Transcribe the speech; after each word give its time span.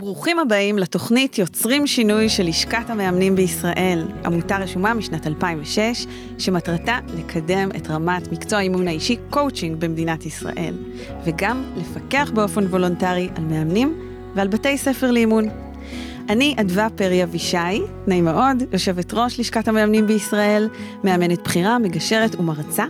ברוכים 0.00 0.38
הבאים 0.38 0.78
לתוכנית 0.78 1.38
יוצרים 1.38 1.86
שינוי 1.86 2.28
של 2.28 2.46
לשכת 2.46 2.90
המאמנים 2.90 3.36
בישראל, 3.36 4.08
עמותה 4.24 4.56
רשומה 4.58 4.94
משנת 4.94 5.26
2006, 5.26 6.06
שמטרתה 6.38 6.98
לקדם 7.18 7.68
את 7.76 7.90
רמת 7.90 8.32
מקצוע 8.32 8.58
האימון 8.58 8.88
האישי 8.88 9.16
קואוצ'ינג 9.30 9.76
במדינת 9.80 10.26
ישראל, 10.26 10.74
וגם 11.24 11.64
לפקח 11.76 12.30
באופן 12.34 12.64
וולונטרי 12.64 13.28
על 13.36 13.44
מאמנים 13.44 14.00
ועל 14.34 14.48
בתי 14.48 14.78
ספר 14.78 15.10
לאימון. 15.10 15.48
אני 16.28 16.54
אדווה 16.60 16.88
פרי 16.96 17.22
אבישי, 17.22 17.82
נעים 18.06 18.24
מאוד, 18.24 18.62
יושבת 18.72 19.14
ראש 19.14 19.40
לשכת 19.40 19.68
המאמנים 19.68 20.06
בישראל, 20.06 20.68
מאמנת 21.04 21.42
בכירה, 21.44 21.78
מגשרת 21.78 22.34
ומרצה, 22.34 22.84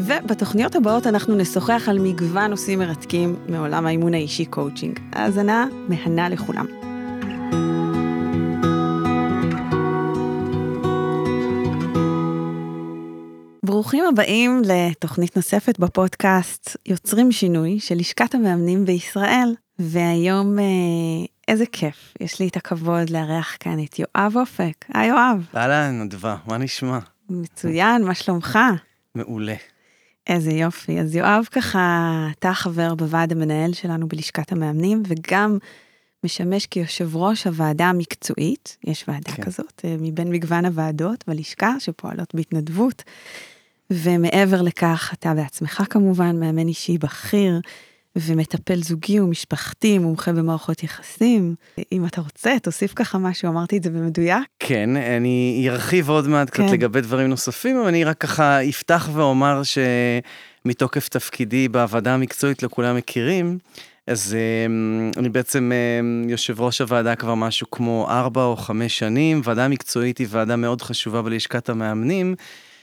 ובתוכניות 0.00 0.76
הבאות 0.76 1.06
אנחנו 1.06 1.34
נשוחח 1.34 1.88
על 1.88 1.98
מגוון 1.98 2.50
נושאים 2.50 2.78
מרתקים 2.78 3.36
מעולם 3.48 3.86
האימון 3.86 4.14
האישי 4.14 4.44
קואוצ'ינג. 4.44 5.00
האזנה 5.12 5.66
מהנה 5.88 6.28
לכולם. 6.28 6.66
ברוכים 13.64 14.04
הבאים 14.08 14.62
לתוכנית 14.64 15.36
נוספת 15.36 15.78
בפודקאסט 15.78 16.76
יוצרים 16.86 17.32
שינוי 17.32 17.80
של 17.80 17.94
לשכת 17.94 18.34
המאמנים 18.34 18.84
בישראל. 18.84 19.54
והיום 19.78 20.58
אה, 20.58 20.64
איזה 21.48 21.64
כיף, 21.66 22.14
יש 22.20 22.40
לי 22.40 22.48
את 22.48 22.56
הכבוד 22.56 23.10
לארח 23.10 23.56
כאן 23.60 23.84
את 23.84 23.98
יואב 23.98 24.32
אופק. 24.36 24.84
היי 24.94 25.08
יואב. 25.08 25.46
אהלן, 25.56 26.00
אדווה, 26.00 26.36
מה 26.46 26.58
נשמע? 26.58 26.98
מצוין, 27.30 28.04
מה 28.04 28.14
שלומך? 28.14 28.58
מעולה. 29.14 29.54
איזה 30.26 30.50
יופי. 30.52 31.00
אז 31.00 31.14
יואב 31.14 31.44
ככה, 31.50 32.28
אתה 32.38 32.54
חבר 32.54 32.94
בוועד 32.94 33.32
המנהל 33.32 33.72
שלנו 33.72 34.08
בלשכת 34.08 34.52
המאמנים, 34.52 35.02
וגם 35.06 35.58
משמש 36.24 36.66
כיושב 36.66 37.16
ראש 37.16 37.46
הוועדה 37.46 37.86
המקצועית, 37.86 38.76
יש 38.84 39.04
ועדה 39.08 39.32
כן. 39.32 39.42
כזאת, 39.42 39.82
אה, 39.84 39.96
מבין 39.98 40.30
מגוון 40.30 40.64
הוועדות 40.64 41.24
בלשכה 41.28 41.80
שפועלות 41.80 42.34
בהתנדבות. 42.34 43.02
ומעבר 43.90 44.62
לכך, 44.62 45.10
אתה 45.18 45.34
בעצמך 45.34 45.82
כמובן 45.90 46.40
מאמן 46.40 46.68
אישי 46.68 46.98
בכיר, 46.98 47.60
ומטפל 48.16 48.82
זוגי 48.82 49.20
ומשפחתי, 49.20 49.98
מומחה 49.98 50.32
במערכות 50.32 50.82
יחסים. 50.82 51.54
אם 51.92 52.06
אתה 52.06 52.20
רוצה, 52.20 52.56
תוסיף 52.62 52.92
ככה 52.94 53.18
משהו, 53.18 53.48
אמרתי 53.48 53.76
את 53.76 53.82
זה 53.82 53.90
במדויק. 53.90 54.44
כן, 54.58 54.96
אני 54.96 55.66
ארחיב 55.70 56.08
עוד 56.08 56.28
מעט 56.28 56.50
כן. 56.52 56.62
קצת 56.62 56.72
לגבי 56.72 57.00
דברים 57.00 57.28
נוספים, 57.28 57.76
אבל 57.78 57.88
אני 57.88 58.04
רק 58.04 58.18
ככה 58.18 58.68
אפתח 58.68 59.08
ואומר 59.12 59.62
שמתוקף 60.64 61.08
תפקידי 61.08 61.68
בוועדה 61.68 62.14
המקצועית, 62.14 62.62
לא 62.62 62.68
כולם 62.68 62.96
מכירים, 62.96 63.58
אז 64.06 64.36
אמ, 64.66 65.10
אני 65.16 65.28
בעצם 65.28 65.72
אמ, 65.72 66.28
יושב 66.28 66.60
ראש 66.60 66.80
הוועדה 66.80 67.14
כבר 67.14 67.34
משהו 67.34 67.70
כמו 67.70 68.06
ארבע 68.10 68.44
או 68.44 68.56
חמש 68.56 68.98
שנים. 68.98 69.40
ועדה 69.44 69.68
מקצועית 69.68 70.18
היא 70.18 70.26
ועדה 70.30 70.56
מאוד 70.56 70.82
חשובה 70.82 71.22
בלשכת 71.22 71.68
המאמנים, 71.68 72.34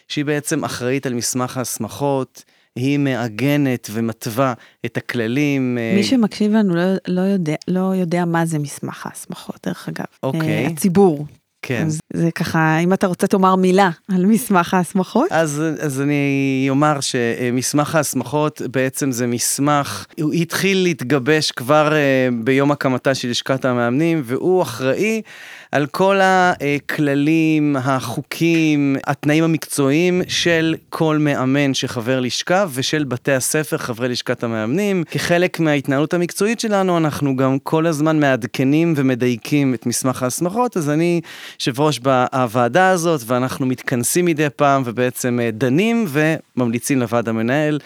שהיא 0.08 0.26
בעצם 0.26 0.64
אחראית 0.64 1.06
על 1.06 1.14
מסמך 1.14 1.58
ההסמכות. 1.58 2.44
היא 2.76 3.00
מעגנת 3.00 3.90
ומתווה 3.92 4.54
את 4.86 4.98
הכללים. 4.98 5.78
אה, 5.78 5.94
מי 5.96 6.04
שמקשיב 6.04 6.52
לנו 6.52 6.76
לא, 6.76 6.84
לא, 7.08 7.22
יודע, 7.22 7.56
לא 7.68 7.96
יודע 7.96 8.26
מה 8.26 8.46
זה 8.46 8.60
מסמך 8.60 9.06
ההסמכות, 9.06 9.58
דרך 9.66 9.90
אגב. 9.90 10.06
אוקיי. 10.24 10.66
הציבור. 10.66 11.26
כן. 11.64 11.86
אז 11.86 12.00
זה 12.14 12.32
ככה, 12.32 12.80
אם 12.80 12.94
אתה 12.94 13.08
רוצה 13.08 13.28
תאמר 13.28 13.56
מילה 13.56 13.90
על 14.12 14.26
מסמך 14.26 14.74
ההסמכות. 14.74 15.28
אז, 15.32 15.62
אז 15.80 16.02
אני 16.02 16.66
אומר 16.70 17.00
שמסמך 17.00 17.96
ההסמכות 17.96 18.62
בעצם 18.72 19.12
זה 19.12 19.28
מסמך, 19.28 20.06
הוא 20.22 20.34
התחיל 20.34 20.84
להתגבש 20.84 21.52
כבר 21.52 21.94
אה, 21.94 22.30
ביום 22.44 22.72
הקמתה 22.72 23.16
של 23.16 23.30
לשכת 23.30 23.66
המאמנים, 23.66 24.22
והוא 24.26 24.62
אחראי 24.62 25.22
על 25.74 25.86
כל 25.86 26.20
הכללים, 26.24 27.76
החוקים, 27.76 28.96
התנאים 29.08 29.44
המקצועיים 29.44 30.22
של 30.28 30.76
כל 30.90 31.18
מאמן 31.18 31.74
שחבר 31.74 32.20
לשכה 32.20 32.66
ושל 32.74 33.04
בתי 33.04 33.32
הספר 33.32 33.78
חברי 33.78 34.10
לשכת 34.10 34.44
המאמנים. 34.44 35.04
כחלק 35.12 35.60
מההתנהלות 35.60 36.14
המקצועית 36.14 36.60
שלנו, 36.60 36.98
אנחנו 36.98 37.36
גם 37.36 37.60
כל 37.60 37.88
הזמן 37.88 38.20
מעדכנים 38.20 38.94
ומדייקים 38.98 39.74
את 39.74 39.86
מסמך 39.86 40.24
ההסמכות, 40.24 40.78
אז 40.78 40.90
אני 40.90 41.22
יושב 41.60 41.80
ראש 41.80 42.00
בוועדה 42.00 42.90
הזאת, 42.90 43.22
ואנחנו 43.26 43.66
מתכנסים 43.66 44.26
מדי 44.26 44.48
פעם 44.56 44.82
ובעצם 44.86 45.40
אה, 45.42 45.50
דנים 45.52 46.06
וממליצים 46.08 47.00
לוועד 47.00 47.30
המנהל 47.30 47.80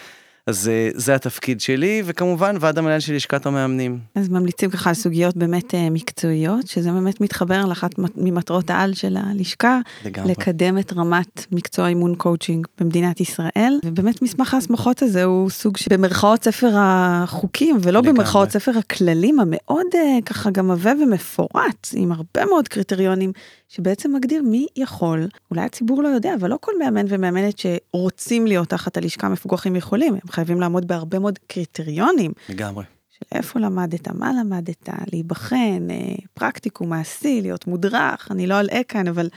אז 0.47 0.69
אה, 0.69 0.89
זה 0.93 1.15
התפקיד 1.15 1.61
שלי, 1.61 2.03
וכמובן 2.05 2.55
ועד 2.59 2.77
המנהל 2.77 2.99
של 2.99 3.15
לשכת 3.15 3.45
המאמנים. 3.45 3.99
אז 4.15 4.29
ממליצים 4.29 4.69
ככה 4.69 4.89
על 4.89 4.95
סוגיות 4.95 5.37
באמת 5.37 5.75
אה, 5.75 5.89
מקצועיות, 5.89 6.67
שזה 6.67 6.91
באמת 6.91 7.21
מתחבר 7.21 7.65
לאחת 7.65 7.91
ממטרות 8.15 8.69
העל 8.69 8.93
של 8.93 9.17
הלשכה, 9.17 9.79
לגמרי. 10.05 10.31
לקדם 10.31 10.77
את 10.77 10.93
רמת 10.93 11.45
מקצוע 11.51 11.87
אימון 11.87 12.15
קואוצ'ינג 12.15 12.67
במדינת 12.79 13.21
ישראל, 13.21 13.79
ובאמת 13.85 14.21
מסמך 14.21 14.53
ההסמכות 14.53 15.01
הזה 15.01 15.23
הוא 15.23 15.49
סוג 15.49 15.77
שבמרכאות 15.77 16.43
ספר 16.43 16.71
החוקים, 16.75 17.77
ולא 17.81 17.99
לגמרי. 17.99 18.13
במרכאות 18.13 18.49
ספר 18.49 18.71
הכללים 18.77 19.39
המאוד 19.39 19.87
אה, 19.95 20.17
ככה 20.25 20.49
גם 20.49 20.71
עבה 20.71 20.91
ומפורט, 21.03 21.87
עם 21.95 22.11
הרבה 22.11 22.45
מאוד 22.45 22.67
קריטריונים. 22.67 23.31
שבעצם 23.69 24.15
מגדיר 24.15 24.41
מי 24.41 24.67
יכול, 24.75 25.27
אולי 25.51 25.61
הציבור 25.61 26.03
לא 26.03 26.07
יודע, 26.07 26.33
אבל 26.39 26.49
לא 26.49 26.57
כל 26.61 26.71
מאמן 26.79 27.05
ומאמנת 27.09 27.59
שרוצים 27.59 28.47
להיות 28.47 28.69
תחת 28.69 28.97
הלשכה 28.97 29.29
מפוקחים 29.29 29.75
יכולים, 29.75 30.13
הם 30.13 30.19
חייבים 30.37 30.61
לעמוד 30.61 30.87
בהרבה 30.87 31.19
מאוד 31.19 31.39
קריטריונים. 31.47 32.31
לגמרי. 32.49 32.85
של 33.09 33.25
איפה 33.31 33.59
למדת, 33.59 34.07
מה 34.07 34.31
למדת, 34.39 34.89
להיבחן, 35.11 35.87
אה, 35.91 36.15
פרקטיקום, 36.33 36.89
מעשי, 36.89 37.41
להיות 37.41 37.67
מודרך, 37.67 38.27
אני 38.31 38.47
לא 38.47 38.59
אלאה 38.59 38.81
כאן, 38.87 39.07
אבל, 39.07 39.29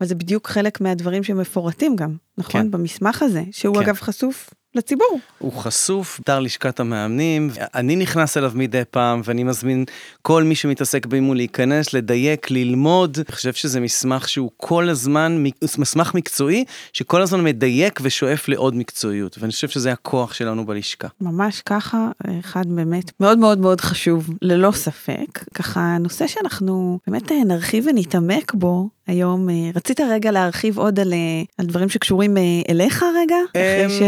אבל 0.00 0.08
זה 0.08 0.14
בדיוק 0.14 0.48
חלק 0.48 0.80
מהדברים 0.80 1.22
שמפורטים 1.22 1.96
גם, 1.96 2.16
נכון? 2.38 2.62
כן. 2.62 2.70
במסמך 2.70 3.22
הזה, 3.22 3.42
שהוא 3.50 3.76
כן. 3.76 3.82
אגב 3.82 3.94
חשוף 3.96 4.50
לציבור. 4.74 5.20
הוא 5.38 5.52
חשוף, 5.52 6.20
אתר 6.20 6.40
לשכת 6.40 6.80
המאמנים, 6.80 7.50
אני 7.74 7.96
נכנס 7.96 8.36
אליו 8.36 8.52
מדי 8.54 8.82
פעם 8.90 9.20
ואני 9.24 9.44
מזמין 9.44 9.84
כל 10.22 10.42
מי 10.42 10.54
שמתעסק 10.54 11.06
באימון 11.06 11.36
להיכנס, 11.36 11.94
לדייק, 11.94 12.50
ללמוד. 12.50 13.18
אני 13.28 13.34
חושב 13.36 13.52
שזה 13.52 13.80
מסמך 13.80 14.28
שהוא 14.28 14.50
כל 14.56 14.88
הזמן, 14.88 15.44
מסמך 15.78 16.14
מקצועי, 16.14 16.64
שכל 16.92 17.22
הזמן 17.22 17.44
מדייק 17.44 18.00
ושואף 18.02 18.48
לעוד 18.48 18.74
מקצועיות, 18.74 19.38
ואני 19.40 19.52
חושב 19.52 19.68
שזה 19.68 19.92
הכוח 19.92 20.34
שלנו 20.34 20.66
בלשכה. 20.66 21.08
ממש 21.20 21.60
ככה, 21.60 22.08
אחד 22.40 22.66
באמת 22.66 23.12
מאוד 23.20 23.38
מאוד 23.38 23.58
מאוד 23.58 23.80
חשוב, 23.80 24.30
ללא 24.42 24.72
ספק. 24.72 25.44
ככה, 25.54 25.96
נושא 26.00 26.26
שאנחנו 26.26 26.98
באמת 27.06 27.32
נרחיב 27.46 27.84
ונתעמק 27.88 28.54
בו, 28.54 28.88
היום. 29.06 29.50
אה, 29.50 29.54
רצית 29.74 30.00
רגע 30.00 30.30
להרחיב 30.30 30.78
עוד 30.78 31.00
על, 31.00 31.12
אה, 31.12 31.18
על 31.58 31.66
דברים 31.66 31.88
שקשורים 31.88 32.36
אה, 32.36 32.42
אליך 32.68 33.04
רגע? 33.22 33.36
ש... 33.88 34.02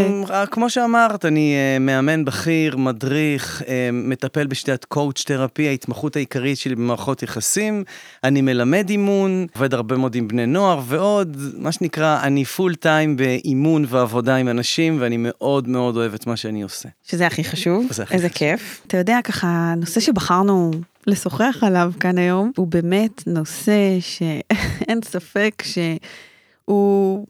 כמו 0.51 0.71
שאמרת, 0.71 1.25
אני 1.25 1.55
מאמן 1.81 2.25
בכיר, 2.25 2.77
מדריך, 2.77 3.63
מטפל 3.93 4.47
בשתיית 4.47 4.85
קואוצ' 4.85 5.25
תרפי, 5.25 5.69
ההתמחות 5.69 6.17
העיקרית 6.17 6.59
שלי 6.59 6.75
במערכות 6.75 7.23
יחסים. 7.23 7.85
אני 8.25 8.41
מלמד 8.41 8.91
אימון, 8.91 9.47
עובד 9.55 9.75
הרבה 9.75 9.97
מאוד 9.97 10.15
עם 10.15 10.29
בני 10.29 10.47
נוער 10.47 10.81
ועוד, 10.87 11.37
מה 11.59 11.73
שנקרא, 11.73 12.21
אני 12.23 12.45
פול 12.45 12.75
טיים 12.75 13.17
באימון 13.17 13.85
ועבודה 13.89 14.37
עם 14.37 14.49
אנשים, 14.49 14.97
ואני 15.01 15.17
מאוד 15.19 15.69
מאוד 15.69 15.97
אוהב 15.97 16.15
את 16.15 16.27
מה 16.27 16.37
שאני 16.37 16.63
עושה. 16.63 16.89
שזה 17.03 17.27
הכי 17.27 17.45
חשוב, 17.45 17.87
הכי 17.91 18.15
איזה 18.15 18.29
חשוב. 18.29 18.39
כיף. 18.39 18.83
אתה 18.87 18.97
יודע, 18.97 19.19
ככה, 19.25 19.75
נושא 19.77 20.01
שבחרנו 20.01 20.71
לשוחח 21.07 21.57
עליו 21.63 21.93
כאן 22.01 22.19
היום, 22.19 22.51
הוא 22.57 22.67
באמת 22.67 23.27
נושא 23.27 23.73
שאין 24.83 25.01
ספק 25.05 25.63
שהוא 25.63 27.27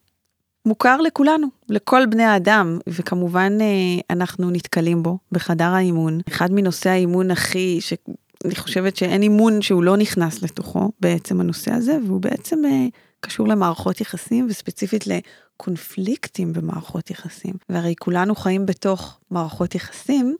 מוכר 0.67 1.01
לכולנו, 1.01 1.47
לכל 1.69 2.07
בני 2.07 2.23
האדם, 2.23 2.79
וכמובן 2.87 3.59
אה, 3.61 4.01
אנחנו 4.11 4.51
נתקלים 4.51 5.03
בו 5.03 5.19
בחדר 5.33 5.69
האימון. 5.69 6.21
אחד 6.29 6.53
מנושאי 6.53 6.91
האימון 6.91 7.31
הכי, 7.31 7.79
שאני 7.81 8.55
חושבת 8.55 8.97
שאין 8.97 9.23
אימון 9.23 9.63
שהוא 9.63 9.83
לא 9.83 9.97
נכנס 9.97 10.43
לתוכו, 10.43 10.91
בעצם 11.01 11.41
הנושא 11.41 11.73
הזה, 11.73 11.99
והוא 12.07 12.21
בעצם 12.21 12.65
אה, 12.65 12.87
קשור 13.21 13.49
למערכות 13.49 14.01
יחסים, 14.01 14.47
וספציפית 14.51 15.05
לקונפליקטים 15.07 16.53
במערכות 16.53 17.11
יחסים. 17.11 17.55
והרי 17.69 17.95
כולנו 17.99 18.35
חיים 18.35 18.67
בתוך 18.67 19.19
מערכות 19.31 19.75
יחסים. 19.75 20.37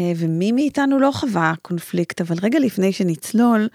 אה, 0.00 0.12
ומי 0.16 0.52
מאיתנו 0.52 0.98
לא 0.98 1.10
חווה 1.14 1.52
קונפליקט, 1.62 2.20
אבל 2.20 2.36
רגע 2.42 2.58
לפני 2.58 2.92
שנצלול, 2.92 3.68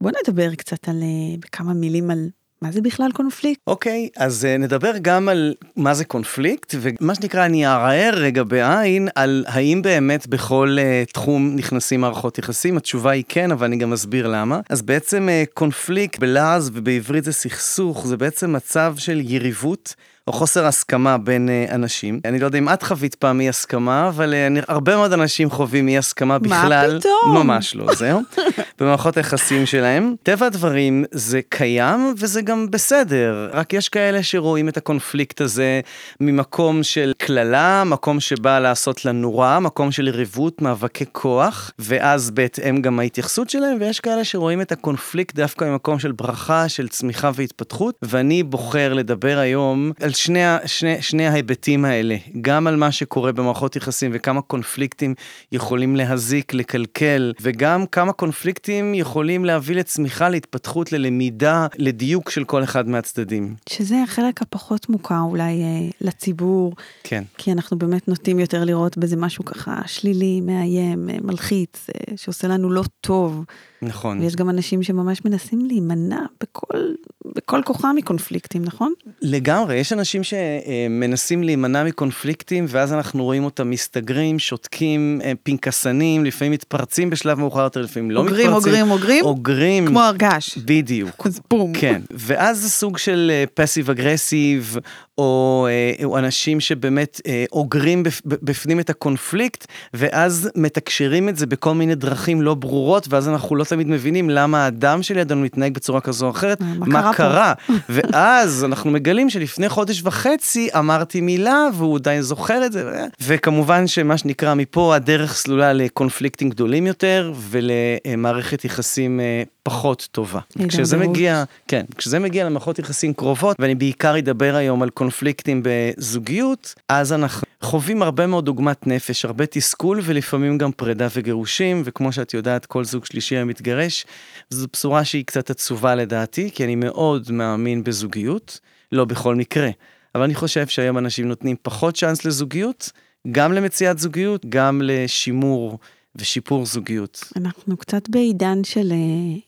בוא 0.00 0.10
נדבר 0.10 0.54
קצת 0.54 0.88
על, 0.88 1.02
אה, 1.02 1.36
בכמה 1.40 1.74
מילים 1.74 2.10
על 2.10 2.28
מה 2.64 2.72
זה 2.72 2.80
בכלל 2.80 3.10
קונפליקט? 3.12 3.60
אוקיי, 3.66 4.08
okay, 4.12 4.22
אז 4.22 4.44
uh, 4.44 4.58
נדבר 4.58 4.92
גם 5.02 5.28
על 5.28 5.54
מה 5.76 5.94
זה 5.94 6.04
קונפליקט, 6.04 6.74
ומה 6.80 7.14
שנקרא, 7.14 7.44
אני 7.44 7.66
אערער 7.66 8.14
רגע 8.14 8.42
בעין 8.42 9.08
על 9.14 9.44
האם 9.48 9.82
באמת 9.82 10.26
בכל 10.26 10.76
uh, 10.80 11.12
תחום 11.12 11.56
נכנסים 11.56 12.00
מערכות 12.00 12.38
יחסים. 12.38 12.76
התשובה 12.76 13.10
היא 13.10 13.24
כן, 13.28 13.52
אבל 13.52 13.66
אני 13.66 13.76
גם 13.76 13.92
אסביר 13.92 14.26
למה. 14.26 14.60
אז 14.70 14.82
בעצם 14.82 15.28
uh, 15.28 15.54
קונפליקט 15.54 16.18
בלעז 16.18 16.70
ובעברית 16.74 17.24
זה 17.24 17.32
סכסוך, 17.32 18.06
זה 18.06 18.16
בעצם 18.16 18.52
מצב 18.52 18.94
של 18.98 19.20
יריבות. 19.24 19.94
או 20.26 20.32
חוסר 20.32 20.66
הסכמה 20.66 21.18
בין 21.18 21.48
uh, 21.48 21.74
אנשים. 21.74 22.20
אני 22.24 22.38
לא 22.38 22.46
יודע 22.46 22.58
אם 22.58 22.68
את 22.68 22.82
חווית 22.82 23.14
פעם 23.14 23.40
אי 23.40 23.48
הסכמה, 23.48 24.08
אבל 24.08 24.32
uh, 24.32 24.36
אני, 24.46 24.60
הרבה 24.68 24.96
מאוד 24.96 25.12
אנשים 25.12 25.50
חווים 25.50 25.88
אי 25.88 25.98
הסכמה 25.98 26.38
בכלל. 26.38 26.92
מה 26.92 27.00
פתאום? 27.00 27.36
ממש 27.36 27.76
לא, 27.76 27.94
זהו. 27.94 28.20
במערכות 28.78 29.16
היחסים 29.16 29.66
שלהם. 29.66 30.14
טבע 30.22 30.46
הדברים 30.46 31.04
זה 31.10 31.40
קיים 31.48 32.14
וזה 32.18 32.42
גם 32.42 32.70
בסדר, 32.70 33.50
רק 33.52 33.72
יש 33.72 33.88
כאלה 33.88 34.22
שרואים 34.22 34.68
את 34.68 34.76
הקונפליקט 34.76 35.40
הזה 35.40 35.80
ממקום 36.20 36.82
של 36.82 37.12
קללה, 37.18 37.84
מקום 37.84 38.20
שבא 38.20 38.58
לעשות 38.58 39.04
לנו 39.04 39.38
רע, 39.38 39.58
מקום 39.58 39.92
של 39.92 40.08
יריבות, 40.08 40.62
מאבקי 40.62 41.04
כוח, 41.12 41.70
ואז 41.78 42.30
בהתאם 42.30 42.82
גם 42.82 43.00
ההתייחסות 43.00 43.50
שלהם, 43.50 43.76
ויש 43.80 44.00
כאלה 44.00 44.24
שרואים 44.24 44.60
את 44.60 44.72
הקונפליקט 44.72 45.34
דווקא 45.34 45.64
ממקום 45.64 45.98
של 45.98 46.12
ברכה, 46.12 46.68
של 46.68 46.88
צמיחה 46.88 47.30
והתפתחות, 47.34 47.94
ואני 48.02 48.42
בוחר 48.42 48.92
לדבר 48.92 49.38
היום 49.38 49.92
על 50.02 50.13
שני, 50.14 50.40
שני, 50.66 51.02
שני 51.02 51.26
ההיבטים 51.26 51.84
האלה, 51.84 52.16
גם 52.40 52.66
על 52.66 52.76
מה 52.76 52.92
שקורה 52.92 53.32
במערכות 53.32 53.76
יחסים 53.76 54.10
וכמה 54.14 54.42
קונפליקטים 54.42 55.14
יכולים 55.52 55.96
להזיק, 55.96 56.54
לקלקל, 56.54 57.32
וגם 57.40 57.86
כמה 57.86 58.12
קונפליקטים 58.12 58.94
יכולים 58.94 59.44
להביא 59.44 59.76
לצמיחה, 59.76 60.28
להתפתחות, 60.28 60.92
ללמידה, 60.92 61.66
לדיוק 61.78 62.30
של 62.30 62.44
כל 62.44 62.64
אחד 62.64 62.88
מהצדדים. 62.88 63.54
שזה 63.68 64.02
החלק 64.02 64.42
הפחות 64.42 64.88
מוכר 64.88 65.20
אולי 65.20 65.62
אה, 65.62 65.88
לציבור. 66.00 66.74
כן. 67.04 67.24
כי 67.38 67.52
אנחנו 67.52 67.78
באמת 67.78 68.08
נוטים 68.08 68.38
יותר 68.38 68.64
לראות 68.64 68.98
בזה 68.98 69.16
משהו 69.16 69.44
ככה 69.44 69.80
שלילי, 69.86 70.40
מאיים, 70.40 71.10
אה, 71.10 71.16
מלחיץ, 71.22 71.86
אה, 71.94 72.16
שעושה 72.16 72.48
לנו 72.48 72.70
לא 72.70 72.82
טוב. 73.00 73.44
נכון. 73.82 74.20
ויש 74.20 74.36
גם 74.36 74.50
אנשים 74.50 74.82
שממש 74.82 75.24
מנסים 75.24 75.66
להימנע 75.66 76.20
בכל, 76.40 76.94
בכל 77.36 77.60
כוחם 77.64 77.94
מקונפליקטים, 77.96 78.64
נכון? 78.64 78.92
לגמרי, 79.22 79.74
יש 79.74 79.92
אנשים 79.92 80.22
שמנסים 80.24 81.42
להימנע 81.42 81.84
מקונפליקטים, 81.84 82.66
ואז 82.68 82.92
אנחנו 82.92 83.24
רואים 83.24 83.44
אותם 83.44 83.70
מסתגרים, 83.70 84.38
שותקים, 84.38 85.20
אה, 85.24 85.32
פנקסנים, 85.42 86.24
לפעמים 86.24 86.52
מתפרצים 86.52 87.10
בשלב 87.10 87.38
מאוחר 87.38 87.60
יותר, 87.60 87.82
לפעמים 87.82 88.10
לא 88.10 88.24
מתפרצים. 88.24 88.52
אוגרים, 88.52 88.90
אוגרים, 88.90 89.24
אוגרים. 89.24 89.86
כמו 89.86 90.00
הרגש. 90.00 90.58
בדיוק. 90.58 91.26
אז 91.26 91.40
בום. 91.50 91.72
כן, 91.74 92.02
ואז 92.10 92.58
זה 92.58 92.70
סוג 92.70 92.98
של 92.98 93.44
פסיב 93.54 93.90
אגרסיב, 93.90 94.76
או, 95.18 95.66
אה, 95.70 96.04
או 96.04 96.18
אנשים 96.18 96.60
שבאמת 96.60 97.20
אה, 97.26 97.44
אוגרים 97.52 98.02
בפנים 98.24 98.80
את 98.80 98.90
הקונפליקט, 98.90 99.66
ואז 99.94 100.50
מתקשרים 100.56 101.28
את 101.28 101.36
זה 101.36 101.46
בכל 101.46 101.74
מיני 101.74 101.94
דרכים 101.94 102.42
לא 102.42 102.54
ברורות, 102.54 103.06
ואז 103.10 103.28
אנחנו 103.28 103.56
לא 103.56 103.64
תמיד 103.64 103.88
מבינים 103.88 104.30
למה 104.30 104.64
האדם 104.64 105.02
שלידינו 105.02 105.40
מתנהג 105.40 105.74
בצורה 105.74 106.00
כזו 106.00 106.26
או 106.26 106.30
אחרת, 106.30 106.60
מה 106.60 106.86
מה 106.86 107.12
קרה 107.12 107.34
קרה. 107.34 107.52
ואז 107.88 108.64
אנחנו 108.64 108.90
מגלים 109.04 109.30
שלפני 109.30 109.68
חודש 109.68 110.02
וחצי 110.04 110.68
אמרתי 110.78 111.20
מילה, 111.20 111.66
והוא 111.74 111.96
עדיין 111.96 112.22
זוכר 112.22 112.66
את 112.66 112.72
זה, 112.72 113.04
וכמובן 113.22 113.86
שמה 113.86 114.18
שנקרא 114.18 114.54
מפה 114.54 114.96
הדרך 114.96 115.34
סלולה 115.34 115.72
לקונפליקטים 115.72 116.50
גדולים 116.50 116.86
יותר, 116.86 117.32
ולמערכת 117.36 118.64
יחסים 118.64 119.20
אה, 119.20 119.42
פחות 119.62 120.08
טובה. 120.12 120.40
כשזה 120.68 120.96
מגיע, 120.96 121.44
כן, 121.68 121.84
כשזה 121.96 122.18
מגיע 122.18 122.44
למערכות 122.44 122.78
יחסים 122.78 123.14
קרובות, 123.14 123.56
ואני 123.60 123.74
בעיקר 123.74 124.18
אדבר 124.18 124.54
היום 124.54 124.82
על 124.82 124.90
קונפליקטים 124.90 125.62
בזוגיות, 125.64 126.74
אז 126.88 127.12
אנחנו 127.12 127.46
חווים 127.62 128.02
הרבה 128.02 128.26
מאוד 128.26 128.44
דוגמת 128.44 128.86
נפש, 128.86 129.24
הרבה 129.24 129.46
תסכול 129.46 130.00
ולפעמים 130.02 130.58
גם 130.58 130.72
פרידה 130.72 131.08
וגירושים, 131.16 131.82
וכמו 131.84 132.12
שאת 132.12 132.34
יודעת, 132.34 132.66
כל 132.66 132.84
זוג 132.84 133.04
שלישי 133.04 133.36
היום 133.36 133.48
מתגרש. 133.48 134.06
זו 134.50 134.66
בשורה 134.72 135.04
שהיא 135.04 135.24
קצת 135.24 135.50
עצובה 135.50 135.94
לדעתי, 135.94 136.50
כי 136.54 136.64
אני 136.64 136.74
מאוד 136.74 137.30
מאמין 137.30 137.84
בזוגיות, 137.84 138.60
לא 138.94 139.04
בכל 139.04 139.34
מקרה. 139.34 139.70
אבל 140.14 140.22
אני 140.22 140.34
חושב 140.34 140.66
שהיום 140.66 140.98
אנשים 140.98 141.28
נותנים 141.28 141.56
פחות 141.62 141.96
צ'אנס 141.96 142.24
לזוגיות, 142.24 142.90
גם 143.32 143.52
למציאת 143.52 143.98
זוגיות, 143.98 144.46
גם 144.48 144.80
לשימור 144.84 145.78
ושיפור 146.16 146.66
זוגיות. 146.66 147.24
אנחנו 147.36 147.76
קצת 147.76 148.08
בעידן 148.08 148.64
של 148.64 148.92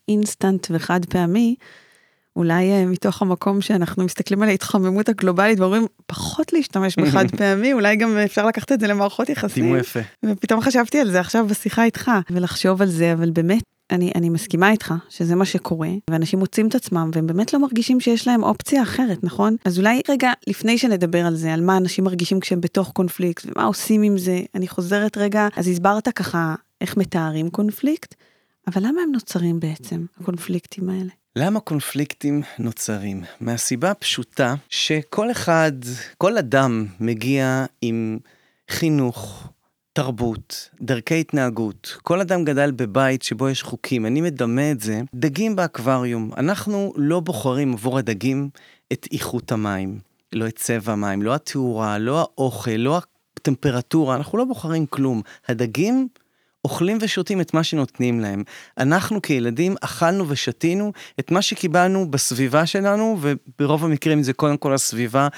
אינסטנט 0.09 0.67
וחד 0.71 1.05
פעמי. 1.05 1.55
אולי 2.37 2.73
אה, 2.73 2.87
מתוך 2.87 3.23
המקום 3.23 3.61
שאנחנו 3.61 4.05
מסתכלים 4.05 4.43
על 4.43 4.49
ההתחממות 4.49 5.09
הגלובלית 5.09 5.61
ואומרים 5.61 5.87
פחות 6.07 6.53
להשתמש 6.53 6.97
בחד 6.97 7.31
פעמי, 7.39 7.73
אולי 7.73 7.97
גם 7.97 8.19
אפשר 8.19 8.47
לקחת 8.47 8.73
את 8.73 8.81
זה 8.81 8.87
למערכות 8.87 9.29
יחסים. 9.29 9.65
דימו 9.65 9.77
יפה. 9.77 10.01
ופתאום 10.25 10.61
חשבתי 10.61 10.99
על 11.01 11.11
זה 11.11 11.21
עכשיו 11.21 11.47
בשיחה 11.47 11.85
איתך, 11.85 12.11
ולחשוב 12.31 12.83
על 12.83 12.89
זה, 12.89 13.13
אבל 13.13 13.31
באמת, 13.31 13.63
אני, 13.91 14.13
אני 14.15 14.29
מסכימה 14.29 14.71
איתך 14.71 14.95
שזה 15.09 15.35
מה 15.35 15.45
שקורה, 15.45 15.89
ואנשים 16.11 16.39
מוצאים 16.39 16.69
את 16.69 16.75
עצמם, 16.75 17.11
והם 17.15 17.27
באמת 17.27 17.53
לא 17.53 17.61
מרגישים 17.61 18.01
שיש 18.01 18.27
להם 18.27 18.43
אופציה 18.43 18.83
אחרת, 18.83 19.25
נכון? 19.25 19.57
אז 19.65 19.79
אולי 19.79 20.01
רגע, 20.09 20.33
לפני 20.47 20.79
שנדבר 20.79 21.27
על 21.27 21.37
זה, 21.37 21.55
על 21.55 21.61
מה 21.61 21.77
אנשים 21.77 22.05
מרגישים 22.05 22.41
כשהם 22.41 22.61
בתוך 22.61 22.93
קונפליקט, 22.93 23.47
ומה 23.47 23.65
עושים 23.65 24.03
עם 24.03 24.19
זה, 24.19 24.41
אני 24.55 24.69
חוזרת 24.69 25.17
רגע, 25.17 25.49
אז 25.57 25.69
הסברת 25.69 26.09
ככה 26.09 26.55
איך 26.81 26.97
מתארים 26.97 27.51
קונפליקט, 27.51 28.15
אבל 28.67 28.83
למה 28.83 29.03
הם 29.03 29.13
נוצרים 29.13 29.61
בעצם, 29.61 30.05
הקונפליקטים 30.21 30.91
האלה? 30.91 31.11
למה 31.37 31.61
קונפליקטים 31.61 32.43
נוצרים? 32.59 33.23
מהסיבה 33.41 33.91
הפשוטה 33.91 34.55
שכל 34.69 35.31
אחד, 35.31 35.73
כל 36.19 36.39
אדם 36.39 36.87
מגיע 37.01 37.65
עם 37.83 38.19
חינוך, 38.71 39.49
תרבות, 39.97 40.71
דרכי 40.81 41.21
התנהגות. 41.21 41.97
כל 42.03 42.21
אדם 42.21 42.45
גדל 42.45 42.71
בבית 42.71 43.23
שבו 43.23 43.49
יש 43.49 43.63
חוקים. 43.63 44.07
אני 44.07 44.21
מדמה 44.21 44.71
את 44.71 44.81
זה, 44.81 45.01
דגים 45.15 45.57
באקווריום. 45.57 46.31
אנחנו 46.37 46.93
לא 46.97 47.21
בוחרים 47.21 47.73
עבור 47.73 47.99
הדגים 47.99 48.49
את 48.93 49.09
איכות 49.13 49.53
המים, 49.53 49.99
לא 50.33 50.47
את 50.47 50.57
צבע 50.57 50.93
המים, 50.93 51.23
לא 51.23 51.35
התאורה, 51.35 51.99
לא 51.99 52.21
האוכל, 52.21 52.71
לא 52.71 53.01
הטמפרטורה, 53.37 54.17
אנחנו 54.17 54.39
לא 54.39 54.45
בוחרים 54.45 54.87
כלום. 54.87 55.23
הדגים 55.49 56.09
אוכלים 56.67 56.99
ושותים 57.01 57.41
את 57.41 57.55
מה 57.55 57.65
שנותנים 57.65 58.21
להם. 58.21 58.43
אנחנו 58.79 59.23
כילדים 59.23 59.75
אכלנו 59.81 60.25
ושתינו 60.29 60.93
את 61.21 61.31
מה 61.31 61.43
שקיבלנו 61.43 62.11
בסביבה 62.11 62.67
שלנו, 62.67 63.19
וברוב 63.21 63.85
המקרים 63.85 64.23
זה 64.23 64.33
קודם 64.33 64.57
כל 64.57 64.75
הסביבה 64.75 65.29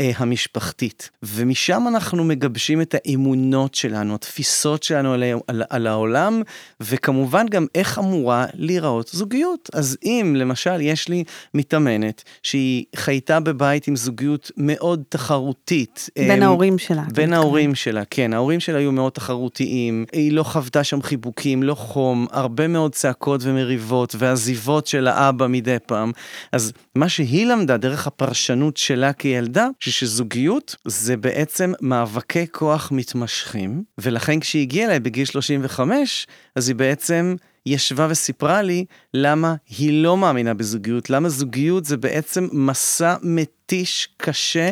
אה, 0.00 0.10
המשפחתית. 0.16 1.10
ומשם 1.22 1.84
אנחנו 1.88 2.24
מגבשים 2.24 2.80
את 2.80 2.94
האמונות 2.94 3.74
שלנו, 3.74 4.14
התפיסות 4.14 4.82
שלנו 4.82 5.12
על, 5.12 5.24
על, 5.46 5.62
על 5.70 5.86
העולם, 5.86 6.42
וכמובן 6.80 7.46
גם 7.50 7.66
איך 7.74 7.98
אמורה 7.98 8.46
להיראות 8.54 9.10
זוגיות. 9.12 9.70
אז 9.72 9.96
אם 10.04 10.34
למשל 10.38 10.80
יש 10.80 11.08
לי 11.08 11.24
מתאמנת 11.54 12.24
שהיא 12.42 12.84
חייתה 12.96 13.40
בבית 13.40 13.88
עם 13.88 13.96
זוגיות 13.96 14.50
מאוד 14.56 15.02
תחרותית. 15.08 16.10
בין 16.16 16.42
אה, 16.42 16.46
ההורים 16.46 16.78
שלה. 16.78 17.02
בין 17.14 17.32
ההורים 17.32 17.74
שלה, 17.74 18.02
כן. 18.10 18.32
ההורים 18.32 18.60
שלה 18.60 18.78
היו 18.78 18.92
מאוד 18.92 19.12
תחרותיים, 19.12 20.04
היא 20.12 20.32
לא 20.32 20.42
חוותה 20.42 20.77
הייתה 20.78 20.88
שם 20.88 21.02
חיבוקים, 21.02 21.62
לא 21.62 21.74
חום, 21.74 22.26
הרבה 22.30 22.68
מאוד 22.68 22.94
צעקות 22.94 23.40
ומריבות 23.44 24.14
ועזיבות 24.18 24.86
של 24.86 25.06
האבא 25.06 25.46
מדי 25.46 25.76
פעם. 25.86 26.12
אז 26.52 26.72
מה 26.94 27.08
שהיא 27.08 27.46
למדה 27.46 27.76
דרך 27.76 28.06
הפרשנות 28.06 28.76
שלה 28.76 29.12
כילדה, 29.12 29.68
שזוגיות 29.80 30.76
זה 30.84 31.16
בעצם 31.16 31.72
מאבקי 31.80 32.46
כוח 32.52 32.92
מתמשכים, 32.92 33.82
ולכן 33.98 34.40
כשהיא 34.40 34.62
הגיעה 34.62 34.86
אליי 34.86 35.00
בגיל 35.00 35.24
35, 35.24 36.26
אז 36.56 36.68
היא 36.68 36.76
בעצם 36.76 37.36
ישבה 37.74 38.06
וסיפרה 38.10 38.62
לי 38.62 38.84
למה 39.14 39.54
היא 39.68 40.02
לא 40.02 40.16
מאמינה 40.16 40.54
בזוגיות, 40.54 41.10
למה 41.10 41.28
זוגיות 41.28 41.84
זה 41.84 41.96
בעצם 41.96 42.48
מסע 42.52 43.16
מתיש 43.22 44.08
קשה 44.16 44.70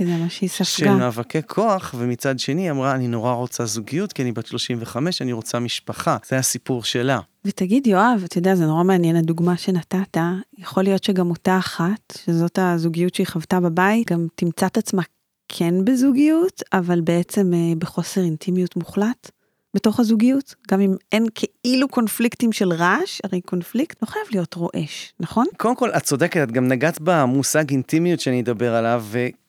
של 0.65 0.91
מאבקי 0.91 1.39
כוח, 1.47 1.95
ומצד 1.99 2.39
שני 2.39 2.63
היא 2.63 2.71
אמרה, 2.71 2.95
אני 2.95 3.09
נורא 3.09 3.33
רוצה 3.33 3.67
זוגיות, 3.67 4.13
כי 4.13 4.23
אני 4.23 4.33
בת 4.33 4.47
35, 4.47 5.23
אני 5.23 5.33
רוצה 5.33 5.59
משפחה. 5.59 6.17
זה 6.29 6.39
הסיפור 6.39 6.85
שלה. 6.85 7.21
ותגיד, 7.45 7.87
יואב, 7.87 8.23
אתה 8.25 8.39
יודע, 8.39 8.55
זה 8.55 8.67
נורא 8.67 8.85
מעניין 8.85 9.17
הדוגמה 9.17 9.57
שנתת, 9.57 10.17
יכול 10.59 10.83
להיות 10.83 11.05
שגם 11.05 11.31
אותה 11.31 11.59
אחת, 11.59 12.19
שזאת 12.25 12.59
הזוגיות 12.63 13.15
שהיא 13.15 13.27
חוותה 13.27 13.61
בבית, 13.61 14.13
גם 14.13 14.27
תמצא 14.35 14.67
את 14.67 14.77
עצמה 14.77 15.03
כן 15.49 15.85
בזוגיות, 15.85 16.63
אבל 16.73 17.01
בעצם 17.01 17.55
אה, 17.55 17.73
בחוסר 17.79 18.21
אינטימיות 18.21 18.77
מוחלט. 18.77 19.31
בתוך 19.77 20.01
הזוגיות, 20.01 20.55
גם 20.71 20.81
אם 20.81 20.95
אין 21.13 21.27
כאילו 21.35 21.89
קונפליקטים 21.89 22.53
של 22.53 22.73
רעש, 22.73 23.21
הרי 23.25 23.41
קונפליקט 23.41 24.03
לא 24.03 24.07
חייב 24.07 24.25
להיות 24.31 24.55
רועש, 24.55 25.13
נכון? 25.21 25.47
קודם 25.57 25.77
כל, 25.77 25.91
את 25.91 26.03
צודקת, 26.03 26.43
את 26.43 26.53
גם 26.53 26.69
נגעת 26.69 26.99
במושג 27.01 27.71
אינטימיות 27.71 28.21
שאני 28.21 28.41
אדבר 28.41 28.75
עליו, 28.75 29.05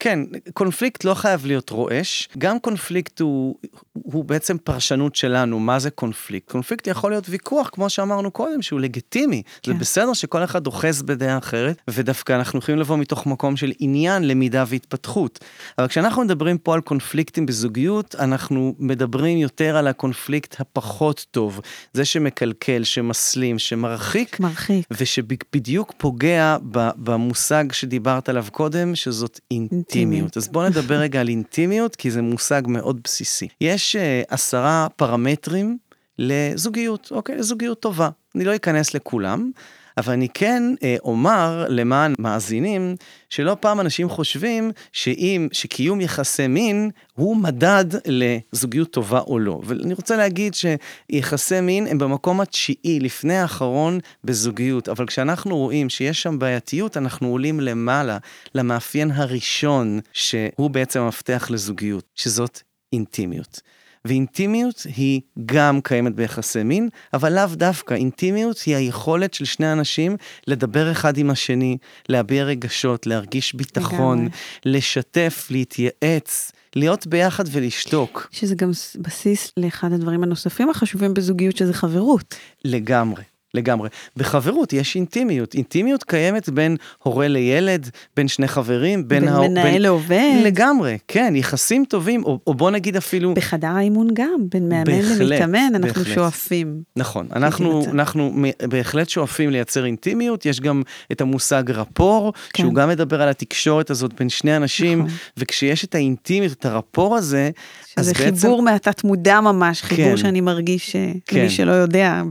וכן, 0.07 0.19
קונפליקט 0.53 1.03
לא 1.03 1.13
חייב 1.13 1.45
להיות 1.45 1.69
רועש, 1.69 2.29
גם 2.37 2.59
קונפליקט 2.59 3.19
הוא, 3.19 3.55
הוא 3.93 4.25
בעצם 4.25 4.57
פרשנות 4.57 5.15
שלנו, 5.15 5.59
מה 5.59 5.79
זה 5.79 5.89
קונפליקט. 5.89 6.51
קונפליקט 6.51 6.87
יכול 6.87 7.11
להיות 7.11 7.25
ויכוח, 7.29 7.69
כמו 7.73 7.89
שאמרנו 7.89 8.31
קודם, 8.31 8.61
שהוא 8.61 8.79
לגיטימי. 8.79 9.43
כן. 9.61 9.71
זה 9.71 9.77
בסדר 9.79 10.13
שכל 10.13 10.43
אחד 10.43 10.67
אוחז 10.67 11.01
בדעה 11.01 11.37
אחרת, 11.37 11.81
ודווקא 11.89 12.33
אנחנו 12.33 12.59
יכולים 12.59 12.79
לבוא 12.79 12.97
מתוך 12.97 13.25
מקום 13.25 13.57
של 13.57 13.71
עניין, 13.79 14.27
למידה 14.27 14.63
והתפתחות. 14.67 15.39
אבל 15.77 15.87
כשאנחנו 15.87 16.23
מדברים 16.23 16.57
פה 16.57 16.73
על 16.73 16.81
קונפליקטים 16.81 17.45
בזוגיות, 17.45 18.15
אנחנו 18.19 18.75
מדברים 18.79 19.37
יותר 19.37 19.77
על. 19.77 19.87
הקונפליקט 19.87 20.61
הפחות 20.61 21.25
טוב, 21.31 21.61
זה 21.93 22.05
שמקלקל, 22.05 22.83
שמסלים, 22.83 23.59
שמרחיק, 23.59 24.39
מרחיק. 24.39 24.85
ושבדיוק 24.91 25.93
פוגע 25.97 26.57
במושג 26.97 27.65
שדיברת 27.71 28.29
עליו 28.29 28.45
קודם, 28.51 28.95
שזאת 28.95 29.39
אינטימיות. 29.51 29.96
אינטימיות. 29.99 30.37
אז 30.37 30.47
בואו 30.47 30.69
נדבר 30.69 30.95
רגע 30.95 31.21
על 31.21 31.27
אינטימיות, 31.27 31.95
כי 31.95 32.11
זה 32.11 32.21
מושג 32.21 32.61
מאוד 32.67 32.99
בסיסי. 33.03 33.47
יש 33.61 33.95
uh, 33.95 33.99
עשרה 34.33 34.87
פרמטרים 34.95 35.77
לזוגיות, 36.19 37.07
אוקיי? 37.11 37.35
לזוגיות 37.35 37.79
טובה. 37.79 38.09
אני 38.35 38.45
לא 38.45 38.55
אכנס 38.55 38.93
לכולם, 38.93 39.51
אבל 39.97 40.13
אני 40.13 40.27
כן 40.33 40.63
אה, 40.83 40.95
אומר 41.03 41.65
למען 41.69 42.13
מאזינים, 42.19 42.95
שלא 43.29 43.57
פעם 43.59 43.79
אנשים 43.79 44.09
חושבים 44.09 44.71
שאם, 44.91 45.47
שקיום 45.51 46.01
יחסי 46.01 46.47
מין 46.47 46.89
הוא 47.13 47.37
מדד 47.37 47.85
לזוגיות 48.05 48.91
טובה 48.91 49.19
או 49.19 49.39
לא. 49.39 49.61
ואני 49.63 49.93
רוצה 49.93 50.17
להגיד 50.17 50.53
שיחסי 50.53 51.61
מין 51.61 51.87
הם 51.87 51.97
במקום 51.97 52.41
התשיעי, 52.41 52.99
לפני 52.99 53.37
האחרון 53.37 53.99
בזוגיות, 54.23 54.89
אבל 54.89 55.07
כשאנחנו 55.07 55.57
רואים 55.57 55.89
שיש 55.89 56.21
שם 56.21 56.39
בעייתיות, 56.39 56.97
אנחנו 56.97 57.27
עולים 57.27 57.59
למעלה, 57.59 58.17
למאפיין 58.55 59.11
הראשון, 59.11 59.99
שהוא 60.13 60.69
בעצם 60.69 60.99
המפתח 60.99 61.47
לזוגיות, 61.51 62.03
שזאת 62.15 62.61
אינטימיות. 62.93 63.61
ואינטימיות 64.07 64.85
היא 64.95 65.21
גם 65.45 65.81
קיימת 65.81 66.15
ביחסי 66.15 66.63
מין, 66.63 66.89
אבל 67.13 67.35
לאו 67.35 67.55
דווקא. 67.55 67.93
אינטימיות 67.93 68.59
היא 68.65 68.75
היכולת 68.75 69.33
של 69.33 69.45
שני 69.45 69.71
אנשים 69.71 70.17
לדבר 70.47 70.91
אחד 70.91 71.17
עם 71.17 71.29
השני, 71.29 71.77
להביע 72.09 72.43
רגשות, 72.43 73.07
להרגיש 73.07 73.53
ביטחון, 73.53 74.17
לגמרי. 74.17 74.31
לשתף, 74.65 75.47
להתייעץ. 75.51 76.51
להיות 76.75 77.07
ביחד 77.07 77.43
ולשתוק. 77.51 78.27
שזה 78.31 78.55
גם 78.55 78.71
בסיס 78.95 79.51
לאחד 79.57 79.93
הדברים 79.93 80.23
הנוספים 80.23 80.69
החשובים 80.69 81.13
בזוגיות, 81.13 81.57
שזה 81.57 81.73
חברות. 81.73 82.35
לגמרי. 82.65 83.23
לגמרי. 83.53 83.89
בחברות 84.17 84.73
יש 84.73 84.95
אינטימיות. 84.95 85.53
אינטימיות 85.53 86.03
קיימת 86.03 86.49
בין 86.49 86.77
הורה 87.03 87.27
לילד, 87.27 87.89
בין 88.15 88.27
שני 88.27 88.47
חברים, 88.47 89.07
בין... 89.07 89.19
בין 89.19 89.33
הא... 89.33 89.47
מנהל 89.47 89.71
בין... 89.71 89.81
לעובד. 89.81 90.41
לגמרי, 90.43 90.97
כן, 91.07 91.33
יחסים 91.35 91.85
טובים, 91.85 92.23
או, 92.23 92.39
או 92.47 92.53
בוא 92.53 92.71
נגיד 92.71 92.95
אפילו... 92.95 93.33
בחדר 93.33 93.67
האימון 93.67 94.07
גם, 94.13 94.39
בין 94.51 94.69
מאמן 94.69 94.83
בהחלט, 94.83 95.19
למתאמן, 95.19 95.71
אנחנו 95.75 95.87
בהחלט. 95.87 96.15
שואפים. 96.15 96.81
נכון, 96.95 97.27
אנחנו, 97.35 97.85
אנחנו 97.85 98.33
בהחלט 98.69 99.09
שואפים 99.09 99.49
לייצר 99.49 99.85
אינטימיות, 99.85 100.45
יש 100.45 100.59
גם 100.59 100.81
את 101.11 101.21
המושג 101.21 101.71
רפור, 101.71 102.33
כן. 102.53 102.63
שהוא 102.63 102.73
גם 102.73 102.89
מדבר 102.89 103.21
על 103.21 103.29
התקשורת 103.29 103.89
הזאת 103.89 104.13
בין 104.13 104.29
שני 104.29 104.57
אנשים, 104.57 104.99
נכון. 104.99 105.11
וכשיש 105.37 105.85
את 105.85 105.95
האינטימיות, 105.95 106.53
את 106.53 106.65
הרפור 106.65 107.15
הזה, 107.15 107.49
שזה 107.97 108.15
חיבור 108.15 108.51
בעצם... 108.51 108.63
מהתת 108.63 109.03
מודע 109.03 109.41
ממש, 109.41 109.81
חיבור 109.81 110.09
כן, 110.09 110.17
שאני 110.17 110.41
מרגיש, 110.41 110.95
אה, 110.95 111.11
כן. 111.25 111.39
למי 111.39 111.49
שלא 111.49 111.71
יודע, 111.71 112.21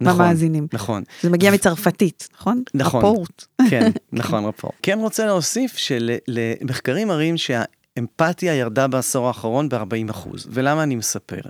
נכון, 0.00 0.18
במאזינים. 0.18 0.66
נכון. 0.72 1.02
זה 1.22 1.30
מגיע 1.30 1.50
מצרפתית, 1.50 2.28
נכון? 2.38 2.62
נכון. 2.74 3.04
רפורט. 3.04 3.44
כן, 3.70 3.90
נכון, 4.12 4.44
רפורט. 4.44 4.74
כן 4.82 4.98
רוצה 5.00 5.26
להוסיף 5.26 5.76
שמחקרים 5.76 7.08
מראים 7.08 7.34
שהאמפתיה 7.36 8.54
ירדה 8.54 8.86
בעשור 8.86 9.26
האחרון 9.26 9.68
ב-40 9.68 10.12
ולמה 10.50 10.82
אני 10.82 10.96
מספר? 10.96 11.40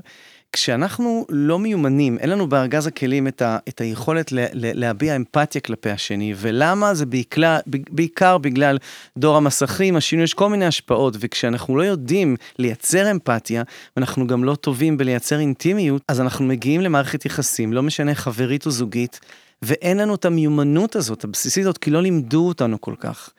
כשאנחנו 0.52 1.26
לא 1.28 1.58
מיומנים, 1.58 2.18
אין 2.18 2.30
לנו 2.30 2.46
בארגז 2.48 2.86
הכלים 2.86 3.28
את, 3.28 3.42
ה, 3.42 3.58
את 3.68 3.80
היכולת 3.80 4.32
ל, 4.32 4.38
ל, 4.38 4.80
להביע 4.80 5.16
אמפתיה 5.16 5.60
כלפי 5.60 5.90
השני, 5.90 6.34
ולמה 6.36 6.94
זה 6.94 7.06
בעיקר, 7.06 7.58
בעיקר 7.66 8.38
בגלל 8.38 8.78
דור 9.16 9.36
המסכים, 9.36 9.96
השינוי, 9.96 10.24
יש 10.24 10.34
כל 10.34 10.48
מיני 10.48 10.66
השפעות, 10.66 11.16
וכשאנחנו 11.20 11.76
לא 11.76 11.82
יודעים 11.82 12.36
לייצר 12.58 13.10
אמפתיה, 13.10 13.62
ואנחנו 13.96 14.26
גם 14.26 14.44
לא 14.44 14.54
טובים 14.54 14.96
בלייצר 14.96 15.38
אינטימיות, 15.38 16.02
אז 16.08 16.20
אנחנו 16.20 16.44
מגיעים 16.44 16.80
למערכת 16.80 17.24
יחסים, 17.24 17.72
לא 17.72 17.82
משנה 17.82 18.14
חברית 18.14 18.66
או 18.66 18.70
זוגית, 18.70 19.20
ואין 19.62 19.96
לנו 19.96 20.14
את 20.14 20.24
המיומנות 20.24 20.96
הזאת, 20.96 21.24
הבסיסית 21.24 21.64
הזאת, 21.64 21.78
כי 21.78 21.90
לא 21.90 22.02
לימדו 22.02 22.48
אותנו 22.48 22.80
כל 22.80 22.94
כך. 22.98 23.30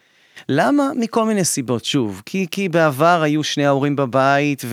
למה? 0.50 0.89
מכל 0.96 1.25
מיני 1.25 1.43
סיבות, 1.43 1.86
שוב. 1.86 2.22
כי, 2.25 2.48
כי 2.51 2.69
בעבר 2.69 3.22
היו 3.24 3.43
שני 3.43 3.65
ההורים 3.65 3.96
בבית, 3.96 4.63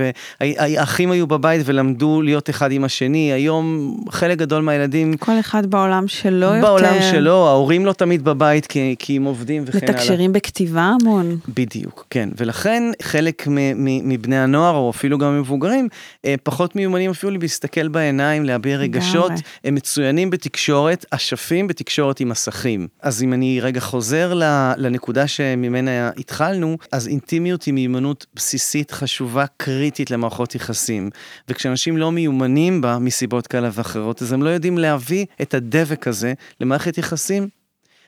והאחים 0.41 1.11
היו 1.11 1.27
בבית 1.27 1.63
ולמדו 1.65 2.23
להיות 2.23 2.51
אחד 2.51 2.73
עם 2.73 2.85
השני. 2.85 3.33
היום 3.33 3.97
חלק 4.11 4.39
גדול 4.39 4.63
מהילדים... 4.63 5.17
כל 5.17 5.41
אחד 5.41 5.67
בעולם 5.67 6.09
שלו 6.09 6.47
יותר. 6.47 6.61
בעולם 6.61 6.95
שלו, 7.11 7.49
ההורים 7.49 7.87
לא 7.87 7.93
תמיד 7.93 8.25
בבית 8.25 8.67
כי, 8.67 8.95
כי 8.99 9.17
הם 9.17 9.25
עובדים 9.25 9.65
וכן 9.67 9.79
הלאה. 9.83 9.95
מתקשרים 9.95 10.33
בכתיבה 10.33 10.93
המון. 11.01 11.37
בדיוק, 11.49 12.07
כן. 12.11 12.29
ולכן 12.37 12.83
חלק 13.03 13.45
מבני 13.77 14.39
הנוער, 14.39 14.75
או 14.75 14.91
אפילו 14.91 15.19
גם 15.19 15.41
מבוגרים, 15.41 15.89
אה, 16.25 16.35
פחות 16.43 16.77
מיומנים 16.77 17.11
אפילו 17.11 17.33
להסתכל 17.33 17.89
בעיניים, 17.89 18.45
להביע 18.45 18.77
רגשות. 18.77 19.33
הם 19.65 19.75
מצוינים 19.75 20.31
בתקשורת, 20.31 21.05
אשפים 21.11 21.67
בתקשורת 21.67 22.21
עם 22.21 22.29
מסכים. 22.29 22.89
אז 23.03 23.23
אם 23.23 23.33
אני 23.33 23.61
רגע 23.61 23.81
חוזר 23.81 24.33
לנקודה 24.77 25.27
ש... 25.27 25.41
שממנה 25.57 26.11
התחלנו, 26.17 26.79
אז 26.93 27.09
אינטימיות 27.09 27.63
היא 27.63 27.75
מיומנות 27.75 28.27
בסיסית, 28.35 28.91
חשובה, 28.91 29.45
קריטית 29.57 30.11
למערכות 30.11 30.55
יחסים. 30.55 31.11
וכשאנשים 31.49 31.97
לא 31.97 32.13
מיומנים 32.13 32.81
בה 32.81 32.99
מסיבות 32.99 33.47
כאלה 33.47 33.71
ואחרות, 33.73 34.23
אז 34.23 34.33
הם 34.33 34.43
לא 34.43 34.49
יודעים 34.49 34.79
להביא 34.79 35.27
את 35.43 35.55
הדבק 35.55 36.09
הזה 36.09 36.33
למערכת 36.61 36.99
יחסים. 36.99 37.49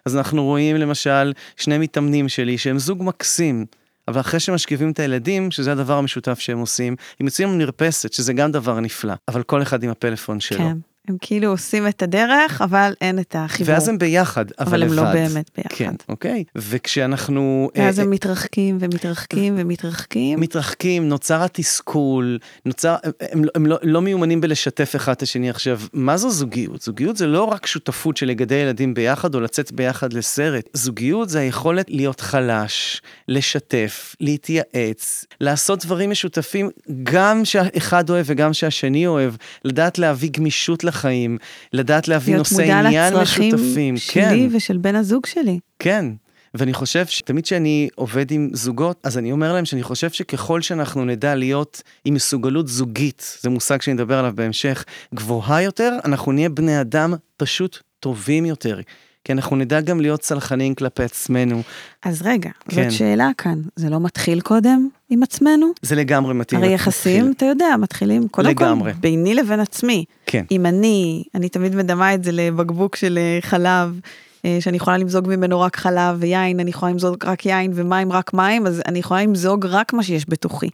אז 0.06 0.16
אנחנו 0.16 0.44
רואים 0.44 0.76
למשל 0.76 1.32
שני 1.56 1.78
מתאמנים 1.78 2.28
שלי 2.28 2.58
שהם 2.58 2.78
זוג 2.78 3.02
מקסים, 3.02 3.66
אבל 4.08 4.20
אחרי 4.20 4.40
שמשכיבים 4.40 4.90
את 4.90 4.98
הילדים, 5.00 5.50
שזה 5.50 5.72
הדבר 5.72 5.94
המשותף 5.98 6.38
שהם 6.38 6.58
עושים, 6.58 6.96
הם 7.20 7.26
יוצאים 7.26 7.48
למרפסת, 7.48 8.12
שזה 8.12 8.32
גם 8.32 8.52
דבר 8.52 8.80
נפלא, 8.80 9.14
אבל 9.28 9.42
כל 9.42 9.62
אחד 9.62 9.82
עם 9.82 9.90
הפלאפון 9.90 10.40
שלו. 10.40 10.58
כן. 10.58 10.76
הם 11.08 11.16
כאילו 11.20 11.50
עושים 11.50 11.88
את 11.88 12.02
הדרך, 12.02 12.62
אבל 12.62 12.92
אין 13.00 13.18
את 13.18 13.36
החיבור. 13.38 13.74
ואז 13.74 13.88
הם 13.88 13.98
ביחד, 13.98 14.44
אבל, 14.58 14.68
אבל 14.68 14.80
לבד. 14.80 14.92
אבל 14.92 14.98
הם 14.98 15.04
לא 15.06 15.12
באמת 15.12 15.50
ביחד. 15.56 15.74
כן, 15.74 15.94
אוקיי. 16.08 16.44
וכשאנחנו... 16.56 17.70
ואז 17.74 17.98
אה, 17.98 18.04
הם 18.04 18.10
מתרחקים 18.10 18.78
ומתרחקים 18.80 19.54
ומתרחקים. 19.58 20.40
מתרחקים, 20.40 21.08
נוצר 21.08 21.42
התסכול, 21.42 22.38
נוצר... 22.66 22.96
הם, 23.20 23.42
הם 23.54 23.66
לא, 23.66 23.78
לא 23.82 24.02
מיומנים 24.02 24.40
בלשתף 24.40 24.96
אחד 24.96 25.12
את 25.12 25.22
השני. 25.22 25.50
עכשיו, 25.50 25.80
מה 25.92 26.16
זו 26.16 26.30
זוגיות? 26.30 26.82
זוגיות 26.82 27.16
זה 27.16 27.26
לא 27.26 27.44
רק 27.44 27.66
שותפות 27.66 28.16
של 28.16 28.26
לגדל 28.26 28.56
ילדים 28.56 28.94
ביחד 28.94 29.34
או 29.34 29.40
לצאת 29.40 29.72
ביחד 29.72 30.12
לסרט. 30.12 30.68
זוגיות 30.72 31.28
זה 31.28 31.38
היכולת 31.40 31.86
להיות 31.88 32.20
חלש, 32.20 33.02
לשתף, 33.28 34.16
להתייעץ, 34.20 35.24
לעשות 35.40 35.84
דברים 35.84 36.10
משותפים, 36.10 36.70
גם 37.02 37.44
שאחד 37.44 38.10
אוהב 38.10 38.26
וגם 38.28 38.52
שהשני 38.52 39.06
אוהב, 39.06 39.34
לדעת 39.64 39.98
להביא 39.98 40.30
גמישות 40.32 40.84
לח... 40.84 40.97
החיים, 40.98 41.38
לדעת 41.72 42.08
להביא 42.08 42.36
נושאי 42.36 42.72
עניין 42.72 43.14
משותפים. 43.16 43.42
להיות 43.42 43.54
מודע 43.54 43.66
לצרכים 43.66 43.96
שלי 43.96 44.48
כן. 44.50 44.56
ושל 44.56 44.76
בן 44.76 44.94
הזוג 44.94 45.26
שלי. 45.26 45.58
כן. 45.78 46.06
ואני 46.54 46.72
חושב 46.72 47.06
שתמיד 47.06 47.44
כשאני 47.44 47.88
עובד 47.94 48.30
עם 48.30 48.50
זוגות, 48.52 49.00
אז 49.04 49.18
אני 49.18 49.32
אומר 49.32 49.52
להם 49.52 49.64
שאני 49.64 49.82
חושב 49.82 50.10
שככל 50.10 50.62
שאנחנו 50.62 51.04
נדע 51.04 51.34
להיות 51.34 51.82
עם 52.04 52.14
מסוגלות 52.14 52.68
זוגית, 52.68 53.38
זה 53.40 53.50
מושג 53.50 53.82
שאני 53.82 53.96
אדבר 53.96 54.18
עליו 54.18 54.32
בהמשך, 54.34 54.84
גבוהה 55.14 55.62
יותר, 55.62 55.96
אנחנו 56.04 56.32
נהיה 56.32 56.48
בני 56.48 56.80
אדם 56.80 57.14
פשוט 57.36 57.78
טובים 58.00 58.46
יותר. 58.46 58.80
כי 59.24 59.32
אנחנו 59.32 59.56
נדע 59.56 59.80
גם 59.80 60.00
להיות 60.00 60.20
צלחנים 60.20 60.74
כלפי 60.74 61.02
עצמנו. 61.02 61.62
אז 62.02 62.22
רגע, 62.22 62.50
כן. 62.68 62.82
זאת 62.90 62.98
שאלה 62.98 63.30
כאן, 63.38 63.60
זה 63.76 63.90
לא 63.90 64.00
מתחיל 64.00 64.40
קודם 64.40 64.88
עם 65.10 65.22
עצמנו? 65.22 65.66
זה 65.82 65.94
לגמרי 65.94 66.34
מתאים. 66.34 66.62
הרי 66.62 66.74
יחסים, 66.74 67.30
מתחיל. 67.30 67.32
אתה 67.36 67.44
יודע, 67.44 67.76
מתחילים 67.78 68.28
קודם 68.28 68.48
לגמרי. 68.48 68.92
כל 68.92 68.98
ביני 68.98 69.34
לבין 69.34 69.60
עצמי. 69.60 70.04
כן. 70.26 70.44
אם 70.50 70.66
אני, 70.66 71.24
אני 71.34 71.48
תמיד 71.48 71.76
מדמה 71.76 72.14
את 72.14 72.24
זה 72.24 72.32
לבקבוק 72.32 72.96
של 72.96 73.18
אה, 73.18 73.38
חלב. 73.40 74.00
אה, 74.44 74.58
שאני 74.60 74.76
יכולה 74.76 74.98
למזוג 74.98 75.28
ממנו 75.28 75.60
רק 75.60 75.76
חלב 75.76 76.16
ויין, 76.18 76.60
אני 76.60 76.70
יכולה 76.70 76.92
למזוג 76.92 77.24
רק 77.24 77.46
יין 77.46 77.72
ומים 77.74 78.12
רק 78.12 78.34
מים, 78.34 78.66
אז 78.66 78.82
אני 78.86 78.98
יכולה 78.98 79.22
למזוג 79.22 79.66
רק 79.66 79.92
מה 79.92 80.02
שיש 80.02 80.24
בתוכי. 80.28 80.68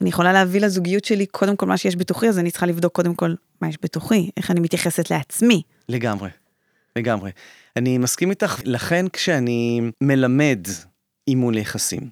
אני 0.00 0.08
יכולה 0.08 0.32
להביא 0.32 0.60
לזוגיות 0.60 1.04
שלי 1.04 1.26
קודם 1.26 1.56
כל 1.56 1.66
מה 1.66 1.76
שיש 1.76 1.96
בתוכי, 1.96 2.28
אז 2.28 2.38
אני 2.38 2.50
צריכה 2.50 2.66
לבדוק 2.66 2.92
קודם 2.92 3.14
כל 3.14 3.34
מה 3.60 3.68
יש 3.68 3.78
בתוכי, 3.82 4.30
איך 4.36 4.50
אני 4.50 4.60
מתייחסת 4.60 5.10
לעצמי. 5.10 5.62
לגמרי, 5.88 6.28
לגמרי. 6.96 7.30
אני 7.76 7.98
מסכים 7.98 8.30
איתך, 8.30 8.60
לכן 8.64 9.06
כשאני 9.12 9.80
מלמד 10.00 10.66
אימון 11.28 11.54
ליחסים, 11.54 12.08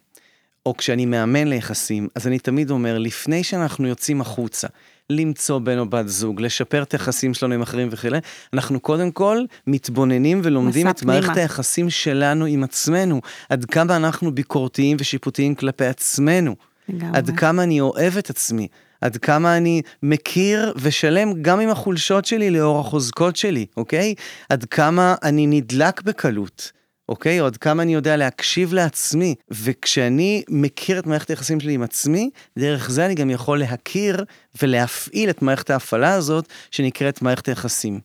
או 0.66 0.76
כשאני 0.76 1.06
מאמן 1.06 1.48
ליחסים, 1.48 2.08
אז 2.14 2.26
אני 2.26 2.38
תמיד 2.38 2.70
אומר, 2.70 2.98
לפני 2.98 3.44
שאנחנו 3.44 3.88
יוצאים 3.88 4.20
החוצה, 4.20 4.68
למצוא 5.10 5.58
בן 5.58 5.78
או 5.78 5.86
בת 5.86 6.08
זוג, 6.08 6.40
לשפר 6.40 6.82
את 6.82 6.92
היחסים 6.92 7.34
שלנו 7.34 7.54
עם 7.54 7.62
אחרים 7.62 7.88
וכולי, 7.90 8.18
אנחנו 8.54 8.80
קודם 8.80 9.10
כל 9.10 9.44
מתבוננים 9.66 10.40
ולומדים 10.44 10.88
את 10.88 10.98
פנימה. 10.98 11.20
מערכת 11.20 11.36
היחסים 11.36 11.90
שלנו 11.90 12.44
עם 12.44 12.64
עצמנו, 12.64 13.20
עד 13.48 13.64
כמה 13.64 13.96
אנחנו 13.96 14.34
ביקורתיים 14.34 14.96
ושיפוטיים 15.00 15.54
כלפי 15.54 15.86
עצמנו, 15.86 16.56
לגמרי. 16.88 17.18
עד 17.18 17.30
כמה 17.36 17.62
אני 17.62 17.80
אוהב 17.80 18.16
את 18.18 18.30
עצמי, 18.30 18.68
עד 19.00 19.16
כמה 19.16 19.56
אני 19.56 19.82
מכיר 20.02 20.72
ושלם 20.76 21.42
גם 21.42 21.60
עם 21.60 21.68
החולשות 21.68 22.24
שלי 22.24 22.50
לאור 22.50 22.80
החוזקות 22.80 23.36
שלי, 23.36 23.66
אוקיי? 23.76 24.14
עד 24.48 24.64
כמה 24.64 25.14
אני 25.22 25.46
נדלק 25.46 26.02
בקלות. 26.02 26.72
אוקיי? 27.08 27.40
או 27.40 27.46
עד 27.46 27.56
כמה 27.56 27.82
אני 27.82 27.94
יודע 27.94 28.16
להקשיב 28.16 28.72
לעצמי. 28.72 29.34
וכשאני 29.50 30.42
מכיר 30.48 30.98
את 30.98 31.06
מערכת 31.06 31.30
היחסים 31.30 31.60
שלי 31.60 31.72
עם 31.72 31.82
עצמי, 31.82 32.30
דרך 32.58 32.90
זה 32.90 33.06
אני 33.06 33.14
גם 33.14 33.30
יכול 33.30 33.58
להכיר 33.58 34.24
ולהפעיל 34.62 35.30
את 35.30 35.42
מערכת 35.42 35.70
ההפעלה 35.70 36.14
הזאת, 36.14 36.48
שנקראת 36.70 37.22
מערכת 37.22 37.48
היחסים. 37.48 38.00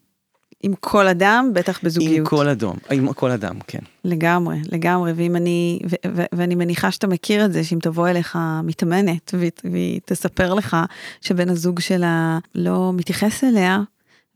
עם 0.65 0.73
כל 0.79 1.07
אדם, 1.07 1.51
בטח 1.53 1.79
בזוגיות. 1.83 2.17
עם 2.17 2.25
כל 2.25 2.49
אדם, 2.49 2.73
עם 2.91 3.13
כל 3.13 3.31
אדם, 3.31 3.59
כן. 3.67 3.79
לגמרי, 4.03 4.57
לגמרי, 4.71 5.13
ואם 5.15 5.35
אני, 5.35 5.79
ו- 5.89 6.15
ו- 6.15 6.25
ואני 6.35 6.55
מניחה 6.55 6.91
שאתה 6.91 7.07
מכיר 7.07 7.45
את 7.45 7.53
זה, 7.53 7.63
שאם 7.63 7.79
תבוא 7.81 8.07
אליך 8.09 8.37
מתאמנת, 8.63 9.33
והיא, 9.37 9.51
והיא 9.71 9.99
תספר 10.05 10.53
לך 10.53 10.77
שבן 11.21 11.49
הזוג 11.49 11.79
שלה 11.79 12.39
לא 12.55 12.93
מתייחס 12.93 13.43
אליה, 13.43 13.79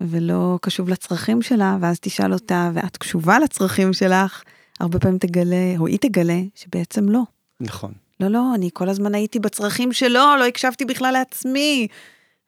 ולא 0.01 0.59
קשוב 0.61 0.89
לצרכים 0.89 1.41
שלה, 1.41 1.77
ואז 1.81 1.99
תשאל 1.99 2.33
אותה, 2.33 2.71
ואת 2.73 2.97
קשובה 2.97 3.39
לצרכים 3.39 3.93
שלך, 3.93 4.43
הרבה 4.79 4.99
פעמים 4.99 5.17
תגלה, 5.17 5.73
או 5.77 5.87
היא 5.87 5.99
תגלה, 6.01 6.41
שבעצם 6.55 7.09
לא. 7.09 7.21
נכון. 7.59 7.91
לא, 8.19 8.27
לא, 8.27 8.55
אני 8.55 8.69
כל 8.73 8.89
הזמן 8.89 9.15
הייתי 9.15 9.39
בצרכים 9.39 9.93
שלו, 9.93 10.35
לא 10.39 10.45
הקשבתי 10.45 10.85
בכלל 10.85 11.11
לעצמי. 11.13 11.87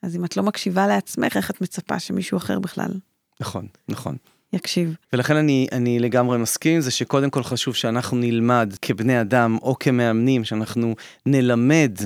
אז 0.02 0.16
אם 0.16 0.26
את 0.26 0.38
לא 0.38 0.44
מקשיבה 0.44 0.88
לעצמך, 0.88 1.38
איך 1.38 1.52
את 1.52 1.62
מצפה 1.62 2.00
שמישהו 2.00 2.38
אחר 2.38 2.60
בכלל 2.60 2.92
נכון, 3.42 3.68
נכון. 3.88 4.16
יקשיב? 4.54 4.96
ולכן 5.14 5.36
אני, 5.36 5.68
אני 5.72 6.00
לגמרי 6.00 6.38
מסכים 6.38 6.82
זה 6.82 6.92
שקודם 6.92 7.30
כל 7.30 7.44
חשוב 7.44 7.76
שאנחנו 7.76 8.18
נלמד 8.18 8.74
כבני 8.82 9.22
אדם 9.22 9.58
או 9.62 9.76
כמאמנים, 9.80 10.44
שאנחנו 10.44 10.96
נלמד 11.26 11.98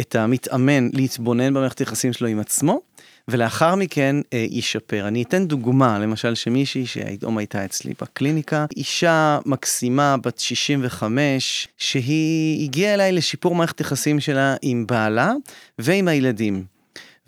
את 0.00 0.16
המתאמן 0.16 0.88
להתבונן 0.92 1.54
במערכת 1.54 1.78
היחסים 1.78 2.12
שלו 2.12 2.28
עם 2.28 2.40
עצמו, 2.40 2.80
ולאחר 3.28 3.74
מכן 3.74 4.16
אה, 4.32 4.46
ישפר. 4.50 5.08
אני 5.08 5.22
אתן 5.22 5.46
דוגמה, 5.46 5.98
למשל 5.98 6.34
שמישהי 6.34 6.86
שהיום 6.86 7.38
הייתה 7.38 7.64
אצלי 7.64 7.94
בקליניקה, 8.00 8.66
אישה 8.76 9.38
מקסימה 9.46 10.16
בת 10.16 10.38
65, 10.38 11.68
שהיא 11.76 12.64
הגיעה 12.64 12.94
אליי 12.94 13.12
לשיפור 13.12 13.54
מערכת 13.54 13.80
יחסים 13.80 14.20
שלה 14.20 14.56
עם 14.62 14.86
בעלה 14.86 15.32
ועם 15.78 16.08
הילדים. 16.08 16.71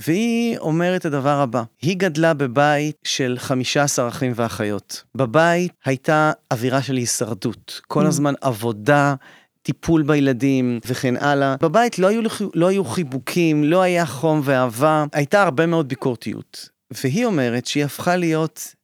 והיא 0.01 0.59
אומרת 0.59 1.01
את 1.01 1.07
הדבר 1.07 1.41
הבא, 1.41 1.63
היא 1.83 1.97
גדלה 1.97 2.35
בבית 2.35 2.97
של 3.05 3.37
15 3.39 4.09
אחים 4.09 4.33
ואחיות. 4.35 5.05
בבית 5.15 5.73
הייתה 5.85 6.33
אווירה 6.51 6.83
של 6.83 6.97
הישרדות, 6.97 7.81
כל 7.87 8.07
הזמן 8.07 8.35
עבודה, 8.41 9.15
טיפול 9.63 10.03
בילדים 10.03 10.81
וכן 10.87 11.17
הלאה. 11.17 11.57
בבית 11.61 11.99
לא 11.99 12.07
היו, 12.07 12.23
לא 12.55 12.67
היו 12.67 12.85
חיבוקים, 12.85 13.65
לא 13.65 13.83
היה 13.83 14.07
חום 14.07 14.41
ואהבה, 14.45 15.05
הייתה 15.13 15.43
הרבה 15.43 15.67
מאוד 15.67 15.89
ביקורתיות. 15.89 16.69
והיא 16.91 17.27
אומרת 17.27 17.67
שהיא 17.67 17.85
הפכה 17.85 18.17
להיות 18.17 18.75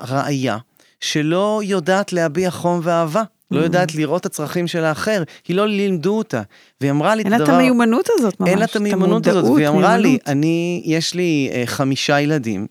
ראיה 0.00 0.58
שלא 1.00 1.60
יודעת 1.64 2.12
להביע 2.12 2.50
חום 2.50 2.80
ואהבה. 2.82 3.22
לא 3.50 3.60
יודעת 3.60 3.94
לראות 3.94 4.20
את 4.20 4.26
הצרכים 4.26 4.66
של 4.66 4.84
האחר, 4.84 5.22
היא 5.48 5.56
לא 5.56 5.68
לימדו 5.68 6.18
אותה. 6.18 6.42
והיא 6.80 6.90
אמרה 6.90 7.14
לי 7.14 7.22
את 7.22 7.26
הדבר... 7.26 7.36
אין 7.36 7.48
לה 7.48 7.54
את 7.54 7.60
המיומנות 7.60 8.08
הזאת 8.18 8.40
ממש. 8.40 8.48
אין 8.50 8.58
לה 8.58 8.64
את 8.64 8.76
המיומנות 8.76 9.26
הזאת, 9.26 9.44
והיא 9.44 9.68
אמרה 9.68 9.98
לי, 9.98 10.18
אני, 10.26 10.82
יש 10.84 11.14
לי 11.14 11.50
אה, 11.52 11.62
חמישה 11.66 12.20
ילדים, 12.20 12.66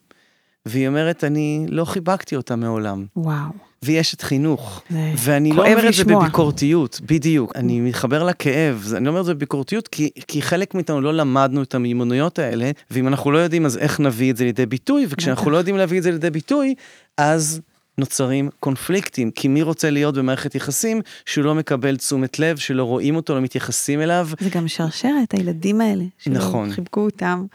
והיא 0.66 0.88
אומרת, 0.88 1.24
אני 1.24 1.66
לא 1.70 1.86
חיבקתי 1.86 2.36
אותה 2.36 2.56
מעולם. 2.56 3.06
וואו. 3.16 3.68
והיא 3.82 4.02
אשת 4.02 4.22
חינוך. 4.22 4.84
ואני 5.18 5.52
לא 5.52 5.68
אומר 5.68 5.90
את 5.90 5.94
זה 5.94 6.06
בביקורתיות, 6.06 7.02
בדיוק. 7.06 7.52
אני 7.56 7.80
מתחבר 7.80 8.24
לכאב, 8.24 8.94
אני 8.96 9.06
לא 9.06 9.10
אומר 9.10 9.22
את 9.22 9.26
זה 9.26 9.34
בביקורתיות, 9.34 9.88
כי, 9.88 10.10
כי 10.28 10.42
חלק 10.42 10.76
מאיתנו 10.76 11.02
לא 11.02 11.14
למדנו 11.14 11.64
את 11.64 11.76
המיומנויות 11.76 12.40
האלה, 12.40 12.72
ואם 12.92 13.08
אנחנו 13.08 13.32
לא 13.32 13.38
יודעים, 13.38 13.66
אז 13.66 13.78
איך 13.78 14.00
נביא 14.00 14.32
את 14.32 14.38
זה 14.38 14.44
לידי 14.44 14.66
ביטוי, 14.66 15.06
וכשאנחנו 15.10 15.52
לא 15.52 15.58
יודעים 15.58 15.78
להביא 15.78 15.98
את 15.98 16.04
זה 16.04 16.12
לידי 16.12 16.30
ביטוי, 16.30 16.76
אז 17.18 17.62
נוצרים 17.98 18.50
קונפליקטים, 18.60 19.32
כי 19.32 19.48
מי 19.48 19.62
רוצה 19.62 19.89
להיות 19.89 20.16
במערכת 20.16 20.56
יחסים 20.56 21.01
שהוא 21.25 21.46
לא 21.46 21.56
מקבל 21.56 21.98
תשומת 21.98 22.39
לב, 22.39 22.58
שלא 22.58 22.84
רואים 22.84 23.16
אותו, 23.16 23.36
לא 23.36 23.42
מתייחסים 23.42 24.01
אליו. 24.01 24.30
זה 24.39 24.50
גם 24.50 24.68
שרשרת, 24.68 25.34
הילדים 25.34 25.82
האלה, 25.82 26.04
נכון. 26.27 26.72
חיבקו 26.72 27.01
אותם. 27.01 27.46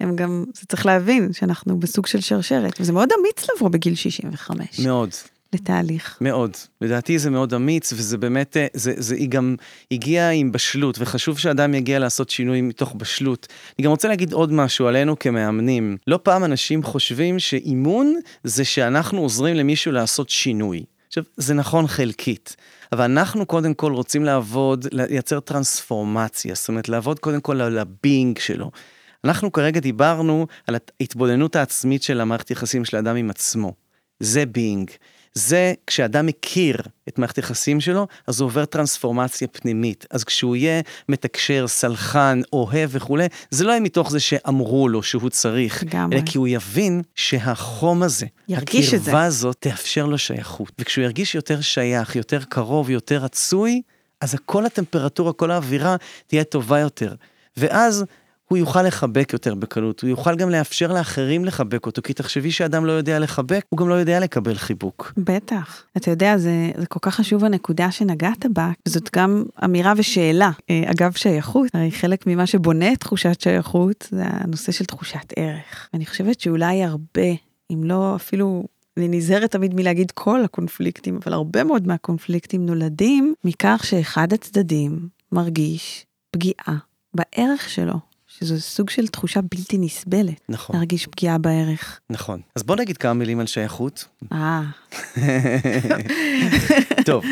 הם 0.00 0.16
גם, 0.16 0.44
זה 0.54 0.66
צריך 0.68 0.86
להבין 0.86 1.32
שאנחנו 1.32 1.78
בסוג 1.78 2.06
של 2.06 2.20
שרשרת, 2.20 2.80
וזה 2.80 2.92
מאוד 2.92 3.08
אמיץ 3.20 3.50
לבוא 3.56 3.68
בגיל 3.68 3.94
65. 3.94 4.80
מאוד. 4.80 5.10
לתהליך. 5.52 6.18
מאוד. 6.20 6.56
לדעתי 6.80 7.18
זה 7.18 7.30
מאוד 7.30 7.54
אמיץ, 7.54 7.92
וזה 7.92 8.18
באמת, 8.18 8.56
אה, 8.56 8.66
זה, 8.74 8.92
זה, 8.96 9.14
היא 9.14 9.28
גם 9.28 9.56
הגיעה 9.90 10.30
עם 10.30 10.52
בשלות, 10.52 10.96
וחשוב 10.98 11.38
שאדם 11.38 11.74
יגיע 11.74 11.98
לעשות 11.98 12.30
שינוי 12.30 12.60
מתוך 12.60 12.94
בשלות. 12.96 13.46
אני 13.78 13.84
גם 13.84 13.90
רוצה 13.90 14.08
להגיד 14.08 14.32
עוד 14.32 14.52
משהו 14.52 14.86
עלינו 14.86 15.18
כמאמנים. 15.18 15.96
לא 16.06 16.18
פעם 16.22 16.44
אנשים 16.44 16.82
חושבים 16.82 17.38
שאימון 17.38 18.14
זה 18.44 18.64
שאנחנו 18.64 19.20
עוזרים 19.20 19.56
למישהו 19.56 19.92
לעשות 19.92 20.30
שינוי. 20.30 20.84
עכשיו, 21.08 21.24
זה 21.36 21.54
נכון 21.54 21.86
חלקית, 21.86 22.56
אבל 22.92 23.04
אנחנו 23.04 23.46
קודם 23.46 23.74
כל 23.74 23.92
רוצים 23.92 24.24
לעבוד, 24.24 24.86
לייצר 24.92 25.40
טרנספורמציה, 25.40 26.54
זאת 26.54 26.68
אומרת, 26.68 26.88
לעבוד 26.88 27.18
קודם 27.18 27.40
כל 27.40 27.60
על 27.60 27.78
הבינג 27.78 28.38
שלו. 28.38 28.70
אנחנו 29.24 29.52
כרגע 29.52 29.80
דיברנו 29.80 30.46
על 30.66 30.76
ההתבוננות 31.00 31.56
העצמית 31.56 32.02
של 32.02 32.20
המערכת 32.20 32.50
יחסים 32.50 32.84
של 32.84 32.96
האדם 32.96 33.16
עם 33.16 33.30
עצמו. 33.30 33.74
זה 34.20 34.46
בינג. 34.46 34.90
זה 35.34 35.74
כשאדם 35.86 36.26
מכיר 36.26 36.76
את 37.08 37.18
מערכת 37.18 37.36
היחסים 37.36 37.80
שלו, 37.80 38.06
אז 38.26 38.40
הוא 38.40 38.46
עובר 38.46 38.64
טרנספורמציה 38.64 39.48
פנימית. 39.48 40.06
אז 40.10 40.24
כשהוא 40.24 40.56
יהיה 40.56 40.80
מתקשר, 41.08 41.68
סלחן, 41.68 42.40
אוהב 42.52 42.90
וכולי, 42.92 43.26
זה 43.50 43.64
לא 43.64 43.70
יהיה 43.70 43.80
מתוך 43.80 44.10
זה 44.10 44.20
שאמרו 44.20 44.88
לו 44.88 45.02
שהוא 45.02 45.30
צריך, 45.30 45.82
לגמרי. 45.82 46.16
אלא 46.16 46.26
כי 46.26 46.38
הוא 46.38 46.48
יבין 46.48 47.02
שהחום 47.14 48.02
הזה, 48.02 48.26
הקרבה 48.50 49.24
הזאת, 49.24 49.56
תאפשר 49.60 50.06
לו 50.06 50.18
שייכות. 50.18 50.72
וכשהוא 50.78 51.04
ירגיש 51.04 51.34
יותר 51.34 51.60
שייך, 51.60 52.16
יותר 52.16 52.42
קרוב, 52.48 52.90
יותר 52.90 53.18
רצוי, 53.18 53.82
אז 54.20 54.36
כל 54.46 54.66
הטמפרטורה, 54.66 55.32
כל 55.32 55.50
האווירה 55.50 55.96
תהיה 56.26 56.44
טובה 56.44 56.78
יותר. 56.78 57.14
ואז 57.56 58.04
הוא 58.50 58.58
יוכל 58.58 58.82
לחבק 58.82 59.32
יותר 59.32 59.54
בקלות, 59.54 60.00
הוא 60.00 60.10
יוכל 60.10 60.36
גם 60.36 60.50
לאפשר 60.50 60.92
לאחרים 60.92 61.44
לחבק 61.44 61.86
אותו, 61.86 62.02
כי 62.02 62.12
תחשבי 62.12 62.50
שאדם 62.50 62.86
לא 62.86 62.92
יודע 62.92 63.18
לחבק, 63.18 63.64
הוא 63.68 63.78
גם 63.78 63.88
לא 63.88 63.94
יודע 63.94 64.20
לקבל 64.20 64.54
חיבוק. 64.54 65.12
בטח. 65.16 65.84
אתה 65.96 66.10
יודע, 66.10 66.38
זה, 66.38 66.70
זה 66.76 66.86
כל 66.86 66.98
כך 67.02 67.14
חשוב 67.14 67.44
הנקודה 67.44 67.90
שנגעת 67.90 68.46
בה, 68.52 68.70
זאת 68.88 69.10
גם 69.16 69.44
אמירה 69.64 69.92
ושאלה. 69.96 70.50
אה, 70.70 70.82
אגב, 70.90 71.12
שייכות, 71.12 71.68
הרי 71.74 71.90
חלק 71.90 72.26
ממה 72.26 72.46
שבונה 72.46 72.92
את 72.92 73.00
תחושת 73.00 73.40
שייכות, 73.40 74.08
זה 74.10 74.22
הנושא 74.26 74.72
של 74.72 74.84
תחושת 74.84 75.32
ערך. 75.36 75.88
אני 75.94 76.06
חושבת 76.06 76.40
שאולי 76.40 76.84
הרבה, 76.84 77.30
אם 77.70 77.84
לא 77.84 78.16
אפילו 78.16 78.64
אני 78.96 79.08
נזהרת 79.08 79.50
תמיד 79.50 79.74
מלהגיד 79.74 80.10
כל 80.10 80.44
הקונפליקטים, 80.44 81.18
אבל 81.22 81.32
הרבה 81.32 81.64
מאוד 81.64 81.86
מהקונפליקטים 81.86 82.66
נולדים 82.66 83.34
מכך 83.44 83.82
שאחד 83.86 84.32
הצדדים 84.32 85.08
מרגיש 85.32 86.06
פגיעה 86.30 86.76
בערך 87.14 87.70
שלו. 87.70 88.09
שזה 88.40 88.60
סוג 88.60 88.90
של 88.90 89.06
תחושה 89.06 89.40
בלתי 89.40 89.78
נסבלת. 89.78 90.40
נכון. 90.48 90.76
להרגיש 90.76 91.06
פגיעה 91.06 91.38
בערך. 91.38 92.00
נכון. 92.10 92.40
אז 92.56 92.62
בוא 92.62 92.76
נגיד 92.76 92.96
כמה 92.96 93.14
מילים 93.14 93.40
על 93.40 93.46
שייכות. 93.46 94.04
אה. 94.32 94.62
טוב, 97.06 97.24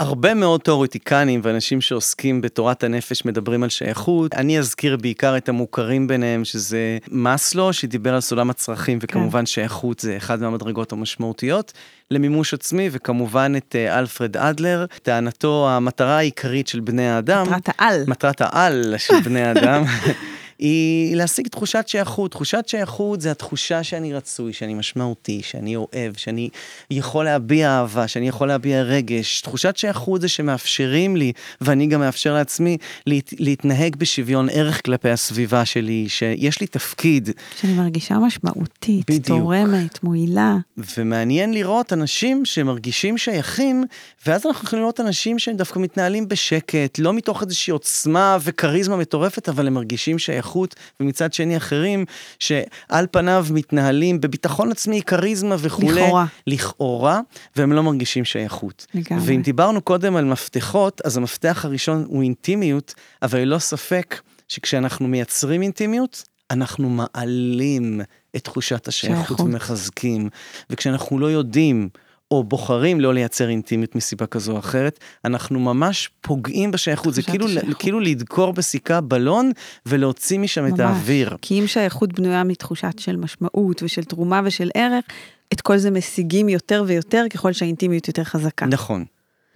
הרבה 0.00 0.34
מאוד 0.34 0.60
תיאורטיקנים 0.60 1.40
ואנשים 1.42 1.80
שעוסקים 1.80 2.40
בתורת 2.40 2.84
הנפש 2.84 3.24
מדברים 3.24 3.62
על 3.62 3.68
שייכות. 3.68 4.34
אני 4.34 4.58
אזכיר 4.58 4.96
בעיקר 4.96 5.36
את 5.36 5.48
המוכרים 5.48 6.06
ביניהם, 6.06 6.44
שזה 6.44 6.98
מאסלו, 7.10 7.72
שדיבר 7.72 8.14
על 8.14 8.20
סולם 8.20 8.50
הצרכים, 8.50 8.98
וכמובן 9.02 9.40
כן. 9.40 9.46
שייכות 9.46 10.00
זה 10.00 10.16
אחד 10.16 10.40
מהמדרגות 10.40 10.92
המשמעותיות. 10.92 11.72
למימוש 12.10 12.54
עצמי, 12.54 12.88
וכמובן 12.92 13.52
את 13.56 13.74
uh, 13.74 13.98
אלפרד 13.98 14.36
אדלר, 14.36 14.86
טענתו 15.02 15.68
המטרה 15.70 16.18
העיקרית 16.18 16.68
של 16.68 16.80
בני 16.80 17.08
האדם. 17.08 17.46
מטרת 17.46 17.68
העל. 17.78 18.04
מטרת 18.06 18.40
העל 18.40 18.94
של 18.98 19.20
בני 19.20 19.42
האדם. 19.42 19.84
היא 20.58 21.16
להשיג 21.16 21.48
תחושת 21.48 21.84
שייכות. 21.88 22.30
תחושת 22.30 22.64
שייכות 22.66 23.20
זה 23.20 23.30
התחושה 23.30 23.82
שאני 23.82 24.14
רצוי, 24.14 24.52
שאני 24.52 24.74
משמעותי, 24.74 25.40
שאני 25.42 25.76
אוהב, 25.76 26.16
שאני 26.16 26.48
יכול 26.90 27.24
להביע 27.24 27.70
אהבה, 27.70 28.08
שאני 28.08 28.28
יכול 28.28 28.48
להביע 28.48 28.82
רגש. 28.82 29.40
תחושת 29.40 29.76
שייכות 29.76 30.20
זה 30.20 30.28
שמאפשרים 30.28 31.16
לי, 31.16 31.32
ואני 31.60 31.86
גם 31.86 32.00
מאפשר 32.00 32.34
לעצמי, 32.34 32.76
להת, 33.06 33.34
להתנהג 33.38 33.96
בשוויון 33.96 34.48
ערך 34.52 34.80
כלפי 34.84 35.10
הסביבה 35.10 35.64
שלי, 35.64 36.08
שיש 36.08 36.60
לי 36.60 36.66
תפקיד. 36.66 37.30
שאני 37.60 37.72
מרגישה 37.72 38.18
משמעותית, 38.18 39.10
בדיוק. 39.10 39.26
תורמת, 39.26 40.04
מועילה. 40.04 40.56
ומעניין 40.96 41.54
לראות 41.54 41.92
אנשים 41.92 42.44
שמרגישים 42.44 43.18
שייכים, 43.18 43.84
ואז 44.26 44.46
אנחנו 44.46 44.66
יכולים 44.66 44.82
לראות 44.82 45.00
אנשים 45.00 45.38
שהם 45.38 45.56
דווקא 45.56 45.78
מתנהלים 45.78 46.28
בשקט, 46.28 46.98
לא 46.98 47.12
מתוך 47.12 47.42
איזושהי 47.42 47.70
עוצמה 47.70 48.38
וכריזמה 48.42 48.96
מטורפת, 48.96 49.48
אבל 49.48 49.66
הם 49.66 49.74
מרגישים 49.74 50.18
שייכים. 50.18 50.45
שייכות, 50.46 50.74
ומצד 51.00 51.32
שני 51.32 51.56
אחרים 51.56 52.04
שעל 52.38 53.06
פניו 53.10 53.46
מתנהלים 53.50 54.20
בביטחון 54.20 54.70
עצמי, 54.70 55.02
כריזמה 55.02 55.56
וכולי. 55.58 56.02
לכאורה. 56.02 56.26
לכאורה, 56.46 57.20
והם 57.56 57.72
לא 57.72 57.82
מרגישים 57.82 58.24
שייכות. 58.24 58.86
לגמרי. 58.94 59.24
ואם 59.26 59.42
דיברנו 59.42 59.80
קודם 59.80 60.16
על 60.16 60.24
מפתחות, 60.24 61.00
אז 61.04 61.16
המפתח 61.16 61.64
הראשון 61.64 62.04
הוא 62.08 62.22
אינטימיות, 62.22 62.94
אבל 63.22 63.38
ללא 63.38 63.58
ספק 63.58 64.20
שכשאנחנו 64.48 65.08
מייצרים 65.08 65.62
אינטימיות, 65.62 66.22
אנחנו 66.50 66.88
מעלים 66.90 68.00
את 68.36 68.44
תחושת 68.44 68.88
השייכות 68.88 69.40
ומחזקים. 69.40 70.28
וכשאנחנו 70.70 71.18
לא 71.18 71.26
יודעים 71.26 71.88
או 72.30 72.44
בוחרים 72.44 73.00
לא 73.00 73.14
לייצר 73.14 73.48
אינטימיות 73.48 73.94
מסיבה 73.94 74.26
כזו 74.26 74.52
או 74.52 74.58
אחרת, 74.58 74.98
אנחנו 75.24 75.60
ממש 75.60 76.10
פוגעים 76.20 76.70
בשייכות, 76.70 77.14
זה 77.14 77.22
כאילו, 77.22 77.46
כאילו 77.78 78.00
לדקור 78.00 78.52
בסיכה 78.52 79.00
בלון 79.00 79.50
ולהוציא 79.86 80.38
משם 80.38 80.62
ממש. 80.62 80.72
את 80.72 80.80
האוויר. 80.80 81.36
כי 81.42 81.60
אם 81.60 81.66
שייכות 81.66 82.12
בנויה 82.12 82.44
מתחושת 82.44 82.98
של 82.98 83.16
משמעות 83.16 83.82
ושל 83.82 84.04
תרומה 84.04 84.40
ושל 84.44 84.70
ערך, 84.74 85.04
את 85.52 85.60
כל 85.60 85.78
זה 85.78 85.90
משיגים 85.90 86.48
יותר 86.48 86.84
ויותר 86.86 87.24
ככל 87.30 87.52
שהאינטימיות 87.52 88.08
יותר 88.08 88.24
חזקה. 88.24 88.66
נכון, 88.66 89.04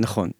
נכון. 0.00 0.30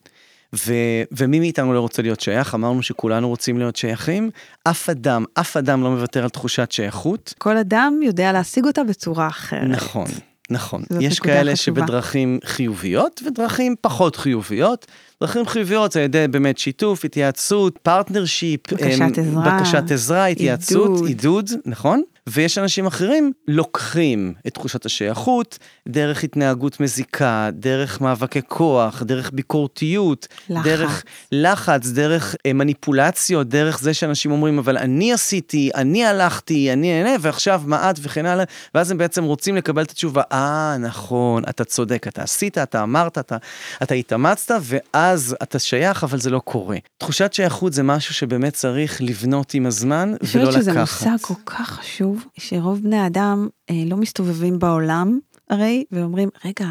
ו- 0.54 1.02
ומי 1.12 1.40
מאיתנו 1.40 1.72
לא 1.72 1.80
רוצה 1.80 2.02
להיות 2.02 2.20
שייך? 2.20 2.54
אמרנו 2.54 2.82
שכולנו 2.82 3.28
רוצים 3.28 3.58
להיות 3.58 3.76
שייכים. 3.76 4.30
אף 4.64 4.90
אדם, 4.90 5.24
אף 5.34 5.56
אדם 5.56 5.82
לא 5.82 5.90
מוותר 5.90 6.22
על 6.22 6.28
תחושת 6.28 6.72
שייכות. 6.72 7.34
כל 7.38 7.56
אדם 7.56 8.00
יודע 8.02 8.32
להשיג 8.32 8.64
אותה 8.64 8.84
בצורה 8.84 9.28
אחרת. 9.28 9.68
נכון. 9.68 10.06
נכון, 10.50 10.82
יש 11.00 11.20
כאלה 11.20 11.52
חשובה. 11.52 11.80
שבדרכים 11.80 12.38
חיוביות 12.44 13.22
ודרכים 13.26 13.74
פחות 13.80 14.16
חיוביות. 14.16 14.86
דרכים 15.20 15.46
חיוביות 15.46 15.92
זה 15.92 16.00
על 16.00 16.04
ידי 16.04 16.28
באמת 16.30 16.58
שיתוף, 16.58 17.04
התייעצות, 17.04 17.78
partnership, 17.82 18.72
בקשת 18.72 19.00
הם, 19.00 19.12
עזרה, 19.16 19.58
בקשת 19.58 19.90
עזרה, 19.90 20.26
התייעצות, 20.26 20.90
עידוד, 20.90 21.06
עידוד 21.06 21.50
נכון? 21.66 22.02
ויש 22.26 22.58
אנשים 22.58 22.86
אחרים 22.86 23.32
לוקחים 23.48 24.34
את 24.46 24.54
תחושת 24.54 24.86
השייכות 24.86 25.58
דרך 25.88 26.24
התנהגות 26.24 26.80
מזיקה, 26.80 27.50
דרך 27.52 28.00
מאבקי 28.00 28.40
כוח, 28.48 29.02
דרך 29.02 29.30
ביקורתיות, 29.34 30.28
לחץ. 30.50 30.64
דרך 30.64 31.04
לחץ, 31.32 31.86
דרך 31.86 32.34
אה, 32.46 32.52
מניפולציות, 32.52 33.48
דרך 33.48 33.80
זה 33.80 33.94
שאנשים 33.94 34.30
אומרים, 34.30 34.58
אבל 34.58 34.78
אני 34.78 35.12
עשיתי, 35.12 35.70
אני 35.74 36.04
הלכתי, 36.04 36.72
אני 36.72 36.98
אענה, 36.98 37.16
ועכשיו 37.20 37.62
מה 37.66 37.90
את 37.90 37.96
וכן 38.02 38.26
הלאה, 38.26 38.44
ואז 38.74 38.90
הם 38.90 38.98
בעצם 38.98 39.24
רוצים 39.24 39.56
לקבל 39.56 39.82
את 39.82 39.90
התשובה, 39.90 40.22
אה, 40.32 40.76
נכון, 40.78 41.42
אתה 41.48 41.64
צודק, 41.64 42.06
אתה 42.08 42.22
עשית, 42.22 42.58
אתה 42.58 42.82
אמרת, 42.82 43.18
אתה, 43.18 43.36
אתה 43.82 43.94
התאמצת, 43.94 44.54
ואז 44.62 45.36
אתה 45.42 45.58
שייך, 45.58 46.04
אבל 46.04 46.18
זה 46.18 46.30
לא 46.30 46.38
קורה. 46.38 46.76
תחושת 46.98 47.32
שייכות 47.32 47.72
זה 47.72 47.82
משהו 47.82 48.14
שבאמת 48.14 48.54
צריך 48.54 49.02
לבנות 49.02 49.54
עם 49.54 49.66
הזמן, 49.66 50.14
ולא 50.34 50.42
לקחת. 50.42 50.46
אני 50.46 50.46
חושבת 50.46 50.62
שזה 50.62 50.80
מושג 51.10 51.26
כל 51.26 51.34
כך 51.46 51.70
חשוב. 51.70 52.09
שרוב 52.38 52.82
בני 52.82 53.06
אדם 53.06 53.48
אה, 53.70 53.82
לא 53.86 53.96
מסתובבים 53.96 54.58
בעולם 54.58 55.18
הרי, 55.50 55.84
ואומרים, 55.92 56.28
רגע, 56.44 56.68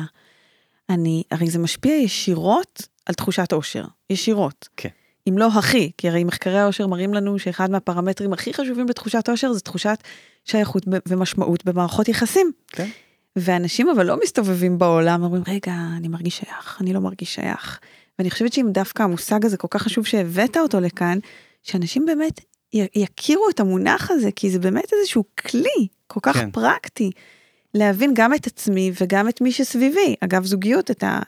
אני, 0.90 1.24
הרי 1.32 1.50
זה 1.50 1.60
משפיע 1.60 1.94
ישירות 1.94 2.88
על 3.06 3.16
תחושת 3.16 3.54
אושר, 3.54 3.86
ישירות. 4.10 4.70
כן. 4.78 4.90
אם 5.30 5.38
לא 5.38 5.48
הכי, 5.48 5.92
כי 5.98 6.10
הרי 6.10 6.24
מחקרי 6.24 6.60
האושר 6.60 6.88
מראים 6.88 7.14
לנו 7.14 7.40
שאחד 7.40 7.72
מהפרמטרים 7.72 8.34
הכי 8.34 8.54
חשובים 8.54 8.86
בתחושת 8.86 9.30
אושר 9.30 9.54
זה 9.54 9.60
תחושת 9.60 10.04
שייכות 10.46 10.86
ומשמעות 11.08 11.66
במערכות 11.66 12.08
יחסים. 12.08 12.52
כן. 12.68 12.90
ואנשים 13.36 13.90
אבל 13.90 14.06
לא 14.06 14.20
מסתובבים 14.24 14.78
בעולם, 14.78 15.24
אומרים, 15.24 15.44
רגע, 15.48 15.74
אני 15.98 16.08
מרגיש 16.08 16.38
שייך, 16.38 16.78
אני 16.82 16.94
לא 16.94 17.00
מרגיש 17.00 17.36
שייך. 17.36 17.80
ואני 18.20 18.32
חושבת 18.32 18.54
שאם 18.54 18.68
דווקא 18.72 19.04
המושג 19.04 19.46
הזה 19.46 19.58
כל 19.58 19.68
כך 19.72 19.82
חשוב 19.82 20.06
שהבאת 20.06 20.58
אותו 20.58 20.80
לכאן, 20.80 21.20
שאנשים 21.64 22.06
באמת 22.06 22.42
יכירו 22.74 23.50
את 23.50 23.60
המונח 23.60 24.12
הזה, 24.12 24.32
כי 24.32 24.50
זה 24.50 24.60
באמת 24.60 24.94
איזשהו 24.94 25.24
כלי 25.50 25.88
כל 26.08 26.20
כך 26.24 26.38
כן. 26.38 26.52
פרקטי, 26.52 27.12
להבין 27.74 28.12
גם 28.14 28.34
את 28.34 28.48
עצמי 28.48 28.92
וגם 29.02 29.30
את 29.30 29.42
מי 29.42 29.52
שסביבי. 29.52 30.16
אגב, 30.20 30.46
זוגיות, 30.46 30.92
את, 30.92 31.04
ה, 31.04 31.20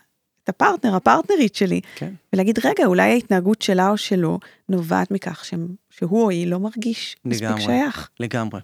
את 0.44 0.50
הפרטנר, 0.50 0.96
הפרטנרית 0.96 1.56
שלי. 1.56 1.82
כן. 1.96 2.14
ולהגיד, 2.34 2.60
רגע, 2.66 2.86
אולי 2.86 3.12
ההתנהגות 3.12 3.62
שלה 3.62 3.90
או 3.90 3.98
שלו 3.98 4.40
נובעת 4.70 5.12
מכך 5.12 5.46
ש, 5.46 5.54
שהוא 5.90 6.24
או 6.24 6.30
היא 6.30 6.48
לא 6.48 6.60
מרגיש 6.60 7.16
מספיק 7.26 7.60
שייך. 7.60 8.10
לגמרי, 8.20 8.62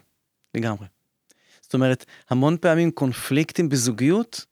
לגמרי. 0.55 0.87
זאת 1.61 1.73
אומרת, 1.73 2.05
המון 2.29 2.57
פעמים 2.61 2.91
קונפליקטים 2.91 3.69
בזוגיות 3.69 4.45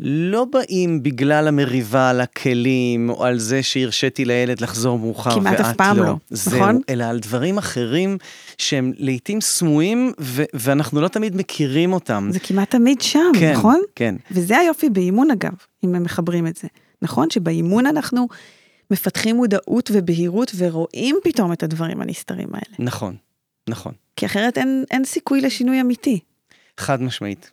לא 0.00 0.44
באים 0.44 1.02
בגלל 1.02 1.48
המריבה 1.48 2.10
על 2.10 2.20
הכלים, 2.20 3.10
או 3.10 3.24
על 3.24 3.38
זה 3.38 3.62
שהרשיתי 3.62 4.24
לילד 4.24 4.60
לחזור 4.60 4.98
מאוחר 4.98 5.30
ואת 5.30 5.36
לא. 5.36 5.42
כמעט 5.42 5.60
אף 5.60 5.76
פעם 5.76 5.96
לא, 5.96 6.14
זהו, 6.30 6.60
נכון? 6.60 6.80
אלא 6.88 7.04
על 7.04 7.18
דברים 7.18 7.58
אחרים 7.58 8.18
שהם 8.58 8.92
לעיתים 8.96 9.40
סמויים, 9.40 10.12
ו- 10.20 10.44
ואנחנו 10.54 11.00
לא 11.00 11.08
תמיד 11.08 11.36
מכירים 11.36 11.92
אותם. 11.92 12.28
זה 12.32 12.40
כמעט 12.40 12.70
תמיד 12.70 13.00
שם, 13.00 13.30
כן, 13.38 13.52
נכון? 13.52 13.80
כן. 13.94 14.14
וזה 14.30 14.58
היופי 14.58 14.90
באימון 14.90 15.30
אגב, 15.30 15.52
אם 15.84 15.94
הם 15.94 16.02
מחברים 16.02 16.46
את 16.46 16.56
זה. 16.56 16.68
נכון? 17.02 17.30
שבאימון 17.30 17.86
אנחנו 17.86 18.28
מפתחים 18.90 19.36
מודעות 19.36 19.90
ובהירות 19.92 20.52
ורואים 20.56 21.16
פתאום 21.24 21.52
את 21.52 21.62
הדברים 21.62 22.00
הנסתרים 22.00 22.48
האלה. 22.52 22.76
נכון, 22.78 23.16
נכון. 23.68 23.92
כי 24.16 24.26
אחרת 24.26 24.58
אין, 24.58 24.84
אין 24.90 25.04
סיכוי 25.04 25.40
לשינוי 25.40 25.80
אמיתי. 25.80 26.20
חד 26.78 27.02
משמעית. 27.02 27.50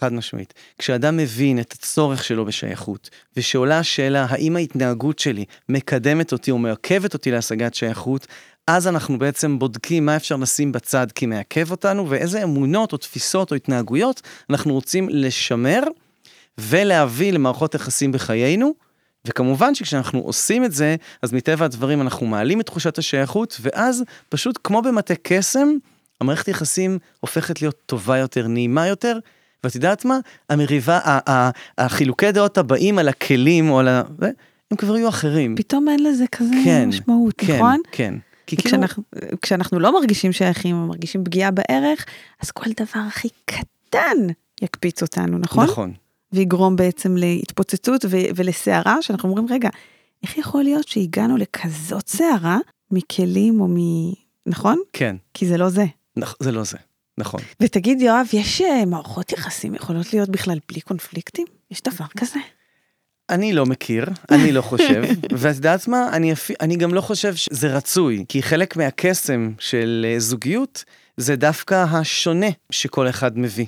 חד 0.00 0.12
משמעית. 0.12 0.54
כשאדם 0.78 1.16
מבין 1.16 1.60
את 1.60 1.72
הצורך 1.72 2.24
שלו 2.24 2.44
בשייכות, 2.44 3.10
ושעולה 3.36 3.78
השאלה 3.78 4.26
האם 4.28 4.56
ההתנהגות 4.56 5.18
שלי 5.18 5.44
מקדמת 5.68 6.32
אותי 6.32 6.50
או 6.50 6.58
מעכבת 6.58 7.14
אותי 7.14 7.30
להשגת 7.30 7.74
שייכות, 7.74 8.26
אז 8.66 8.88
אנחנו 8.88 9.18
בעצם 9.18 9.58
בודקים 9.58 10.06
מה 10.06 10.16
אפשר 10.16 10.36
לשים 10.36 10.72
בצד 10.72 11.06
כי 11.14 11.26
מעכב 11.26 11.70
אותנו, 11.70 12.10
ואיזה 12.10 12.42
אמונות 12.42 12.92
או 12.92 12.98
תפיסות 12.98 13.50
או 13.50 13.56
התנהגויות 13.56 14.22
אנחנו 14.50 14.74
רוצים 14.74 15.08
לשמר 15.10 15.82
ולהביא 16.58 17.32
למערכות 17.32 17.74
יחסים 17.74 18.12
בחיינו. 18.12 18.74
וכמובן 19.24 19.74
שכשאנחנו 19.74 20.20
עושים 20.20 20.64
את 20.64 20.72
זה, 20.72 20.96
אז 21.22 21.32
מטבע 21.32 21.64
הדברים 21.64 22.00
אנחנו 22.00 22.26
מעלים 22.26 22.60
את 22.60 22.66
תחושת 22.66 22.98
השייכות, 22.98 23.56
ואז 23.60 24.04
פשוט 24.28 24.58
כמו 24.64 24.82
במטה 24.82 25.14
קסם, 25.22 25.68
המערכת 26.20 26.48
יחסים 26.48 26.98
הופכת 27.20 27.62
להיות 27.62 27.76
טובה 27.86 28.18
יותר, 28.18 28.46
נעימה 28.46 28.86
יותר, 28.86 29.18
ואת 29.64 29.74
יודעת 29.74 30.04
מה? 30.04 30.18
המריבה, 30.48 31.00
החילוקי 31.78 32.32
דעות 32.32 32.58
הבאים 32.58 32.98
על 32.98 33.08
הכלים 33.08 33.70
או 33.70 33.78
על 33.78 33.88
ה... 33.88 34.02
הם 34.70 34.76
כבר 34.76 34.96
יהיו 34.96 35.08
אחרים. 35.08 35.56
פתאום 35.56 35.88
אין 35.88 36.02
לזה 36.02 36.24
כזה 36.32 36.54
כן, 36.64 36.88
משמעות, 36.88 37.34
כן, 37.38 37.56
נכון? 37.56 37.80
כן. 37.92 38.14
כי 38.46 38.56
כשאנחנו, 38.56 39.02
כאילו... 39.14 39.40
כשאנחנו 39.42 39.80
לא 39.80 39.92
מרגישים 39.92 40.32
שייכים 40.32 40.76
או 40.76 40.86
מרגישים 40.86 41.24
פגיעה 41.24 41.50
בערך, 41.50 42.06
אז 42.42 42.50
כל 42.50 42.70
דבר 42.80 43.00
הכי 43.06 43.28
קטן 43.44 44.16
יקפיץ 44.62 45.02
אותנו, 45.02 45.38
נכון? 45.38 45.64
נכון. 45.64 45.92
ויגרום 46.32 46.76
בעצם 46.76 47.16
להתפוצצות 47.16 48.04
ו- 48.04 48.16
ולסערה, 48.36 49.02
שאנחנו 49.02 49.28
אומרים, 49.28 49.46
רגע, 49.50 49.68
איך 50.22 50.38
יכול 50.38 50.62
להיות 50.62 50.88
שהגענו 50.88 51.36
לכזאת 51.36 52.08
סערה 52.08 52.58
מכלים 52.90 53.60
או 53.60 53.68
מ... 53.68 53.76
נכון? 54.46 54.78
כן. 54.92 55.16
כי 55.34 55.46
זה 55.46 55.56
לא 55.56 55.68
זה. 55.68 55.84
נכ- 56.18 56.36
זה 56.40 56.52
לא 56.52 56.64
זה. 56.64 56.76
נכון. 57.18 57.40
ותגיד, 57.60 58.00
יואב, 58.00 58.26
יש 58.32 58.60
אה, 58.60 58.84
מערכות 58.84 59.32
יחסים 59.32 59.74
יכולות 59.74 60.12
להיות 60.12 60.28
בכלל 60.28 60.58
בלי 60.68 60.80
קונפליקטים? 60.80 61.46
יש 61.70 61.82
דבר 61.82 62.06
כזה? 62.16 62.38
אני 63.30 63.52
לא 63.52 63.66
מכיר, 63.66 64.06
אני 64.30 64.52
לא 64.52 64.62
חושב, 64.62 65.02
ואת 65.38 65.56
יודעת 65.56 65.88
מה? 65.88 66.08
אני, 66.12 66.32
אני 66.60 66.76
גם 66.76 66.94
לא 66.94 67.00
חושב 67.00 67.34
שזה 67.34 67.76
רצוי, 67.76 68.24
כי 68.28 68.42
חלק 68.42 68.76
מהקסם 68.76 69.52
של 69.58 70.06
אה, 70.08 70.20
זוגיות 70.20 70.84
זה 71.16 71.36
דווקא 71.36 71.84
השונה 71.90 72.46
שכל 72.70 73.08
אחד 73.08 73.38
מביא. 73.38 73.66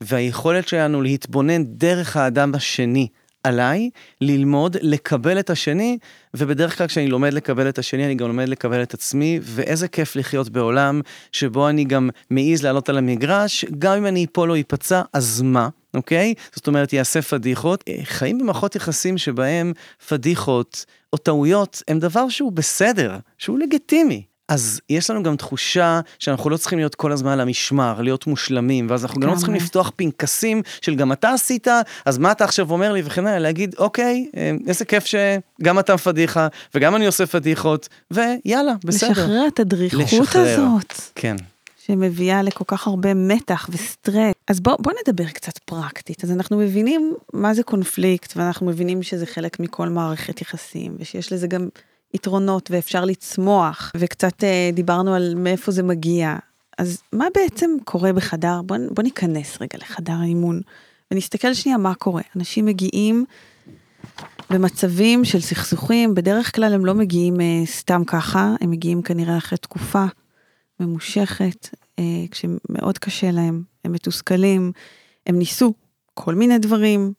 והיכולת 0.00 0.68
שלנו 0.68 1.02
להתבונן 1.02 1.64
דרך 1.64 2.16
האדם 2.16 2.54
השני 2.54 3.08
עליי, 3.44 3.90
ללמוד, 4.20 4.76
לקבל 4.80 5.38
את 5.38 5.50
השני, 5.50 5.98
ובדרך 6.34 6.78
כלל 6.78 6.86
כשאני 6.86 7.08
לומד 7.08 7.32
לקבל 7.32 7.68
את 7.68 7.78
השני, 7.78 8.06
אני 8.06 8.14
גם 8.14 8.28
לומד 8.28 8.48
לקבל 8.48 8.82
את 8.82 8.94
עצמי, 8.94 9.40
ואיזה 9.42 9.88
כיף 9.88 10.16
לחיות 10.16 10.48
בעולם 10.48 11.00
שבו 11.32 11.68
אני 11.68 11.84
גם 11.84 12.10
מעז 12.30 12.64
לעלות 12.64 12.88
על 12.88 12.98
המגרש, 12.98 13.64
גם 13.78 13.96
אם 13.96 14.06
אני 14.06 14.26
אפול 14.32 14.50
או 14.50 14.56
אפצע, 14.60 15.02
אז 15.12 15.42
מה? 15.42 15.68
אוקיי? 15.94 16.34
זאת 16.54 16.66
אומרת, 16.66 16.92
יעשה 16.92 17.22
פדיחות. 17.22 17.84
חיים 18.02 18.38
במערכות 18.38 18.76
יחסים 18.76 19.18
שבהם 19.18 19.72
פדיחות 20.08 20.84
או 21.12 21.18
טעויות 21.18 21.82
הם 21.88 21.98
דבר 21.98 22.28
שהוא 22.28 22.52
בסדר, 22.52 23.16
שהוא 23.38 23.58
לגיטימי. 23.58 24.31
אז 24.52 24.80
יש 24.88 25.10
לנו 25.10 25.22
גם 25.22 25.36
תחושה 25.36 26.00
שאנחנו 26.18 26.50
לא 26.50 26.56
צריכים 26.56 26.78
להיות 26.78 26.94
כל 26.94 27.12
הזמן 27.12 27.32
על 27.32 27.40
המשמר, 27.40 28.00
להיות 28.00 28.26
מושלמים, 28.26 28.86
ואז 28.90 29.04
אנחנו 29.04 29.20
גם 29.20 29.28
לא 29.28 29.36
צריכים 29.36 29.54
לפתוח 29.54 29.92
פנקסים 29.96 30.62
של 30.80 30.94
גם 30.94 31.12
אתה 31.12 31.30
עשית, 31.30 31.68
אז 32.04 32.18
מה 32.18 32.32
אתה 32.32 32.44
עכשיו 32.44 32.70
אומר 32.70 32.92
לי 32.92 33.02
וכן 33.04 33.26
הלאה, 33.26 33.38
להגיד, 33.38 33.74
אוקיי, 33.78 34.30
אה, 34.36 34.52
איזה 34.66 34.84
כיף 34.84 35.04
שגם 35.04 35.78
אתה 35.78 35.98
פדיחה, 35.98 36.48
וגם 36.74 36.96
אני 36.96 37.06
עושה 37.06 37.26
פדיחות, 37.26 37.88
ויאללה, 38.10 38.72
בסדר. 38.84 39.10
לשחרר 39.10 39.44
את 39.48 39.60
הדריכות. 39.60 40.02
הזאת. 40.34 40.94
כן. 41.14 41.36
שמביאה 41.86 42.42
לכל 42.42 42.64
כך 42.66 42.86
הרבה 42.86 43.14
מתח 43.14 43.68
וסטרס. 43.72 44.34
אז 44.48 44.60
בוא, 44.60 44.76
בוא 44.80 44.92
נדבר 45.02 45.28
קצת 45.28 45.58
פרקטית. 45.58 46.24
אז 46.24 46.30
אנחנו 46.30 46.58
מבינים 46.58 47.14
מה 47.32 47.54
זה 47.54 47.62
קונפליקט, 47.62 48.36
ואנחנו 48.36 48.66
מבינים 48.66 49.02
שזה 49.02 49.26
חלק 49.26 49.60
מכל 49.60 49.88
מערכת 49.88 50.40
יחסים, 50.40 50.96
ושיש 50.98 51.32
לזה 51.32 51.46
גם 51.46 51.68
יתרונות 52.14 52.70
ואפשר 52.70 53.04
לצמוח, 53.04 53.92
וקצת 53.96 54.44
אה, 54.44 54.70
דיברנו 54.72 55.14
על 55.14 55.34
מאיפה 55.36 55.72
זה 55.72 55.82
מגיע. 55.82 56.36
אז 56.78 57.02
מה 57.12 57.26
בעצם 57.34 57.70
קורה 57.84 58.12
בחדר? 58.12 58.62
בוא, 58.62 58.76
בוא 58.90 59.02
ניכנס 59.02 59.60
רגע 59.60 59.78
לחדר 59.78 60.12
האימון, 60.12 60.60
ונסתכל 61.10 61.54
שנייה 61.54 61.78
מה 61.78 61.94
קורה. 61.94 62.22
אנשים 62.36 62.66
מגיעים 62.66 63.24
במצבים 64.50 65.24
של 65.24 65.40
סכסוכים, 65.40 66.14
בדרך 66.14 66.54
כלל 66.56 66.74
הם 66.74 66.84
לא 66.84 66.94
מגיעים 66.94 67.40
אה, 67.40 67.62
סתם 67.66 68.02
ככה, 68.06 68.54
הם 68.60 68.70
מגיעים 68.70 69.02
כנראה 69.02 69.36
אחרי 69.36 69.58
תקופה 69.58 70.04
ממושכת, 70.80 71.68
אה, 71.98 72.04
כשמאוד 72.30 72.98
קשה 72.98 73.30
להם, 73.30 73.62
הם 73.84 73.92
מתוסכלים, 73.92 74.72
הם 75.26 75.38
ניסו 75.38 75.74
כל 76.14 76.34
מיני 76.34 76.58
דברים 76.58 77.12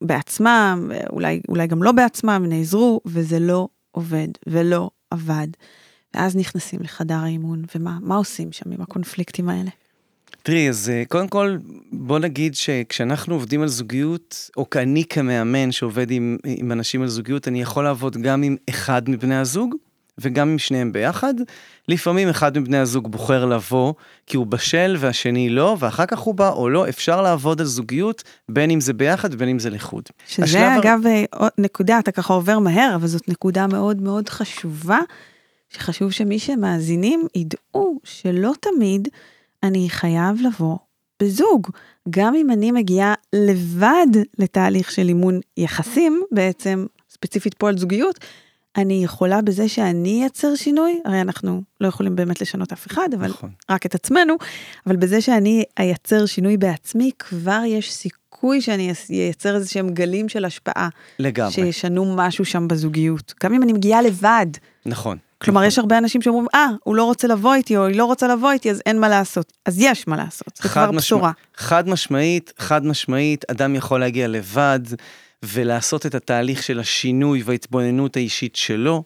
בעצמם, 0.00 0.90
אולי, 1.10 1.40
אולי 1.48 1.66
גם 1.66 1.82
לא 1.82 1.92
בעצמם, 1.92 2.44
נעזרו, 2.48 3.00
וזה 3.06 3.38
לא 3.38 3.68
עובד 3.96 4.28
ולא 4.46 4.90
עבד. 5.10 5.48
ואז 6.14 6.36
נכנסים 6.36 6.80
לחדר 6.82 7.14
האימון, 7.14 7.64
ומה 7.74 8.16
עושים 8.16 8.52
שם 8.52 8.70
עם 8.72 8.80
הקונפליקטים 8.80 9.48
האלה? 9.48 9.70
תראי, 10.42 10.68
אז 10.68 10.90
אה, 10.90 11.02
קודם 11.08 11.28
כל, 11.28 11.56
בוא 11.92 12.18
נגיד 12.18 12.54
שכשאנחנו 12.54 13.34
עובדים 13.34 13.62
על 13.62 13.68
זוגיות, 13.68 14.50
או 14.56 14.66
אני 14.76 15.04
כמאמן 15.04 15.72
שעובד 15.72 16.10
עם, 16.10 16.36
עם 16.44 16.72
אנשים 16.72 17.02
על 17.02 17.08
זוגיות, 17.08 17.48
אני 17.48 17.62
יכול 17.62 17.84
לעבוד 17.84 18.16
גם 18.16 18.42
עם 18.42 18.56
אחד 18.70 19.10
מבני 19.10 19.36
הזוג, 19.36 19.74
וגם 20.18 20.48
עם 20.48 20.58
שניהם 20.58 20.92
ביחד. 20.92 21.34
לפעמים 21.88 22.28
אחד 22.28 22.58
מבני 22.58 22.78
הזוג 22.78 23.10
בוחר 23.10 23.44
לבוא 23.44 23.92
כי 24.26 24.36
הוא 24.36 24.46
בשל 24.46 24.96
והשני 24.98 25.48
לא, 25.48 25.76
ואחר 25.78 26.06
כך 26.06 26.18
הוא 26.18 26.34
בא 26.34 26.48
או 26.48 26.68
לא, 26.68 26.88
אפשר 26.88 27.22
לעבוד 27.22 27.60
על 27.60 27.66
זוגיות, 27.66 28.22
בין 28.48 28.70
אם 28.70 28.80
זה 28.80 28.92
ביחד 28.92 29.34
ובין 29.34 29.48
אם 29.48 29.58
זה 29.58 29.70
לחוד. 29.70 30.02
שזה. 30.26 30.76
אגב 30.76 31.00
אה, 31.06 31.48
נקודה, 31.58 31.98
אתה 31.98 32.12
ככה 32.12 32.34
עובר 32.34 32.58
מהר, 32.58 32.92
אבל 32.94 33.06
זאת 33.06 33.28
נקודה 33.28 33.66
מאוד 33.66 34.02
מאוד 34.02 34.28
חשובה, 34.28 34.98
שחשוב 35.70 36.10
שמי 36.10 36.38
שמאזינים 36.38 37.26
ידעו 37.34 38.00
שלא 38.04 38.52
תמיד 38.60 39.08
אני 39.62 39.86
חייב 39.90 40.40
לבוא 40.40 40.76
בזוג. 41.22 41.70
גם 42.10 42.34
אם 42.34 42.50
אני 42.50 42.72
מגיעה 42.72 43.14
לבד 43.32 44.06
לתהליך 44.38 44.90
של 44.90 45.08
אימון 45.08 45.40
יחסים, 45.56 46.22
בעצם 46.32 46.86
ספציפית 47.10 47.54
פה 47.54 47.68
על 47.68 47.78
זוגיות, 47.78 48.18
אני 48.76 49.04
יכולה 49.04 49.42
בזה 49.42 49.68
שאני 49.68 50.20
אייצר 50.22 50.54
שינוי, 50.54 51.00
הרי 51.04 51.20
אנחנו 51.20 51.62
לא 51.80 51.88
יכולים 51.88 52.16
באמת 52.16 52.40
לשנות 52.40 52.72
אף 52.72 52.86
אחד, 52.86 53.08
אבל 53.14 53.28
נכון. 53.28 53.50
רק 53.70 53.86
את 53.86 53.94
עצמנו, 53.94 54.34
אבל 54.86 54.96
בזה 54.96 55.20
שאני 55.20 55.64
אייצר 55.78 56.26
שינוי 56.26 56.56
בעצמי, 56.56 57.10
כבר 57.18 57.60
יש 57.66 57.92
סיכוי 57.92 58.60
שאני 58.60 58.92
אייצר 59.10 59.54
איזה 59.54 59.68
שהם 59.68 59.88
גלים 59.88 60.28
של 60.28 60.44
השפעה. 60.44 60.88
לגמרי. 61.18 61.52
שישנו 61.52 62.14
משהו 62.16 62.44
שם 62.44 62.68
בזוגיות, 62.68 63.34
גם 63.42 63.54
אם 63.54 63.62
אני 63.62 63.72
מגיעה 63.72 64.02
לבד. 64.02 64.46
נכון. 64.86 65.18
כלומר, 65.38 65.60
נכון. 65.60 65.68
יש 65.68 65.78
הרבה 65.78 65.98
אנשים 65.98 66.22
שאומרים, 66.22 66.46
אה, 66.54 66.66
הוא 66.84 66.96
לא 66.96 67.04
רוצה 67.04 67.28
לבוא 67.28 67.54
איתי, 67.54 67.76
או 67.76 67.86
היא 67.86 67.96
לא 67.96 68.04
רוצה 68.04 68.28
לבוא 68.28 68.52
איתי, 68.52 68.70
אז 68.70 68.82
אין 68.86 69.00
מה 69.00 69.08
לעשות. 69.08 69.52
אז 69.66 69.80
יש 69.80 70.08
מה 70.08 70.16
לעשות, 70.16 70.60
זה 70.62 70.68
כבר 70.68 70.86
משמע, 70.86 70.98
בשורה. 70.98 71.32
חד 71.56 71.88
משמעית, 71.88 72.52
חד 72.58 72.86
משמעית, 72.86 73.44
אדם 73.50 73.74
יכול 73.74 74.00
להגיע 74.00 74.28
לבד. 74.28 74.80
ולעשות 75.46 76.06
את 76.06 76.14
התהליך 76.14 76.62
של 76.62 76.80
השינוי 76.80 77.42
וההתבוננות 77.42 78.16
האישית 78.16 78.56
שלו. 78.56 79.04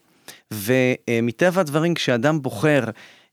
ומטבע 0.51 1.61
הדברים, 1.61 1.95
כשאדם 1.95 2.43
בוחר 2.43 2.85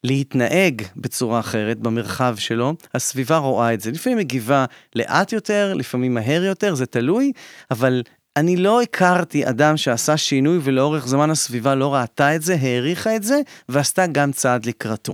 להתנהג 0.04 0.82
בצורה 0.96 1.40
אחרת 1.40 1.80
במרחב 1.80 2.36
שלו, 2.38 2.74
הסביבה 2.94 3.38
רואה 3.38 3.74
את 3.74 3.82
זה. 3.82 3.92
לפעמים 3.92 4.18
מגיבה 4.18 4.66
לאט 4.96 5.34
יותר, 5.34 5.74
לפעמים 5.74 6.14
מהר 6.14 6.44
יותר, 6.44 6.76
זה 6.76 6.86
תלוי, 6.86 7.32
אבל 7.72 8.04
אני 8.38 8.58
לא 8.58 8.82
הכרתי 8.82 9.50
אדם 9.50 9.78
שעשה 9.78 10.18
שינוי 10.18 10.60
ולאורך 10.64 11.08
זמן 11.08 11.30
הסביבה 11.30 11.76
לא 11.76 11.94
ראתה 11.94 12.36
את 12.36 12.42
זה, 12.42 12.56
העריכה 12.62 13.16
את 13.16 13.24
זה, 13.24 13.40
ועשתה 13.70 14.08
גם 14.08 14.32
צעד 14.32 14.66
לקראתו. 14.66 15.14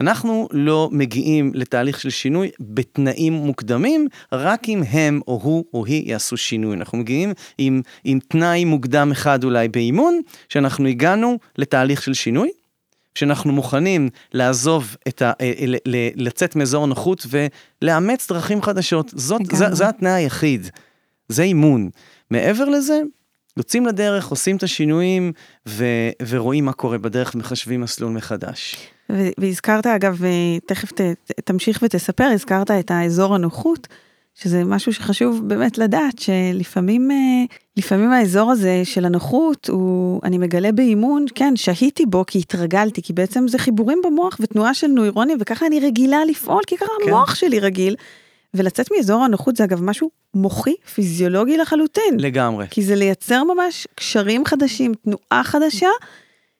אנחנו 0.00 0.48
לא 0.52 0.88
מגיעים 0.92 1.50
לתהליך 1.54 2.00
של 2.00 2.10
שינוי 2.10 2.50
בתנאים 2.60 3.32
מוקדמים, 3.32 4.08
רק 4.32 4.68
אם 4.68 4.82
הם 4.90 5.20
או 5.28 5.40
הוא 5.42 5.64
או 5.74 5.86
היא 5.86 6.10
יעשו 6.10 6.36
שינוי. 6.36 6.76
אנחנו 6.76 6.98
מגיעים 6.98 7.32
עם, 7.58 7.82
עם 8.04 8.18
תנאי 8.28 8.64
מוקדם 8.64 9.10
אחד 9.12 9.44
אולי 9.44 9.68
באימון, 9.68 10.20
שאנחנו 10.48 10.88
הגענו 10.88 11.38
לתהליך 11.58 12.02
של 12.02 12.14
שינוי, 12.14 12.50
שאנחנו 13.14 13.52
מוכנים 13.52 14.08
לעזוב 14.32 14.96
את 15.08 15.22
ה... 15.22 15.32
אה, 15.40 15.52
לצאת 16.16 16.56
מאזור 16.56 16.84
הנוחות 16.84 17.26
ולאמץ 17.30 18.28
דרכים 18.28 18.62
חדשות. 18.62 19.10
זאת, 19.14 19.40
זה, 19.52 19.74
זה 19.74 19.88
התנאי 19.88 20.12
היחיד. 20.12 20.68
זה 21.28 21.42
אימון. 21.42 21.90
מעבר 22.30 22.64
לזה, 22.64 23.00
יוצאים 23.56 23.86
לדרך, 23.86 24.28
עושים 24.28 24.56
את 24.56 24.62
השינויים 24.62 25.32
ו, 25.68 25.84
ורואים 26.28 26.64
מה 26.64 26.72
קורה 26.72 26.98
בדרך 26.98 27.34
ומחשבים 27.34 27.80
מסלול 27.80 28.12
מחדש. 28.12 28.76
והזכרת 29.10 29.86
אגב, 29.86 30.22
תכף 30.66 30.92
ת, 30.92 31.00
תמשיך 31.44 31.78
ותספר, 31.82 32.24
הזכרת 32.24 32.70
את 32.70 32.90
האזור 32.90 33.34
הנוחות, 33.34 33.86
שזה 34.34 34.64
משהו 34.64 34.92
שחשוב 34.92 35.48
באמת 35.48 35.78
לדעת, 35.78 36.18
שלפעמים 36.18 37.10
לפעמים 37.76 38.12
האזור 38.12 38.50
הזה 38.50 38.80
של 38.84 39.04
הנוחות, 39.04 39.68
הוא, 39.68 40.20
אני 40.24 40.38
מגלה 40.38 40.72
באימון, 40.72 41.24
כן, 41.34 41.56
שהיתי 41.56 42.06
בו 42.06 42.24
כי 42.26 42.38
התרגלתי, 42.38 43.02
כי 43.02 43.12
בעצם 43.12 43.48
זה 43.48 43.58
חיבורים 43.58 44.00
במוח 44.04 44.36
ותנועה 44.40 44.74
של 44.74 44.86
נוירונים, 44.86 45.38
וככה 45.40 45.66
אני 45.66 45.80
רגילה 45.80 46.24
לפעול, 46.24 46.62
כי 46.66 46.76
ככה 46.76 46.86
כן. 47.04 47.08
המוח 47.08 47.34
שלי 47.34 47.60
רגיל. 47.60 47.96
ולצאת 48.54 48.88
מאזור 48.96 49.24
הנוחות 49.24 49.56
זה 49.56 49.64
אגב 49.64 49.82
משהו 49.82 50.10
מוחי, 50.34 50.74
פיזיולוגי 50.94 51.56
לחלוטין. 51.56 52.16
לגמרי. 52.18 52.66
כי 52.70 52.82
זה 52.82 52.94
לייצר 52.94 53.42
ממש 53.44 53.86
קשרים 53.94 54.44
חדשים, 54.44 54.94
תנועה 54.94 55.44
חדשה, 55.44 55.88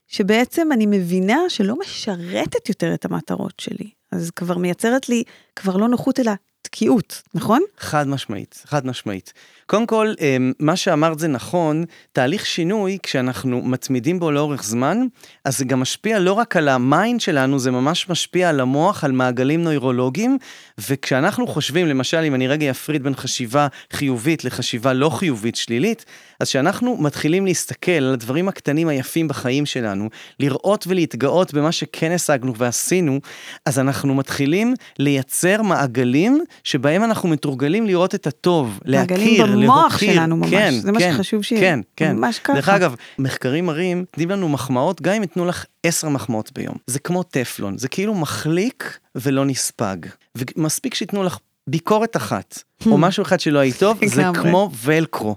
שבעצם 0.09 0.73
אני 0.73 0.87
מבינה 0.87 1.39
שלא 1.49 1.75
משרתת 1.81 2.69
יותר 2.69 2.95
את 2.95 3.05
המטרות 3.05 3.61
שלי. 3.61 3.91
אז 4.13 4.31
כבר 4.31 4.59
מייצרת 4.59 5.09
לי, 5.09 5.23
כבר 5.57 5.77
לא 5.77 5.89
נוחות 5.89 6.21
אלא 6.21 6.33
תקיעות, 6.63 7.23
נכון? 7.35 7.63
חד 7.79 8.09
משמעית, 8.09 8.63
חד 8.67 8.87
משמעית. 8.87 9.33
קודם 9.67 9.87
כל, 9.87 10.15
אמ, 10.21 10.53
מה 10.61 10.77
שאמרת 10.77 11.19
זה 11.19 11.29
נכון, 11.29 11.85
תהליך 12.13 12.47
שינוי, 12.47 12.99
כשאנחנו 13.03 13.63
מתמידים 13.63 14.19
בו 14.19 14.31
לאורך 14.31 14.63
זמן, 14.65 14.99
אז 15.45 15.59
זה 15.59 15.65
גם 15.65 15.81
משפיע 15.81 16.19
לא 16.19 16.33
רק 16.33 16.57
על 16.57 16.69
ה 16.69 16.79
mind 16.79 17.21
שלנו, 17.21 17.59
זה 17.59 17.71
ממש 17.71 18.09
משפיע 18.09 18.49
על 18.49 18.61
המוח, 18.61 19.05
על 19.05 19.13
מעגלים 19.13 19.65
נוירולוגיים, 19.65 20.39
וכשאנחנו 20.79 21.47
חושבים, 21.47 21.87
למשל, 21.87 22.17
אם 22.17 22.35
אני 22.35 22.49
רגע 22.49 22.71
אפריד 22.71 23.03
בין 23.03 23.15
חשיבה 23.15 23.67
חיובית 23.93 24.45
לחשיבה 24.45 24.93
לא 24.93 25.09
חיובית 25.09 25.57
שלילית, 25.57 26.05
אז 26.41 26.49
כשאנחנו 26.49 26.97
מתחילים 26.97 27.47
להסתכל 27.47 27.93
על 27.93 28.13
הדברים 28.13 28.49
הקטנים 28.49 28.89
היפים 28.89 29.29
בחיים 29.29 29.67
שלנו, 29.67 30.09
לראות 30.41 30.85
ולהתגאות 30.87 31.55
במה 31.55 31.73
שכן 31.73 32.13
השגנו 32.13 32.57
ועשינו, 32.57 33.21
אז 33.67 33.79
אנחנו 33.79 34.15
מתחילים 34.15 34.75
לייצר 34.99 35.63
מעגלים 35.63 36.45
שבהם 36.65 37.05
אנחנו 37.05 37.29
מתורגלים 37.29 37.87
לראות 37.87 38.15
את 38.15 38.27
הטוב, 38.27 38.81
להכיר, 38.85 39.56
במוח 39.63 39.99
שלנו 39.99 40.37
ממש, 40.37 40.51
כן, 40.51 40.71
זה 40.81 40.93
מה 40.93 40.99
כן, 40.99 41.13
שחשוב 41.15 41.43
שיהיה, 41.43 41.61
כן, 41.61 41.81
כן. 41.97 42.17
ממש 42.17 42.39
ככה. 42.39 42.55
דרך 42.55 42.69
אגב, 42.69 42.95
מחקרים 43.19 43.67
מראים, 43.67 44.05
תנים 44.11 44.31
לנו 44.31 44.49
מחמאות, 44.49 45.03
גם 45.03 45.15
אם 45.15 45.23
ייתנו 45.23 45.47
לך 45.47 45.65
עשר 45.83 46.09
מחמאות 46.09 46.51
ביום. 46.55 46.77
זה 46.87 46.99
כמו 46.99 47.23
טפלון, 47.23 47.79
זה 47.79 47.89
כאילו 47.89 48.15
מחליק 48.15 48.99
ולא 49.15 49.45
נספג. 49.45 49.97
ומספיק 50.37 50.95
שייתנו 50.95 51.23
לך 51.23 51.39
ביקורת 51.67 52.17
אחת, 52.17 52.63
או 52.87 52.95
hmm. 52.95 52.97
משהו 52.97 53.23
אחד 53.23 53.41
שלא 53.41 53.59
היית 53.59 53.79
טוב, 53.79 53.99
זה 54.07 54.23
כמו 54.35 54.71
ולקרו, 54.83 55.37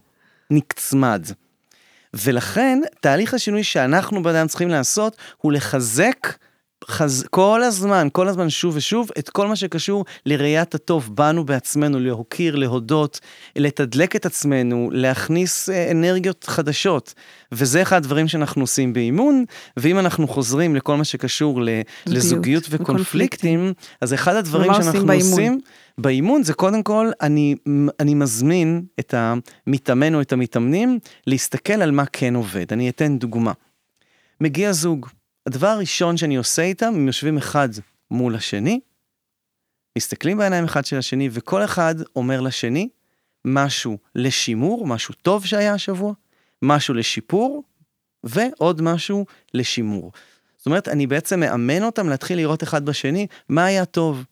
נצמד. 0.52 1.26
ולכן, 2.14 2.80
תהליך 3.00 3.34
השינוי 3.34 3.64
שאנחנו 3.64 4.24
באדם 4.24 4.48
צריכים 4.48 4.70
לעשות, 4.70 5.18
הוא 5.38 5.52
לחזק 5.52 6.28
חז... 6.90 7.26
כל 7.30 7.64
הזמן, 7.64 8.08
כל 8.12 8.28
הזמן 8.28 8.50
שוב 8.50 8.76
ושוב, 8.76 9.10
את 9.20 9.30
כל 9.30 9.48
מה 9.48 9.56
שקשור 9.56 10.06
לראיית 10.26 10.76
הטוב 10.76 11.16
בנו 11.16 11.46
בעצמנו, 11.46 12.00
להוקיר, 12.00 12.56
להודות, 12.56 13.20
לתדלק 13.56 14.16
את 14.16 14.26
עצמנו, 14.26 14.90
להכניס 14.94 15.70
אה, 15.70 15.92
אנרגיות 15.92 16.44
חדשות. 16.44 17.14
וזה 17.52 17.82
אחד 17.82 17.98
הדברים 17.98 18.28
שאנחנו 18.28 18.64
עושים 18.64 18.94
באימון, 18.94 19.46
ואם 19.78 20.00
אנחנו 20.00 20.28
חוזרים 20.28 20.76
לכל 20.76 20.98
מה 20.98 21.04
שקשור 21.04 21.62
לזוגיות 22.06 22.64
וקונפליקטים, 22.70 23.74
אז 24.02 24.14
אחד 24.14 24.36
הדברים 24.36 24.74
שאנחנו 24.74 24.90
עושים, 24.90 25.08
באימון? 25.08 25.30
עושים 25.32 25.60
באימון 25.98 26.44
זה 26.44 26.54
קודם 26.54 26.84
כל, 26.84 27.12
אני, 27.22 27.56
אני 28.00 28.14
מזמין 28.14 28.84
את 29.00 29.14
המתאמן 29.18 30.16
או 30.16 30.22
את 30.22 30.34
המתאמנים 30.34 31.00
להסתכל 31.28 31.74
על 31.74 31.92
מה 31.92 32.06
כן 32.06 32.36
עובד. 32.36 32.66
אני 32.72 32.90
אתן 32.90 33.18
דוגמה. 33.18 33.52
מגיע 34.42 34.72
זוג, 34.72 35.08
הדבר 35.50 35.68
הראשון 35.68 36.18
שאני 36.18 36.36
עושה 36.36 36.62
איתם, 36.62 36.86
הם 36.86 37.08
יושבים 37.08 37.38
אחד 37.38 37.70
מול 38.12 38.36
השני, 38.36 38.80
מסתכלים 39.98 40.38
בעיניים 40.38 40.66
אחד 40.66 40.86
של 40.86 40.98
השני, 40.98 41.30
וכל 41.32 41.64
אחד 41.64 41.96
אומר 42.16 42.42
לשני 42.42 42.90
משהו 43.46 43.98
לשימור, 44.16 44.88
משהו 44.88 45.14
טוב 45.22 45.46
שהיה 45.46 45.74
השבוע, 45.74 46.14
משהו 46.62 46.94
לשיפור, 46.94 47.64
ועוד 48.24 48.82
משהו 48.82 49.26
לשימור. 49.54 50.12
זאת 50.58 50.66
אומרת, 50.66 50.88
אני 50.88 51.08
בעצם 51.08 51.40
מאמן 51.40 51.84
אותם 51.84 52.10
להתחיל 52.10 52.38
לראות 52.38 52.64
אחד 52.64 52.86
בשני 52.86 53.28
מה 53.50 53.66
היה 53.66 53.86
טוב, 53.86 54.26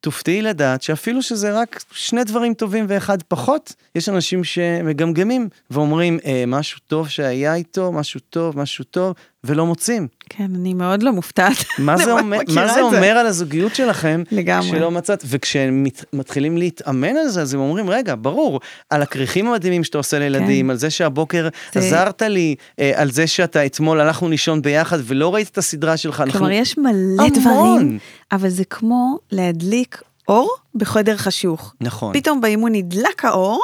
תופתעי 0.00 0.42
לדעת 0.42 0.82
שאפילו 0.82 1.22
שזה 1.22 1.60
רק 1.60 1.84
שני 1.92 2.24
דברים 2.24 2.54
טובים 2.54 2.86
ואחד 2.88 3.22
פחות, 3.22 3.74
יש 3.94 4.08
אנשים 4.08 4.44
שמגמגמים 4.44 5.48
ואומרים 5.70 6.18
אה, 6.24 6.44
משהו 6.46 6.80
טוב 6.86 7.08
שהיה 7.08 7.54
איתו, 7.54 7.92
משהו 7.92 8.20
טוב, 8.20 8.58
משהו 8.58 8.84
טוב, 8.84 9.14
ולא 9.44 9.66
מוצאים. 9.66 10.08
כן, 10.28 10.50
אני 10.54 10.74
מאוד 10.74 11.02
לא 11.02 11.12
מופתעת. 11.12 11.56
מה 11.78 11.96
זה, 11.96 12.12
אומר, 12.12 12.38
מה 12.54 12.74
זה 12.74 12.82
אומר 12.82 13.06
על 13.06 13.26
הזוגיות 13.26 13.74
שלכם? 13.74 14.22
לגמרי. 14.30 14.68
שלא 14.68 14.90
מצאת, 14.90 15.24
וכשהם 15.26 15.86
מתחילים 16.12 16.58
להתאמן 16.58 17.16
על 17.16 17.28
זה, 17.28 17.42
אז 17.42 17.54
הם 17.54 17.60
אומרים, 17.60 17.90
רגע, 17.90 18.14
ברור, 18.18 18.60
על 18.90 19.02
הכריכים 19.02 19.48
המדהימים 19.48 19.84
שאתה 19.84 19.98
עושה 19.98 20.18
לילדים, 20.18 20.66
כן. 20.66 20.70
על 20.70 20.76
זה 20.76 20.90
שהבוקר 20.90 21.48
זה... 21.72 21.80
עזרת 21.80 22.22
לי, 22.22 22.54
אה, 22.78 22.92
על 22.94 23.10
זה 23.10 23.26
שאתה 23.26 23.66
אתמול 23.66 24.00
הלכנו 24.00 24.28
לישון 24.28 24.62
ביחד 24.62 24.98
ולא 25.04 25.34
ראית 25.34 25.48
את 25.48 25.58
הסדרה 25.58 25.96
שלך. 25.96 26.16
כלומר, 26.16 26.30
אנחנו... 26.30 26.50
יש 26.50 26.78
מלא 26.78 26.92
המון. 27.18 27.30
דברים, 27.30 27.98
אבל 28.32 28.48
זה 28.48 28.64
כמו 28.64 29.18
להדליק 29.32 30.02
אור 30.28 30.54
בחדר 30.74 31.16
חשוך. 31.16 31.74
נכון. 31.80 32.12
פתאום 32.14 32.40
באימון 32.40 32.72
נדלק 32.74 33.24
האור, 33.24 33.62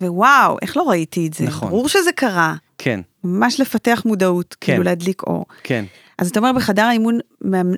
ווואו, 0.00 0.56
איך 0.62 0.76
לא 0.76 0.88
ראיתי 0.88 1.26
את 1.26 1.34
זה? 1.34 1.44
נכון. 1.44 1.68
ברור 1.68 1.88
שזה 1.88 2.12
קרה. 2.12 2.54
כן. 2.78 3.00
ממש 3.28 3.60
לפתח 3.60 4.02
מודעות, 4.04 4.56
כן. 4.60 4.72
כאילו 4.72 4.84
להדליק 4.84 5.22
אור. 5.22 5.44
כן. 5.62 5.84
אז 6.18 6.28
אתה 6.30 6.38
אומר, 6.38 6.52
בחדר 6.52 6.82
האימון 6.82 7.18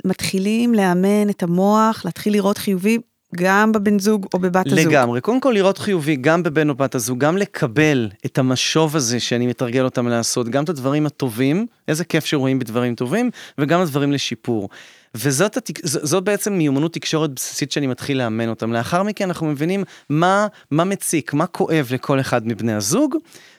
מתחילים 0.04 0.74
לאמן 0.74 1.30
את 1.30 1.42
המוח, 1.42 2.02
להתחיל 2.04 2.32
לראות 2.32 2.58
חיובי 2.58 2.98
גם 3.36 3.72
בבן 3.72 3.98
זוג 3.98 4.26
או 4.34 4.38
בבת 4.38 4.66
לגמרי. 4.66 4.80
הזוג. 4.80 4.92
לגמרי. 4.92 5.20
קודם 5.20 5.40
כל 5.40 5.50
לראות 5.54 5.78
חיובי 5.78 6.16
גם 6.16 6.42
בבן 6.42 6.68
או 6.68 6.74
בת 6.74 6.94
הזוג, 6.94 7.18
גם 7.18 7.36
לקבל 7.36 8.08
את 8.26 8.38
המשוב 8.38 8.96
הזה 8.96 9.20
שאני 9.20 9.46
מתרגל 9.46 9.84
אותם 9.84 10.08
לעשות, 10.08 10.48
גם 10.48 10.64
את 10.64 10.68
הדברים 10.68 11.06
הטובים, 11.06 11.66
איזה 11.88 12.04
כיף 12.04 12.24
שרואים 12.24 12.58
בדברים 12.58 12.94
טובים, 12.94 13.30
וגם 13.58 13.80
הדברים 13.80 14.12
לשיפור. 14.12 14.68
וזאת 15.14 15.56
התק... 15.56 15.86
זאת 15.86 16.24
בעצם 16.24 16.52
מיומנות 16.52 16.94
תקשורת 16.94 17.30
בסיסית 17.34 17.72
שאני 17.72 17.86
מתחיל 17.86 18.18
לאמן 18.18 18.48
אותם. 18.48 18.72
לאחר 18.72 19.02
מכן 19.02 19.24
אנחנו 19.24 19.46
מבינים 19.46 19.84
מה, 20.08 20.46
מה 20.70 20.84
מציק, 20.84 21.34
מה 21.34 21.46
כואב 21.46 21.88
לכל 21.90 22.20
אחד 22.20 22.46
מבני 22.46 22.72
הזוג, 22.72 23.16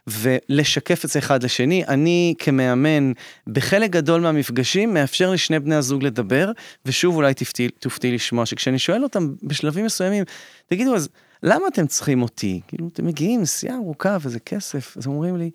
ולשקף 0.08 1.06
את 1.06 1.10
זה 1.10 1.20
אחד 1.20 1.44
לשני. 1.44 1.86
אני 1.88 2.34
כמאמן, 2.40 3.12
בחלק 3.48 3.90
גדול 3.90 4.22
מהמפגשים, 4.22 4.94
מאפשר 4.94 5.32
לשני 5.32 5.60
בני 5.60 5.76
הזוג 5.76 6.04
לדבר, 6.04 6.52
ושוב 6.86 7.16
אולי 7.16 7.34
תפתיע, 7.34 7.70
תופתעי 7.80 8.12
לשמוע 8.12 8.46
שכשאני 8.46 8.80
שואל 8.80 9.04
אותם 9.04 9.34
בשלבים 9.44 9.86
מסוימים, 9.86 10.24
תגידו, 10.68 10.96
אז 10.96 11.10
למה 11.44 11.68
אתם 11.68 11.88
צריכים 11.88 12.22
אותי? 12.22 12.62
כאילו, 12.68 12.88
אתם 12.88 13.06
מגיעים, 13.06 13.42
נסיעה 13.42 13.76
ארוכה 13.76 14.18
וזה 14.22 14.40
כסף, 14.40 14.98
אז 14.98 15.08
אומרים 15.08 15.38
לי, 15.38 15.52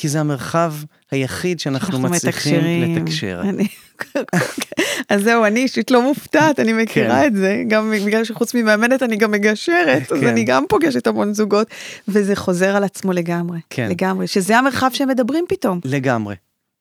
כי 0.00 0.08
זה 0.08 0.20
המרחב 0.20 0.72
היחיד 1.10 1.60
שאנחנו 1.60 2.00
מצליחים 2.00 2.60
לתקשר. 2.82 3.42
אז 5.10 5.22
זהו, 5.22 5.44
אני 5.44 5.60
אישית 5.60 5.90
לא 5.90 6.02
מופתעת, 6.02 6.60
אני 6.60 6.72
מכירה 6.72 7.20
כן. 7.20 7.26
את 7.26 7.36
זה, 7.36 7.62
גם 7.68 7.92
בגלל 8.06 8.24
שחוץ 8.24 8.54
ממאמנת 8.54 9.02
אני 9.02 9.16
גם 9.16 9.30
מגשרת, 9.30 10.06
כן. 10.06 10.14
אז 10.14 10.22
אני 10.22 10.44
גם 10.44 10.64
פוגשת 10.68 11.06
המון 11.06 11.34
זוגות, 11.34 11.66
וזה 12.08 12.36
חוזר 12.36 12.76
על 12.76 12.84
עצמו 12.84 13.12
לגמרי. 13.12 13.58
כן. 13.70 13.88
לגמרי, 13.90 14.26
שזה 14.26 14.58
המרחב 14.58 14.90
שהם 14.92 15.08
מדברים 15.08 15.44
פתאום. 15.48 15.80
לגמרי. 15.84 16.34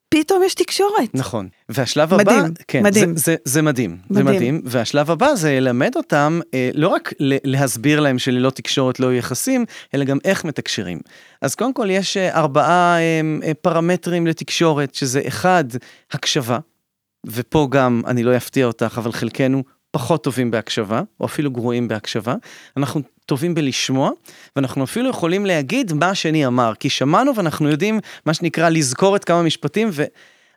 פתאום 0.10 0.44
יש 0.44 0.54
תקשורת. 0.54 1.10
נכון. 1.14 1.48
והשלב 1.70 2.14
הבא, 2.14 2.24
מדהים, 2.24 2.54
כן, 2.68 2.84
מדהים. 2.84 3.18
זה, 3.18 3.24
זה, 3.24 3.36
זה 3.44 3.62
מדהים, 3.62 3.98
מדהים, 4.10 4.26
זה 4.28 4.34
מדהים, 4.34 4.62
והשלב 4.66 5.12
הבא 5.12 5.36
זה 5.36 5.60
ללמד 5.60 5.92
אותם, 5.96 6.40
אה, 6.54 6.70
לא 6.74 6.88
רק 6.88 7.14
להסביר 7.20 8.00
להם 8.00 8.20
שללא 8.20 8.50
תקשורת 8.50 9.00
לא 9.00 9.08
יהיו 9.08 9.18
יחסים, 9.20 9.66
אלא 9.94 10.06
גם 10.06 10.18
איך 10.26 10.46
מתקשרים. 10.46 11.00
אז 11.42 11.56
קודם 11.56 11.74
כל 11.74 11.88
יש 11.90 12.18
אה, 12.18 12.36
ארבעה 12.36 12.98
אה, 13.00 13.22
אה, 13.44 13.54
פרמטרים 13.54 14.28
לתקשורת, 14.28 14.96
שזה 14.96 15.22
אחד, 15.28 15.64
הקשבה, 16.12 16.60
ופה 17.26 17.68
גם, 17.72 18.02
אני 18.08 18.24
לא 18.24 18.38
אפתיע 18.38 18.66
אותך, 18.66 18.96
אבל 18.98 19.12
חלקנו 19.12 19.64
פחות 19.92 20.24
טובים 20.24 20.52
בהקשבה, 20.52 21.02
או 21.20 21.26
אפילו 21.26 21.52
גרועים 21.52 21.88
בהקשבה. 21.88 22.36
אנחנו 22.78 23.02
טובים 23.26 23.56
בלשמוע, 23.56 24.12
ואנחנו 24.56 24.84
אפילו 24.84 25.10
יכולים 25.10 25.46
להגיד 25.46 25.94
מה 25.94 26.10
השני 26.10 26.46
אמר, 26.48 26.74
כי 26.80 26.90
שמענו 26.90 27.36
ואנחנו 27.36 27.70
יודעים, 27.70 28.00
מה 28.26 28.34
שנקרא, 28.34 28.70
לזכור 28.70 29.16
את 29.16 29.24
כמה 29.24 29.44
משפטים, 29.44 29.90
ו... 29.92 30.04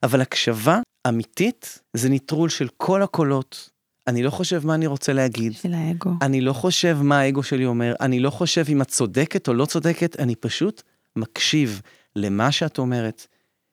אבל 0.03 0.21
הקשבה 0.21 0.81
אמיתית 1.09 1.79
זה 1.95 2.09
נטרול 2.09 2.49
של 2.49 2.69
כל 2.77 3.03
הקולות. 3.03 3.71
אני 4.07 4.23
לא 4.23 4.31
חושב 4.31 4.67
מה 4.67 4.75
אני 4.75 4.87
רוצה 4.87 5.13
להגיד. 5.13 5.53
של 5.53 5.75
האגו. 5.75 6.11
אני 6.23 6.41
לא 6.41 6.53
חושב 6.53 6.99
מה 7.03 7.21
האגו 7.21 7.43
שלי 7.43 7.67
אומר, 7.67 7.95
אני 8.01 8.21
לא 8.21 8.31
חושב 8.31 8.65
אם 8.69 8.83
את 8.83 8.89
צודקת 8.89 9.49
או 9.49 9.55
לא 9.55 9.67
צודקת, 9.67 10.21
אני 10.21 10.35
פשוט 10.35 10.83
מקשיב 11.17 11.81
למה 12.17 12.53
שאת 12.53 12.79
אומרת, 12.79 13.27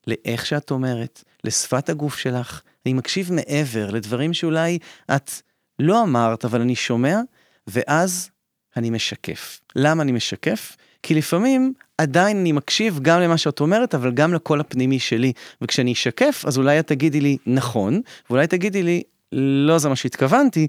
לאיך 0.07 0.45
שאת 0.45 0.71
אומרת, 0.71 1.23
לשפת 1.43 1.89
הגוף 1.89 2.17
שלך. 2.17 2.61
אני 2.85 2.93
מקשיב 2.93 3.33
מעבר 3.33 3.89
לדברים 3.89 4.33
שאולי 4.33 4.79
את 5.15 5.31
לא 5.79 6.03
אמרת, 6.03 6.45
אבל 6.45 6.61
אני 6.61 6.75
שומע, 6.75 7.19
ואז 7.67 8.29
אני 8.77 8.89
משקף. 8.89 9.61
למה 9.75 10.03
אני 10.03 10.11
משקף? 10.11 10.77
כי 11.03 11.15
לפעמים 11.15 11.73
עדיין 11.97 12.37
אני 12.37 12.51
מקשיב 12.51 12.99
גם 13.01 13.21
למה 13.21 13.37
שאת 13.37 13.59
אומרת, 13.59 13.95
אבל 13.95 14.11
גם 14.11 14.33
לקול 14.33 14.59
הפנימי 14.59 14.99
שלי. 14.99 15.33
וכשאני 15.61 15.93
אשקף, 15.93 16.43
אז 16.47 16.57
אולי 16.57 16.79
את 16.79 16.87
תגידי 16.87 17.21
לי 17.21 17.37
נכון, 17.45 18.01
ואולי 18.29 18.47
תגידי 18.47 18.83
לי, 18.83 19.03
לא 19.31 19.77
זה 19.77 19.89
מה 19.89 19.95
שהתכוונתי, 19.95 20.67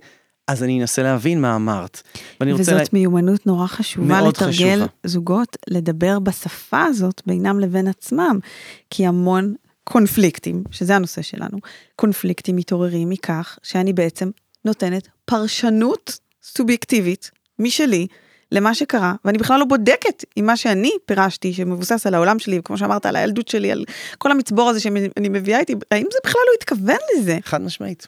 אז 0.48 0.62
אני 0.62 0.80
אנסה 0.80 1.02
להבין 1.02 1.40
מה 1.40 1.56
אמרת. 1.56 2.02
וזאת 2.42 2.74
לה... 2.74 2.82
מיומנות 2.92 3.46
נורא 3.46 3.66
חשובה 3.66 4.20
לתרגל 4.20 4.52
חשובה. 4.52 4.86
זוגות 5.04 5.56
לדבר 5.68 6.18
בשפה 6.18 6.84
הזאת 6.84 7.22
בינם 7.26 7.60
לבין 7.60 7.88
עצמם, 7.88 8.38
כי 8.90 9.06
המון 9.06 9.54
קונפליקטים, 9.84 10.64
שזה 10.70 10.96
הנושא 10.96 11.22
שלנו, 11.22 11.58
קונפליקטים 11.96 12.56
מתעוררים 12.56 13.08
מכך 13.08 13.58
שאני 13.62 13.92
בעצם 13.92 14.30
נותנת 14.64 15.08
פרשנות 15.24 16.18
סובייקטיבית 16.42 17.30
משלי 17.58 18.06
למה 18.52 18.74
שקרה, 18.74 19.14
ואני 19.24 19.38
בכלל 19.38 19.58
לא 19.58 19.64
בודקת 19.64 20.24
עם 20.36 20.46
מה 20.46 20.56
שאני 20.56 20.90
פירשתי, 21.06 21.52
שמבוסס 21.52 22.06
על 22.06 22.14
העולם 22.14 22.38
שלי, 22.38 22.58
וכמו 22.58 22.78
שאמרת, 22.78 23.06
על 23.06 23.16
הילדות 23.16 23.48
שלי, 23.48 23.72
על 23.72 23.84
כל 24.18 24.30
המצבור 24.30 24.68
הזה 24.68 24.80
שאני 24.80 25.28
מביאה 25.28 25.60
איתי, 25.60 25.74
האם 25.90 26.06
זה 26.12 26.18
בכלל 26.24 26.42
לא 26.46 26.52
התכוון 26.58 26.96
לזה? 27.16 27.38
חד 27.44 27.62
משמעית. 27.62 28.06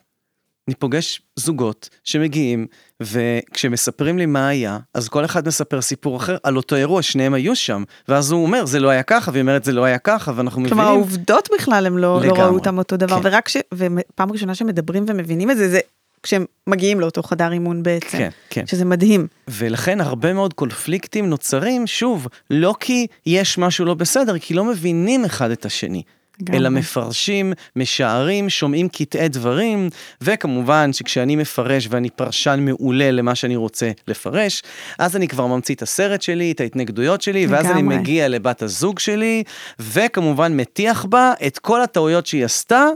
אני 0.68 0.74
פוגש 0.74 1.22
זוגות 1.36 1.88
שמגיעים, 2.04 2.66
וכשמספרים 3.02 4.18
לי 4.18 4.26
מה 4.26 4.48
היה, 4.48 4.78
אז 4.94 5.08
כל 5.08 5.24
אחד 5.24 5.46
מספר 5.48 5.80
סיפור 5.80 6.16
אחר 6.16 6.36
על 6.42 6.56
אותו 6.56 6.76
אירוע, 6.76 7.02
שניהם 7.02 7.34
היו 7.34 7.56
שם, 7.56 7.84
ואז 8.08 8.32
הוא 8.32 8.42
אומר, 8.42 8.66
זה 8.66 8.80
לא 8.80 8.88
היה 8.88 9.02
ככה, 9.02 9.30
והיא 9.30 9.40
אומרת, 9.40 9.64
זה 9.64 9.72
לא 9.72 9.84
היה 9.84 9.98
ככה, 9.98 10.32
ואנחנו 10.36 10.60
מבינים... 10.60 10.78
כלומר, 10.78 10.90
העובדות 10.90 11.48
בכלל, 11.54 11.86
הם 11.86 11.98
לא, 11.98 12.20
לא 12.24 12.32
ראו 12.32 12.54
אותם 12.54 12.78
אותו 12.78 12.96
דבר, 12.96 13.22
כן. 13.22 13.28
ורק 13.28 13.48
ש... 13.48 13.56
ופעם 13.74 14.32
ראשונה 14.32 14.54
שמדברים 14.54 15.04
ומבינים 15.08 15.50
את 15.50 15.56
זה, 15.56 15.68
זה 15.68 15.80
כשהם 16.22 16.44
מגיעים 16.66 17.00
לאותו 17.00 17.22
חדר 17.22 17.52
אימון 17.52 17.82
בעצם, 17.82 18.18
כן, 18.18 18.30
כן. 18.50 18.66
שזה 18.66 18.84
מדהים. 18.84 19.26
ולכן 19.48 20.00
הרבה 20.00 20.32
מאוד 20.32 20.54
קונפליקטים 20.54 21.30
נוצרים, 21.30 21.86
שוב, 21.86 22.26
לא 22.50 22.74
כי 22.80 23.06
יש 23.26 23.58
משהו 23.58 23.84
לא 23.84 23.94
בסדר, 23.94 24.38
כי 24.38 24.54
לא 24.54 24.64
מבינים 24.64 25.24
אחד 25.24 25.50
את 25.50 25.64
השני. 25.64 26.02
גם 26.44 26.54
אלא 26.54 26.68
מפרשים, 26.68 27.52
משערים, 27.76 28.50
שומעים 28.50 28.88
קטעי 28.88 29.28
דברים, 29.28 29.88
וכמובן 30.20 30.92
שכשאני 30.92 31.36
מפרש 31.36 31.88
ואני 31.90 32.10
פרשן 32.10 32.60
מעולה 32.60 33.10
למה 33.10 33.34
שאני 33.34 33.56
רוצה 33.56 33.90
לפרש, 34.08 34.62
אז 34.98 35.16
אני 35.16 35.28
כבר 35.28 35.46
ממציא 35.46 35.74
את 35.74 35.82
הסרט 35.82 36.22
שלי, 36.22 36.52
את 36.52 36.60
ההתנגדויות 36.60 37.22
שלי, 37.22 37.46
ואז. 37.46 37.66
אני 37.66 37.82
מגיע 37.82 38.28
לבת 38.28 38.62
הזוג 38.62 38.98
שלי, 38.98 39.42
וכמובן 39.80 40.56
מטיח 40.56 41.04
בה 41.04 41.32
את 41.46 41.58
כל 41.58 41.82
הטעויות 41.82 42.26
שהיא 42.26 42.44
עשתה. 42.44 42.86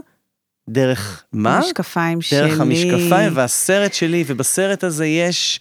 דרך 0.69 1.23
מה? 1.33 1.57
המשקפיים 1.57 2.21
שלי. 2.21 2.39
דרך 2.39 2.59
המשקפיים 2.59 3.31
והסרט 3.35 3.93
שלי, 3.93 4.23
ובסרט 4.27 4.83
הזה 4.83 5.05
יש 5.05 5.59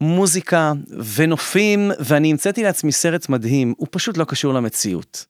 מוזיקה 0.00 0.72
ונופים, 1.14 1.90
ואני 1.98 2.30
המצאתי 2.30 2.62
לעצמי 2.62 2.92
סרט 2.92 3.28
מדהים, 3.28 3.74
הוא 3.76 3.86
פשוט 3.90 4.16
לא 4.16 4.24
קשור 4.24 4.54
למציאות. 4.54 5.24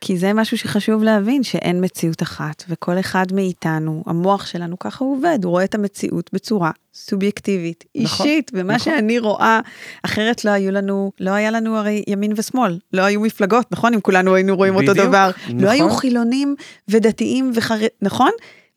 כי 0.00 0.18
זה 0.18 0.32
משהו 0.32 0.58
שחשוב 0.58 1.02
להבין, 1.02 1.42
שאין 1.42 1.84
מציאות 1.84 2.22
אחת, 2.22 2.64
וכל 2.68 3.00
אחד 3.00 3.26
מאיתנו, 3.32 4.02
המוח 4.06 4.46
שלנו 4.46 4.78
ככה 4.78 5.04
הוא 5.04 5.16
עובד, 5.16 5.38
הוא 5.44 5.50
רואה 5.50 5.64
את 5.64 5.74
המציאות 5.74 6.30
בצורה 6.32 6.70
סובייקטיבית, 6.94 7.84
נכון, 7.96 8.26
אישית, 8.26 8.50
ומה 8.54 8.74
נכון. 8.74 8.92
שאני 8.92 9.18
רואה, 9.18 9.60
אחרת 10.02 10.44
לא 10.44 10.50
היו 10.50 10.72
לנו, 10.72 11.12
לא 11.20 11.30
היה 11.30 11.50
לנו 11.50 11.76
הרי 11.76 12.02
ימין 12.06 12.32
ושמאל, 12.36 12.78
לא 12.92 13.02
היו 13.02 13.20
מפלגות, 13.20 13.66
נכון? 13.72 13.94
אם 13.94 14.00
כולנו 14.00 14.34
היינו 14.34 14.56
רואים 14.56 14.74
בדיוק, 14.76 14.96
אותו 14.98 15.08
דבר. 15.08 15.30
נכון. 15.44 15.60
לא 15.60 15.70
היו. 15.70 15.90
חילונים 15.90 16.54
ודתיים 16.88 17.52
וחרדים, 17.54 17.88
נכון? 18.02 18.30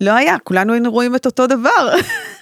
לא 0.04 0.12
היה, 0.12 0.40
כולנו 0.44 0.74
היינו 0.74 0.92
רואים 0.92 1.16
את 1.16 1.26
אותו 1.26 1.48
דבר. 1.48 1.96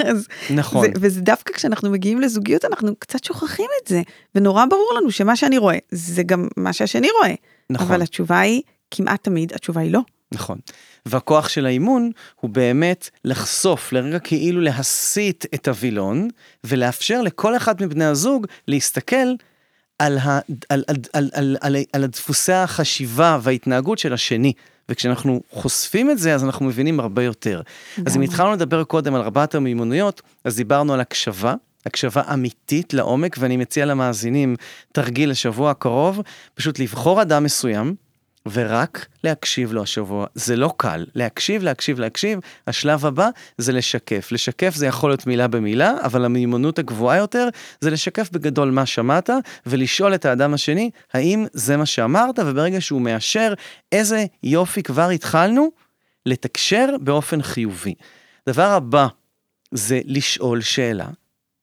אז 0.09 0.27
נכון. 0.49 0.85
זה, 0.85 0.91
וזה 0.95 1.21
דווקא 1.21 1.53
כשאנחנו 1.53 1.91
מגיעים 1.91 2.21
לזוגיות, 2.21 2.65
אנחנו 2.65 2.95
קצת 2.95 3.23
שוכחים 3.23 3.69
את 3.83 3.87
זה, 3.87 4.01
ונורא 4.35 4.65
ברור 4.65 4.93
לנו 4.97 5.11
שמה 5.11 5.35
שאני 5.35 5.57
רואה, 5.57 5.77
זה 5.91 6.23
גם 6.23 6.47
מה 6.57 6.73
שהשני 6.73 7.07
רואה. 7.19 7.33
נכון. 7.69 7.87
אבל 7.87 8.01
התשובה 8.01 8.39
היא, 8.39 8.61
כמעט 8.91 9.23
תמיד, 9.23 9.53
התשובה 9.53 9.81
היא 9.81 9.91
לא. 9.91 10.01
נכון. 10.31 10.59
והכוח 11.05 11.49
של 11.49 11.65
האימון 11.65 12.11
הוא 12.39 12.49
באמת 12.49 13.09
לחשוף, 13.25 13.93
לרגע 13.93 14.19
כאילו 14.19 14.61
להסיט 14.61 15.45
את 15.53 15.67
הווילון, 15.67 16.27
ולאפשר 16.63 17.21
לכל 17.21 17.57
אחד 17.57 17.83
מבני 17.83 18.05
הזוג 18.05 18.47
להסתכל 18.67 19.33
על, 20.01 20.17
ה, 20.17 20.39
על, 20.69 20.83
על, 20.87 20.95
על, 21.13 21.29
על, 21.33 21.57
על, 21.61 21.75
על 21.93 22.03
הדפוסי 22.03 22.53
החשיבה 22.53 23.39
וההתנהגות 23.41 23.99
של 23.99 24.13
השני. 24.13 24.53
וכשאנחנו 24.89 25.41
חושפים 25.51 26.11
את 26.11 26.17
זה, 26.17 26.35
אז 26.35 26.43
אנחנו 26.43 26.65
מבינים 26.65 26.99
הרבה 26.99 27.23
יותר. 27.23 27.61
אז 28.05 28.15
אם 28.15 28.21
התחלנו 28.21 28.51
לדבר 28.51 28.83
קודם 28.83 29.15
על 29.15 29.21
ארבעת 29.21 29.55
המיומנויות, 29.55 30.21
אז 30.43 30.55
דיברנו 30.55 30.93
על 30.93 30.99
הקשבה, 30.99 31.55
הקשבה 31.85 32.21
אמיתית 32.33 32.93
לעומק, 32.93 33.35
ואני 33.39 33.57
מציע 33.57 33.85
למאזינים 33.85 34.55
תרגיל 34.91 35.29
לשבוע 35.29 35.71
הקרוב, 35.71 36.21
פשוט 36.55 36.79
לבחור 36.79 37.21
אדם 37.21 37.43
מסוים, 37.43 37.95
ורק 38.51 39.07
להקשיב 39.23 39.73
לו 39.73 39.83
השבוע. 39.83 40.25
זה 40.35 40.55
לא 40.55 40.73
קל, 40.77 41.05
להקשיב, 41.15 41.63
להקשיב, 41.63 41.99
להקשיב. 41.99 42.39
השלב 42.67 43.05
הבא 43.05 43.29
זה 43.57 43.71
לשקף. 43.71 44.31
לשקף 44.31 44.75
זה 44.75 44.87
יכול 44.87 45.09
להיות 45.09 45.27
מילה 45.27 45.47
במילה, 45.47 45.93
אבל 46.03 46.25
המיומנות 46.25 46.79
הגבוהה 46.79 47.17
יותר 47.17 47.49
זה 47.81 47.89
לשקף 47.89 48.29
בגדול 48.31 48.71
מה 48.71 48.85
שמעת, 48.85 49.29
ולשאול 49.65 50.15
את 50.15 50.25
האדם 50.25 50.53
השני, 50.53 50.89
האם 51.13 51.45
זה 51.53 51.77
מה 51.77 51.85
שאמרת, 51.85 52.39
וברגע 52.39 52.81
שהוא 52.81 53.01
מאשר, 53.01 53.53
איזה 53.91 54.25
יופי 54.43 54.83
כבר 54.83 55.09
התחלנו, 55.09 55.71
לתקשר 56.25 56.95
באופן 57.01 57.41
חיובי. 57.41 57.93
דבר 58.49 58.67
הבא 58.67 59.07
זה 59.71 59.99
לשאול 60.05 60.61
שאלה, 60.61 61.07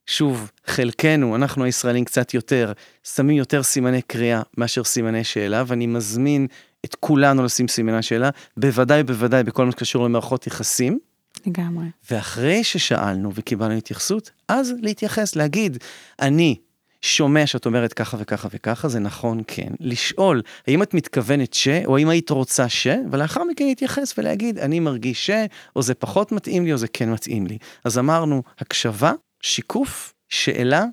שוב, 0.09 0.51
חלקנו, 0.67 1.37
אנחנו 1.37 1.65
הישראלים 1.65 2.05
קצת 2.05 2.35
יותר, 2.35 2.73
שמים 3.05 3.37
יותר 3.37 3.63
סימני 3.63 4.03
קריאה 4.03 4.43
מאשר 4.57 4.85
סימני 4.85 5.25
שאלה, 5.25 5.63
ואני 5.67 5.87
מזמין 5.87 6.47
את 6.85 6.95
כולנו 7.01 7.45
לשים 7.45 7.69
סימני 7.69 8.03
שאלה, 8.03 8.31
בוודאי 8.57 9.03
בוודאי 9.03 9.43
בכל 9.43 9.67
מה 9.67 9.73
שקשור 9.73 10.05
למערכות 10.05 10.47
יחסים. 10.47 10.99
לגמרי. 11.47 11.87
ואחרי 12.11 12.65
ששאלנו 12.65 13.31
וקיבלנו 13.35 13.75
התייחסות, 13.75 14.31
אז 14.49 14.73
להתייחס, 14.81 15.37
להגיד, 15.37 15.79
אני 16.21 16.57
שומע 17.03 17.47
שאת 17.47 17.67
אומרת 17.67 17.93
ככה 17.93 18.17
וככה 18.21 18.49
וככה, 18.51 18.89
זה 18.89 18.99
נכון, 18.99 19.43
כן. 19.47 19.73
לשאול, 19.81 20.43
האם 20.67 20.83
את 20.83 20.95
מתכוונת 20.95 21.55
ש, 21.55 21.69
או 21.87 21.97
האם 21.97 22.09
היית 22.09 22.31
רוצה 22.31 22.69
ש, 22.69 22.87
ולאחר 23.11 23.45
מכן 23.45 23.65
להתייחס 23.65 24.15
ולהגיד, 24.19 24.59
אני 24.59 24.81
מרגיש 24.81 25.27
ש, 25.27 25.31
או 25.77 25.83
זה 25.83 25.95
פחות 25.95 26.33
מתאים 26.33 26.65
לי, 26.65 26.73
או 26.73 26.79
זה 26.79 26.89
כן 26.89 27.13
מתאים 27.13 27.47
לי. 27.47 27.59
אז 27.85 27.99
אמרנו, 27.99 28.43
הקשבה, 28.59 29.13
שיקוף, 29.41 30.15
שאלה 30.29 30.85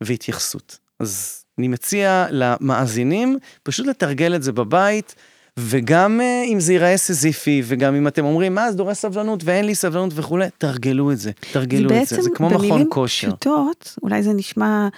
והתייחסות. 0.00 0.78
אז 1.00 1.44
אני 1.58 1.68
מציע 1.68 2.26
למאזינים 2.30 3.38
פשוט 3.62 3.86
לתרגל 3.86 4.34
את 4.34 4.42
זה 4.42 4.52
בבית. 4.52 5.14
וגם 5.58 6.20
uh, 6.20 6.46
אם 6.52 6.60
זה 6.60 6.72
ייראה 6.72 6.96
סזיפי, 6.96 7.62
וגם 7.64 7.94
אם 7.94 8.08
אתם 8.08 8.24
אומרים, 8.24 8.54
מה, 8.54 8.70
זה 8.70 8.76
דורש 8.76 8.96
סבלנות 8.96 9.44
ואין 9.44 9.64
לי 9.64 9.74
סבלנות 9.74 10.12
וכולי, 10.14 10.46
תרגלו 10.58 11.12
את 11.12 11.18
זה, 11.18 11.30
תרגלו 11.52 11.90
את 12.02 12.06
זה, 12.06 12.22
זה 12.22 12.30
כמו 12.34 12.50
מכון 12.50 12.86
כושר. 12.88 13.30
בעצם 13.30 13.48
במילים 13.50 13.66
פשוטות, 13.70 13.98
אולי 14.02 14.22
זה 14.22 14.32
נשמע, 14.32 14.88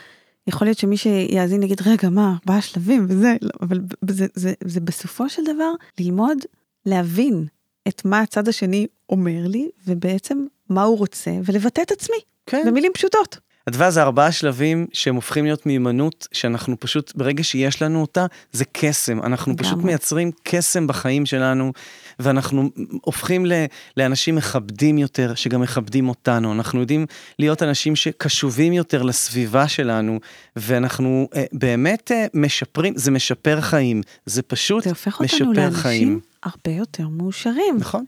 יכול 0.46 0.66
להיות 0.66 0.78
שמי 0.78 0.96
שיאזין 0.96 1.62
יגיד, 1.62 1.80
רגע, 1.86 2.08
מה, 2.08 2.34
ארבעה 2.42 2.62
שלבים 2.62 3.06
וזה, 3.08 3.36
לא, 3.42 3.50
אבל 3.62 3.80
זה, 4.08 4.14
זה, 4.14 4.26
זה, 4.34 4.52
זה 4.64 4.80
בסופו 4.80 5.28
של 5.28 5.42
דבר 5.44 5.70
ללמוד 6.00 6.38
להבין 6.86 7.46
את 7.88 8.04
מה 8.04 8.20
הצד 8.20 8.48
השני 8.48 8.86
אומר 9.08 9.46
לי, 9.46 9.68
ובעצם 9.86 10.44
מה 10.68 10.82
הוא 10.82 10.98
רוצה, 10.98 11.30
ולבטא 11.44 11.80
את 11.80 11.90
עצמי, 11.90 12.18
כן. 12.46 12.62
במילים 12.66 12.92
פשוטות. 12.94 13.38
אדווה 13.68 13.90
זה 13.90 14.02
ארבעה 14.02 14.32
שלבים 14.32 14.86
שהם 14.92 15.14
הופכים 15.14 15.44
להיות 15.44 15.66
מיומנות, 15.66 16.28
שאנחנו 16.32 16.80
פשוט, 16.80 17.12
ברגע 17.16 17.44
שיש 17.44 17.82
לנו 17.82 18.00
אותה, 18.00 18.26
זה 18.52 18.64
קסם. 18.72 19.22
אנחנו 19.22 19.56
גם. 19.56 19.64
פשוט 19.64 19.78
מייצרים 19.78 20.30
קסם 20.42 20.86
בחיים 20.86 21.26
שלנו, 21.26 21.72
ואנחנו 22.18 22.70
הופכים 23.02 23.46
ל, 23.46 23.52
לאנשים 23.96 24.34
מכבדים 24.34 24.98
יותר, 24.98 25.34
שגם 25.34 25.60
מכבדים 25.60 26.08
אותנו. 26.08 26.52
אנחנו 26.52 26.80
יודעים 26.80 27.06
להיות 27.38 27.62
אנשים 27.62 27.96
שקשובים 27.96 28.72
יותר 28.72 29.02
לסביבה 29.02 29.68
שלנו, 29.68 30.20
ואנחנו 30.56 31.28
אה, 31.34 31.44
באמת 31.52 32.12
אה, 32.12 32.26
משפרים, 32.34 32.96
זה 32.96 33.10
משפר 33.10 33.60
חיים. 33.60 34.02
זה 34.26 34.42
פשוט 34.42 34.86
משפר 34.86 35.10
חיים. 35.10 35.28
זה 35.28 35.44
הופך 35.44 35.50
אותנו 35.50 35.52
לאנשים 35.52 36.20
הרבה 36.42 36.70
יותר 36.70 37.08
מאושרים. 37.08 37.76
נכון. 37.78 38.04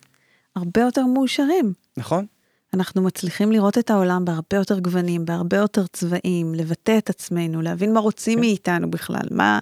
הרבה 0.56 0.80
יותר 0.80 1.06
מאושרים. 1.06 1.72
נכון. 1.96 2.26
אנחנו 2.74 3.02
מצליחים 3.02 3.52
לראות 3.52 3.78
את 3.78 3.90
העולם 3.90 4.24
בהרבה 4.24 4.56
יותר 4.56 4.78
גוונים, 4.78 5.24
בהרבה 5.24 5.56
יותר 5.56 5.86
צבעים, 5.86 6.54
לבטא 6.54 6.98
את 6.98 7.10
עצמנו, 7.10 7.62
להבין 7.62 7.94
מה 7.94 8.00
רוצים 8.00 8.34
כן. 8.34 8.40
מאיתנו 8.40 8.90
בכלל, 8.90 9.26
מה, 9.30 9.58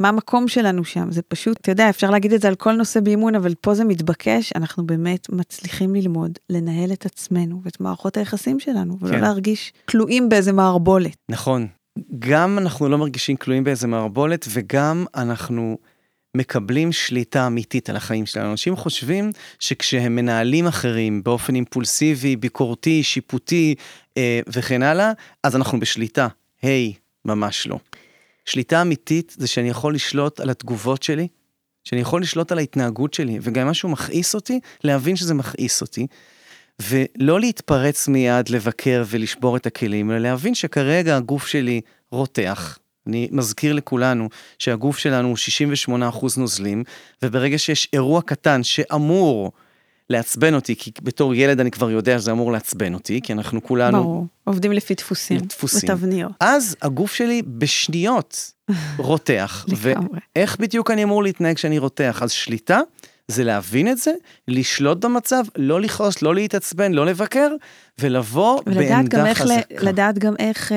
מה 0.00 0.08
המקום 0.08 0.48
שלנו 0.48 0.84
שם. 0.84 1.12
זה 1.12 1.22
פשוט, 1.22 1.56
אתה 1.60 1.70
יודע, 1.70 1.90
אפשר 1.90 2.10
להגיד 2.10 2.32
את 2.32 2.40
זה 2.40 2.48
על 2.48 2.54
כל 2.54 2.72
נושא 2.72 3.00
באימון, 3.00 3.34
אבל 3.34 3.54
פה 3.60 3.74
זה 3.74 3.84
מתבקש, 3.84 4.52
אנחנו 4.56 4.86
באמת 4.86 5.32
מצליחים 5.32 5.94
ללמוד, 5.94 6.38
לנהל 6.50 6.92
את 6.92 7.06
עצמנו 7.06 7.60
ואת 7.64 7.80
מערכות 7.80 8.16
היחסים 8.16 8.60
שלנו, 8.60 8.96
ולא 9.00 9.12
כן. 9.12 9.20
להרגיש 9.20 9.72
כלואים 9.88 10.28
באיזה 10.28 10.52
מערבולת. 10.52 11.16
נכון. 11.28 11.66
גם 12.18 12.58
אנחנו 12.58 12.88
לא 12.88 12.98
מרגישים 12.98 13.36
כלואים 13.36 13.64
באיזה 13.64 13.86
מערבולת, 13.86 14.46
וגם 14.50 15.04
אנחנו... 15.14 15.78
מקבלים 16.34 16.92
שליטה 16.92 17.46
אמיתית 17.46 17.90
על 17.90 17.96
החיים 17.96 18.26
שלנו. 18.26 18.50
אנשים 18.50 18.76
חושבים 18.76 19.30
שכשהם 19.58 20.16
מנהלים 20.16 20.66
אחרים 20.66 21.22
באופן 21.22 21.54
אימפולסיבי, 21.54 22.36
ביקורתי, 22.36 23.02
שיפוטי 23.02 23.74
אה, 24.16 24.40
וכן 24.46 24.82
הלאה, 24.82 25.12
אז 25.42 25.56
אנחנו 25.56 25.80
בשליטה. 25.80 26.28
היי, 26.62 26.92
hey, 26.96 26.98
ממש 27.24 27.66
לא. 27.66 27.78
שליטה 28.44 28.82
אמיתית 28.82 29.36
זה 29.38 29.46
שאני 29.46 29.68
יכול 29.68 29.94
לשלוט 29.94 30.40
על 30.40 30.50
התגובות 30.50 31.02
שלי, 31.02 31.28
שאני 31.84 32.00
יכול 32.00 32.22
לשלוט 32.22 32.52
על 32.52 32.58
ההתנהגות 32.58 33.14
שלי, 33.14 33.38
וגם 33.42 33.62
אם 33.62 33.70
משהו 33.70 33.88
מכעיס 33.88 34.34
אותי, 34.34 34.60
להבין 34.84 35.16
שזה 35.16 35.34
מכעיס 35.34 35.80
אותי. 35.80 36.06
ולא 36.82 37.40
להתפרץ 37.40 38.08
מיד, 38.08 38.48
לבקר 38.48 39.04
ולשבור 39.06 39.56
את 39.56 39.66
הכלים, 39.66 40.10
אלא 40.10 40.18
להבין 40.18 40.54
שכרגע 40.54 41.16
הגוף 41.16 41.46
שלי 41.46 41.80
רותח, 42.10 42.78
אני 43.08 43.28
מזכיר 43.32 43.72
לכולנו 43.72 44.28
שהגוף 44.58 44.98
שלנו 44.98 45.28
הוא 45.28 45.36
68% 45.88 46.26
נוזלים, 46.36 46.84
וברגע 47.22 47.58
שיש 47.58 47.88
אירוע 47.92 48.22
קטן 48.22 48.62
שאמור 48.62 49.52
לעצבן 50.10 50.54
אותי, 50.54 50.76
כי 50.76 50.90
בתור 51.02 51.34
ילד 51.34 51.60
אני 51.60 51.70
כבר 51.70 51.90
יודע 51.90 52.18
שזה 52.18 52.30
אמור 52.30 52.52
לעצבן 52.52 52.94
אותי, 52.94 53.20
כי 53.22 53.32
אנחנו 53.32 53.62
כולנו... 53.62 54.02
ברור, 54.02 54.26
עובדים 54.44 54.72
לפי 54.72 54.94
דפוסים, 54.94 55.40
דפוסים. 55.40 55.90
ותבניות. 55.90 56.32
אז 56.40 56.76
הגוף 56.82 57.14
שלי 57.14 57.42
בשניות 57.42 58.52
רותח. 58.96 59.66
ואיך 59.68 60.56
בדיוק 60.60 60.90
אני 60.90 61.04
אמור 61.04 61.22
להתנהג 61.22 61.56
כשאני 61.56 61.78
רותח? 61.78 62.20
אז 62.22 62.30
שליטה 62.30 62.80
זה 63.28 63.44
להבין 63.44 63.88
את 63.88 63.98
זה, 63.98 64.12
לשלוט 64.48 65.04
במצב, 65.04 65.44
לא 65.56 65.80
לכעוס, 65.80 66.22
לא 66.22 66.34
להתעצבן, 66.34 66.92
לא 66.92 67.06
לבקר, 67.06 67.48
ולבוא 67.98 68.62
בעמדה 68.62 69.34
חזקה. 69.34 69.54
לדעת 69.80 70.18
גם 70.18 70.34
איך... 70.38 70.72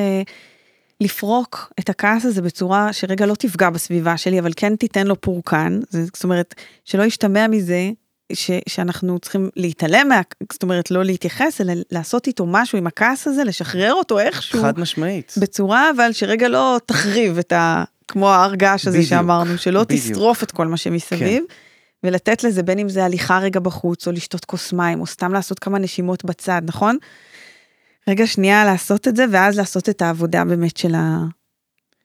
לפרוק 1.01 1.73
את 1.79 1.89
הכעס 1.89 2.25
הזה 2.25 2.41
בצורה 2.41 2.93
שרגע 2.93 3.25
לא 3.25 3.35
תפגע 3.35 3.69
בסביבה 3.69 4.17
שלי, 4.17 4.39
אבל 4.39 4.51
כן 4.55 4.75
תיתן 4.75 5.07
לו 5.07 5.21
פורקן, 5.21 5.79
זאת 5.89 6.23
אומרת, 6.23 6.55
שלא 6.85 7.03
ישתמע 7.03 7.47
מזה 7.47 7.89
ש, 8.33 8.51
שאנחנו 8.69 9.19
צריכים 9.19 9.49
להתעלם, 9.55 10.07
מה, 10.09 10.21
זאת 10.51 10.63
אומרת, 10.63 10.91
לא 10.91 11.03
להתייחס, 11.03 11.61
אלא 11.61 11.73
לעשות 11.91 12.27
איתו 12.27 12.45
משהו 12.45 12.77
עם 12.77 12.87
הכעס 12.87 13.27
הזה, 13.27 13.43
לשחרר 13.43 13.93
אותו 13.93 14.19
איכשהו. 14.19 14.61
חד 14.61 14.79
משמעית. 14.79 15.33
בצורה, 15.37 15.89
אבל 15.95 16.11
שרגע 16.13 16.47
לא 16.47 16.79
תחריב 16.85 17.37
את 17.37 17.51
ה... 17.51 17.83
כמו 18.07 18.29
ההר 18.29 18.55
געש 18.55 18.87
הזה 18.87 18.97
בדיוק, 18.97 19.09
שאמרנו, 19.09 19.57
שלא 19.57 19.83
בדיוק. 19.83 20.01
תשרוף 20.01 20.43
את 20.43 20.51
כל 20.51 20.67
מה 20.67 20.77
שמסביב. 20.77 21.19
כן. 21.19 21.43
ולתת 22.03 22.43
לזה 22.43 22.63
בין 22.63 22.79
אם 22.79 22.89
זה 22.89 23.05
הליכה 23.05 23.39
רגע 23.39 23.59
בחוץ, 23.59 24.07
או 24.07 24.11
לשתות 24.11 24.45
כוס 24.45 24.73
מים, 24.73 25.01
או 25.01 25.05
סתם 25.05 25.33
לעשות 25.33 25.59
כמה 25.59 25.79
נשימות 25.79 26.25
בצד, 26.25 26.61
נכון? 26.65 26.97
רגע 28.09 28.27
שנייה 28.27 28.65
לעשות 28.65 29.07
את 29.07 29.15
זה, 29.15 29.25
ואז 29.31 29.57
לעשות 29.57 29.89
את 29.89 30.01
העבודה 30.01 30.45
באמת 30.45 30.77
של 30.77 30.95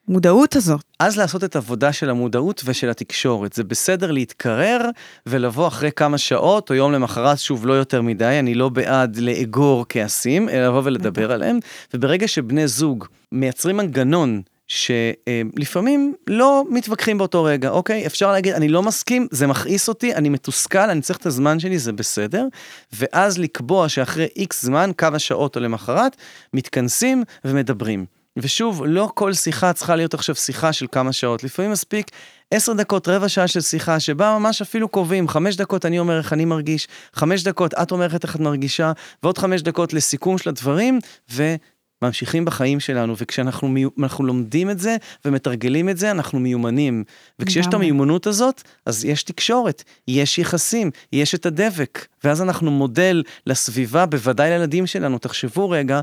המודעות 0.09 0.57
הזאת. 0.57 0.81
אז 0.99 1.17
לעשות 1.17 1.45
את 1.45 1.57
העבודה 1.57 1.93
של 1.93 2.11
המודעות 2.11 2.63
ושל 2.65 2.91
התקשורת. 2.91 3.53
זה 3.53 3.65
בסדר 3.65 4.11
להתקרר 4.11 4.81
ולבוא 5.27 5.69
אחרי 5.69 5.91
כמה 5.93 6.19
שעות 6.19 6.71
או 6.71 6.75
יום 6.75 6.93
למחרת, 6.93 7.39
שוב, 7.39 7.67
לא 7.67 7.73
יותר 7.73 8.03
מדי, 8.03 8.39
אני 8.39 8.55
לא 8.55 8.69
בעד 8.69 9.17
לאגור 9.17 9.87
כעסים, 9.89 10.49
אלא 10.49 10.67
לבוא 10.67 10.83
ולדבר 10.85 11.33
עליהם. 11.33 11.59
וברגע 11.95 12.29
שבני 12.29 12.69
זוג 12.69 13.05
מייצרים 13.33 13.77
מנגנון 13.77 14.43
שלפעמים 14.69 16.15
לא 16.27 16.65
מתווכחים 16.71 17.19
באותו 17.19 17.45
רגע, 17.45 17.71
אוקיי? 17.71 18.07
אפשר 18.07 18.33
להגיד, 18.33 18.55
אני 18.55 18.69
לא 18.69 18.83
מסכים, 18.83 19.27
זה 19.31 19.47
מכעיס 19.47 19.89
אותי, 19.89 20.15
אני 20.15 20.29
מתוסכל, 20.29 20.79
אני 20.91 21.01
צריך 21.01 21.19
את 21.19 21.27
הזמן 21.27 21.61
שלי, 21.61 21.79
זה 21.79 21.93
בסדר. 21.93 22.47
ואז 22.93 23.39
לקבוע 23.39 23.89
שאחרי 23.89 24.27
איקס 24.37 24.63
זמן, 24.63 24.91
כמה 24.99 25.19
שעות 25.19 25.57
או 25.57 25.61
למחרת, 25.61 26.17
מתכנסים 26.55 27.23
ומדברים. 27.45 28.07
ושוב, 28.37 28.83
לא 28.87 29.11
כל 29.15 29.33
שיחה 29.33 29.73
צריכה 29.73 29.97
להיות 29.97 30.15
עכשיו 30.15 30.35
שיחה 30.35 30.73
של 30.73 30.87
כמה 30.93 31.13
שעות. 31.13 31.45
לפעמים 31.45 31.71
מספיק 31.71 32.11
עשר 32.51 32.73
דקות, 32.73 33.09
רבע 33.09 33.29
שעה 33.29 33.49
של 33.49 33.61
שיחה, 33.61 34.01
שבה 34.01 34.39
ממש 34.39 34.63
אפילו 34.63 34.89
קובעים, 34.89 35.29
חמש 35.29 35.57
דקות 35.57 35.87
אני 35.87 35.99
אומר 35.99 36.19
איך 36.19 36.33
אני 36.33 36.45
מרגיש, 36.45 36.89
חמש 37.13 37.43
דקות 37.43 37.75
את 37.75 37.93
אומרת 37.93 38.25
איך 38.25 38.37
את 38.37 38.41
מרגישה, 38.41 38.93
ועוד 39.23 39.39
חמש 39.39 39.63
דקות 39.63 39.93
לסיכום 39.93 40.39
של 40.39 40.49
הדברים, 40.49 40.99
ו... 41.31 41.55
ממשיכים 42.03 42.45
בחיים 42.45 42.81
שלנו, 42.81 43.15
וכשאנחנו 43.19 43.75
אנחנו 43.99 44.25
לומדים 44.25 44.71
את 44.71 44.79
זה 44.79 44.97
ומתרגלים 45.25 45.89
את 45.89 45.97
זה, 45.99 46.11
אנחנו 46.11 46.39
מיומנים. 46.41 47.05
וכשיש 47.39 47.67
את 47.67 47.75
המיומנות 47.75 48.27
הזאת, 48.27 48.63
אז 48.87 49.05
יש 49.05 49.23
תקשורת, 49.23 49.83
יש 50.09 50.39
יחסים, 50.39 50.91
יש 51.13 51.35
את 51.35 51.47
הדבק, 51.47 52.07
ואז 52.25 52.43
אנחנו 52.43 52.71
מודל 52.71 53.23
לסביבה, 53.47 54.07
בוודאי 54.07 54.51
לילדים 54.51 54.87
שלנו. 54.87 55.19
תחשבו 55.19 55.71
רגע, 55.71 56.01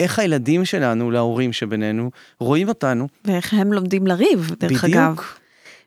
איך 0.00 0.18
הילדים 0.18 0.64
שלנו, 0.64 1.10
להורים 1.10 1.52
שבינינו, 1.52 2.10
רואים 2.40 2.68
אותנו. 2.68 3.08
ואיך 3.24 3.54
הם 3.54 3.72
לומדים 3.72 4.06
לריב, 4.06 4.50
דרך 4.60 4.84
בדיוק. 4.84 4.98
אגב. 4.98 5.16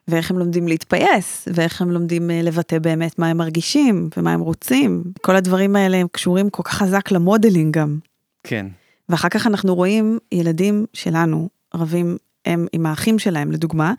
ואיך 0.08 0.32
הם 0.32 0.40
לומדים 0.40 0.68
להתפייס, 0.68 1.48
ואיך 1.54 1.82
הם 1.82 1.92
לומדים 1.92 2.32
אה, 2.32 2.42
לבטא 2.44 2.80
באמת 2.80 3.20
מה 3.20 3.28
הם 3.28 3.38
מרגישים 3.38 4.10
ומה 4.18 4.34
הם 4.34 4.40
רוצים. 4.40 5.04
כל 5.22 5.36
הדברים 5.36 5.76
האלה 5.76 5.98
הם 5.98 6.08
קשורים 6.12 6.50
כל 6.50 6.64
כך 6.64 6.74
חזק 6.74 7.12
למודלינג 7.12 7.78
גם. 7.78 7.98
כן. 8.44 8.66
ואחר 9.10 9.30
כך 9.30 9.48
אנחנו 9.48 9.76
רואים 9.76 10.20
ילדים 10.32 10.86
שלנו 10.94 11.50
רבים 11.74 12.18
הם 12.46 12.68
עם 12.74 12.86
האחים 12.86 13.20
שלהם 13.20 13.52
לדוגמה, 13.52 13.94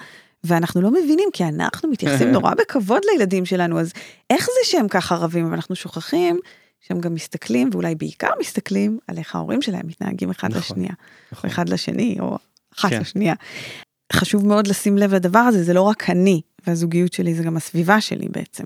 ואנחנו 0.45 0.81
לא 0.81 0.91
מבינים 0.91 1.29
כי 1.33 1.45
אנחנו 1.45 1.91
מתייחסים 1.91 2.33
נורא 2.37 2.55
בכבוד 2.55 3.03
לילדים 3.13 3.45
שלנו, 3.45 3.81
אז 3.81 3.93
איך 4.31 4.45
זה 4.45 4.71
שהם 4.71 4.89
ככה 4.89 5.15
רבים, 5.15 5.51
ואנחנו 5.51 5.77
שוכחים 5.77 6.39
שהם 6.81 7.01
גם 7.01 7.15
מסתכלים, 7.15 7.71
ואולי 7.73 7.95
בעיקר 7.95 8.31
מסתכלים 8.41 8.99
על 9.09 9.19
איך 9.19 9.35
ההורים 9.35 9.63
שלהם 9.63 9.87
מתנהגים 9.87 10.31
אחד 10.31 10.49
נכון, 10.49 10.61
לשנייה, 10.61 10.93
נכון. 11.33 11.51
אחד 11.51 11.69
לשני, 11.69 12.17
או 12.21 12.39
אחת 12.79 12.91
כן. 12.91 13.01
לשנייה. 13.01 13.35
חשוב 14.13 14.47
מאוד 14.47 14.67
לשים 14.67 14.99
לב 14.99 15.15
לדבר 15.15 15.39
הזה, 15.39 15.65
זה 15.65 15.75
לא 15.75 15.83
רק 15.83 16.11
אני 16.11 16.41
והזוגיות 16.67 17.13
שלי, 17.13 17.35
זה 17.35 17.43
גם 17.43 17.57
הסביבה 17.57 18.01
שלי 18.01 18.29
בעצם. 18.29 18.65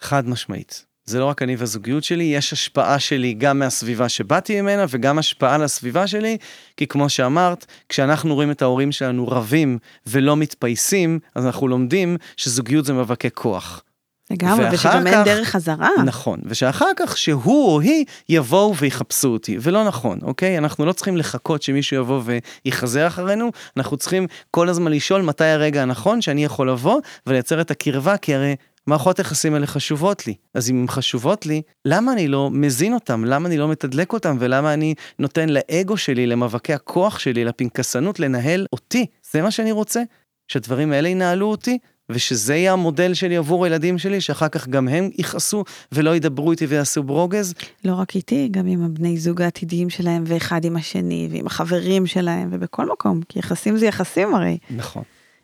חד 0.00 0.28
משמעית. 0.28 0.84
זה 1.08 1.18
לא 1.18 1.24
רק 1.24 1.42
אני 1.42 1.56
והזוגיות 1.56 2.04
שלי, 2.04 2.24
יש 2.24 2.52
השפעה 2.52 2.98
שלי 2.98 3.34
גם 3.34 3.58
מהסביבה 3.58 4.08
שבאתי 4.08 4.60
ממנה 4.60 4.84
וגם 4.88 5.18
השפעה 5.18 5.54
על 5.54 5.62
הסביבה 5.62 6.06
שלי, 6.06 6.36
כי 6.76 6.86
כמו 6.86 7.08
שאמרת, 7.08 7.66
כשאנחנו 7.88 8.34
רואים 8.34 8.50
את 8.50 8.62
ההורים 8.62 8.92
שלנו 8.92 9.28
רבים 9.28 9.78
ולא 10.06 10.36
מתפייסים, 10.36 11.18
אז 11.34 11.46
אנחנו 11.46 11.68
לומדים 11.68 12.16
שזוגיות 12.36 12.84
זה 12.84 12.92
מאבקי 12.92 13.28
כוח. 13.34 13.82
לגמרי, 14.30 14.66
ושגם 14.72 15.06
אין 15.06 15.24
דרך 15.24 15.48
חזרה. 15.48 15.88
נכון, 16.04 16.40
ושאחר 16.44 16.90
כך 16.96 17.18
שהוא 17.18 17.74
או 17.74 17.80
היא 17.80 18.04
יבואו 18.28 18.76
ויחפשו 18.76 19.28
אותי, 19.28 19.56
ולא 19.60 19.84
נכון, 19.84 20.18
אוקיי? 20.22 20.58
אנחנו 20.58 20.86
לא 20.86 20.92
צריכים 20.92 21.16
לחכות 21.16 21.62
שמישהו 21.62 21.96
יבוא 21.96 22.22
ויחזר 22.64 23.06
אחרינו, 23.06 23.50
אנחנו 23.76 23.96
צריכים 23.96 24.26
כל 24.50 24.68
הזמן 24.68 24.92
לשאול 24.92 25.22
מתי 25.22 25.44
הרגע 25.44 25.82
הנכון 25.82 26.20
שאני 26.20 26.44
יכול 26.44 26.70
לבוא 26.70 27.00
ולייצר 27.26 27.60
את 27.60 27.70
הקרבה, 27.70 28.16
כי 28.16 28.34
הרי 28.34 28.56
מערכות 28.88 29.18
יחסים 29.18 29.54
האלה 29.54 29.66
חשובות 29.66 30.26
לי. 30.26 30.34
אז 30.54 30.70
אם 30.70 30.80
הן 30.80 30.88
חשובות 30.88 31.46
לי, 31.46 31.62
למה 31.84 32.12
אני 32.12 32.28
לא 32.28 32.50
מזין 32.50 32.94
אותן? 32.94 33.20
למה 33.24 33.48
אני 33.48 33.58
לא 33.58 33.68
מתדלק 33.68 34.12
אותן? 34.12 34.36
ולמה 34.40 34.74
אני 34.74 34.94
נותן 35.18 35.48
לאגו 35.48 35.96
שלי, 35.96 36.26
למאבקי 36.26 36.74
הכוח 36.74 37.18
שלי, 37.18 37.44
לפנקסנות, 37.44 38.20
לנהל 38.20 38.66
אותי? 38.72 39.06
זה 39.32 39.42
מה 39.42 39.50
שאני 39.50 39.72
רוצה? 39.72 40.02
שהדברים 40.48 40.92
האלה 40.92 41.08
ינהלו 41.08 41.50
אותי? 41.50 41.78
ושזה 42.10 42.54
יהיה 42.54 42.72
המודל 42.72 43.14
שלי 43.14 43.36
עבור 43.36 43.64
הילדים 43.64 43.98
שלי, 43.98 44.20
שאחר 44.20 44.48
כך 44.48 44.68
גם 44.68 44.88
הם 44.88 45.10
יכעסו 45.18 45.64
ולא 45.92 46.16
ידברו 46.16 46.50
איתי 46.50 46.66
ויעשו 46.66 47.02
ברוגז. 47.02 47.54
לא 47.84 47.94
רק 47.94 48.16
איתי, 48.16 48.48
גם 48.50 48.66
עם 48.66 48.84
הבני 48.84 49.18
זוג 49.18 49.42
העתידיים 49.42 49.90
שלהם, 49.90 50.24
ואחד 50.26 50.64
עם 50.64 50.76
השני, 50.76 51.28
ועם 51.30 51.46
החברים 51.46 52.06
שלהם, 52.06 52.48
ובכל 52.52 52.86
מקום, 52.86 53.20
כי 53.28 53.38
יחסים 53.38 53.76
זה 53.76 53.86
יחסים 53.86 54.34
הרי. 54.34 54.58
נכון. 54.70 55.02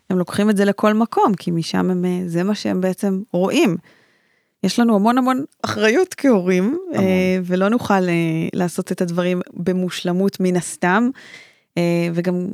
הם 0.09 0.17
לוקחים 0.17 0.49
את 0.49 0.57
זה 0.57 0.65
לכל 0.65 0.93
מקום, 0.93 1.33
כי 1.33 1.51
משם 1.51 1.89
הם, 1.89 2.05
אה, 2.05 2.21
זה 2.25 2.43
מה 2.43 2.55
שהם 2.55 2.81
בעצם 2.81 3.21
רואים. 3.31 3.77
יש 4.63 4.79
לנו 4.79 4.95
המון 4.95 5.17
המון 5.17 5.43
אחריות 5.61 6.13
כהורים, 6.13 6.63
המון. 6.63 7.03
אה, 7.03 7.39
ולא 7.43 7.69
נוכל 7.69 7.93
אה, 7.93 8.47
לעשות 8.53 8.91
את 8.91 9.01
הדברים 9.01 9.41
במושלמות 9.53 10.39
מן 10.39 10.55
הסתם, 10.55 11.09
וגם 12.13 12.47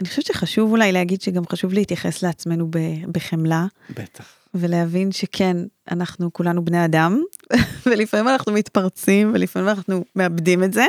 אני 0.00 0.08
חושבת 0.08 0.26
שחשוב 0.26 0.70
אולי 0.70 0.92
להגיד 0.92 1.20
שגם 1.22 1.46
חשוב 1.46 1.72
להתייחס 1.72 2.22
לעצמנו 2.22 2.68
בחמלה. 3.12 3.66
בטח. 3.90 4.24
ולהבין 4.54 5.12
שכן, 5.12 5.56
אנחנו 5.90 6.32
כולנו 6.32 6.64
בני 6.64 6.84
אדם, 6.84 7.22
ולפעמים 7.86 8.28
אנחנו 8.28 8.52
מתפרצים, 8.52 9.30
ולפעמים 9.34 9.68
אנחנו 9.68 10.04
מאבדים 10.16 10.64
את 10.64 10.72
זה, 10.72 10.86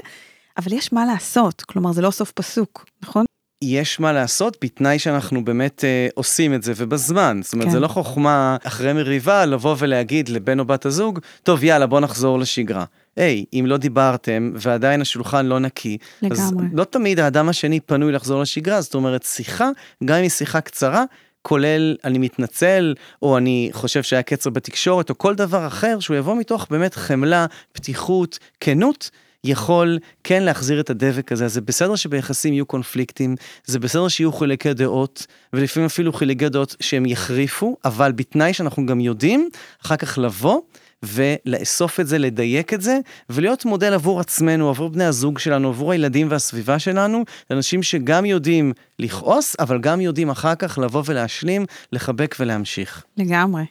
אבל 0.58 0.74
יש 0.74 0.94
מה 0.94 1.06
לעשות, 1.06 1.62
כלומר 1.62 1.92
זה 1.92 2.02
לא 2.02 2.12
סוף 2.12 2.32
פסוק, 2.32 2.86
נכון? 3.02 3.26
יש 3.64 4.00
מה 4.00 4.14
לעשות 4.14 4.58
בתנאי 4.62 5.00
שאנחנו 5.00 5.46
באמת 5.46 5.84
אה, 5.84 6.08
עושים 6.14 6.54
את 6.54 6.64
זה 6.64 6.74
ובזמן. 6.76 7.40
זאת 7.44 7.54
אומרת, 7.54 7.68
כן. 7.68 7.72
זה 7.74 7.80
לא 7.80 7.88
חוכמה 7.88 8.58
אחרי 8.64 8.94
מריבה 8.94 9.46
לבוא 9.46 9.76
ולהגיד 9.80 10.30
לבן 10.30 10.60
או 10.60 10.66
בת 10.66 10.86
הזוג, 10.86 11.20
טוב 11.44 11.64
יאללה 11.64 11.86
בוא 11.86 12.00
נחזור 12.00 12.40
לשגרה. 12.40 12.86
היי, 13.16 13.46
אם 13.54 13.64
לא 13.68 13.78
דיברתם 13.78 14.52
ועדיין 14.56 15.02
השולחן 15.02 15.46
לא 15.46 15.60
נקי, 15.60 15.98
לגמרי. 16.22 16.40
אז 16.40 16.54
לא 16.74 16.84
תמיד 16.84 17.20
האדם 17.20 17.50
השני 17.50 17.80
פנוי 17.80 18.12
לחזור 18.12 18.42
לשגרה, 18.42 18.82
זאת 18.82 18.96
אומרת 18.96 19.24
שיחה, 19.24 19.70
גם 20.06 20.16
אם 20.16 20.22
היא 20.22 20.30
שיחה 20.30 20.62
קצרה, 20.62 21.04
כולל 21.42 21.96
אני 22.04 22.18
מתנצל, 22.18 22.94
או 23.22 23.38
אני 23.38 23.70
חושב 23.72 24.04
שהיה 24.04 24.24
קצר 24.24 24.50
בתקשורת, 24.50 25.10
או 25.10 25.18
כל 25.18 25.36
דבר 25.36 25.68
אחר, 25.68 26.00
שהוא 26.00 26.18
יבוא 26.18 26.36
מתוך 26.36 26.68
באמת 26.70 26.94
חמלה, 26.94 27.46
פתיחות, 27.72 28.40
כנות. 28.60 29.10
יכול 29.44 30.00
כן 30.24 30.44
להחזיר 30.44 30.80
את 30.80 30.90
הדבק 30.90 31.32
הזה. 31.32 31.48
זה 31.48 31.62
בסדר 31.62 31.96
שביחסים 31.96 32.54
יהיו 32.54 32.66
קונפליקטים, 32.66 33.36
זה 33.66 33.80
בסדר 33.80 34.08
שיהיו 34.08 34.32
חילוקי 34.32 34.74
דעות, 34.74 35.28
ולפעמים 35.54 35.86
אפילו 35.86 36.14
חילוקי 36.14 36.50
דעות 36.50 36.76
שהם 36.80 37.06
יחריפו, 37.06 37.78
אבל 37.86 38.12
בתנאי 38.12 38.54
שאנחנו 38.54 38.86
גם 38.86 39.00
יודעים 39.00 39.50
אחר 39.86 39.96
כך 39.96 40.18
לבוא 40.18 40.62
ולאסוף 41.04 42.00
את 42.00 42.08
זה, 42.08 42.18
לדייק 42.18 42.74
את 42.74 42.82
זה, 42.82 43.00
ולהיות 43.30 43.66
מודל 43.66 43.94
עבור 43.94 44.20
עצמנו, 44.20 44.70
עבור 44.70 44.90
בני 44.90 45.06
הזוג 45.06 45.40
שלנו, 45.40 45.68
עבור 45.68 45.92
הילדים 45.92 46.28
והסביבה 46.32 46.80
שלנו, 46.80 47.24
אנשים 47.52 47.84
שגם 47.84 48.26
יודעים 48.26 48.74
לכעוס, 49.00 49.56
אבל 49.60 49.80
גם 49.80 50.02
יודעים 50.02 50.30
אחר 50.30 50.56
כך 50.56 50.78
לבוא 50.78 51.04
ולהשלים, 51.06 51.66
לחבק 51.94 52.36
ולהמשיך. 52.40 53.04
לגמרי. 53.18 53.64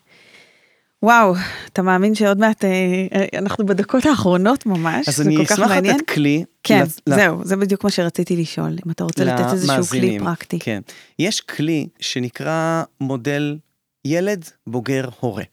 וואו, 1.03 1.35
אתה 1.73 1.83
מאמין 1.83 2.15
שעוד 2.15 2.39
מעט 2.39 2.65
אה, 2.65 2.71
אה 3.15 3.39
אנחנו 3.39 3.67
בדקות 3.67 4.07
האחרונות 4.07 4.67
ממש, 4.67 5.09
זה 5.09 5.25
כל 5.25 5.45
כך 5.45 5.59
מעניין. 5.59 5.67
אז 5.67 5.91
אני 5.91 5.95
אשמח 5.95 6.01
לתת 6.01 6.11
כלי. 6.11 6.45
כן, 6.63 6.83
לת... 6.83 7.19
זהו, 7.19 7.45
זה 7.45 7.57
בדיוק 7.57 7.85
מה 7.85 7.91
שרציתי 7.91 8.37
לשאול, 8.37 8.77
אם 8.87 8.91
אתה 8.91 9.05
רוצה 9.05 9.25
לתת 9.25 9.53
איזשהו 9.53 9.85
כלי 9.85 10.19
פרקטי. 10.19 10.59
כן, 10.59 10.81
יש 11.19 11.41
כלי 11.41 11.89
שנקרא 12.01 12.83
מודל 13.01 13.59
ילד 14.05 14.45
בוגר 14.67 15.09
הורה. 15.21 15.45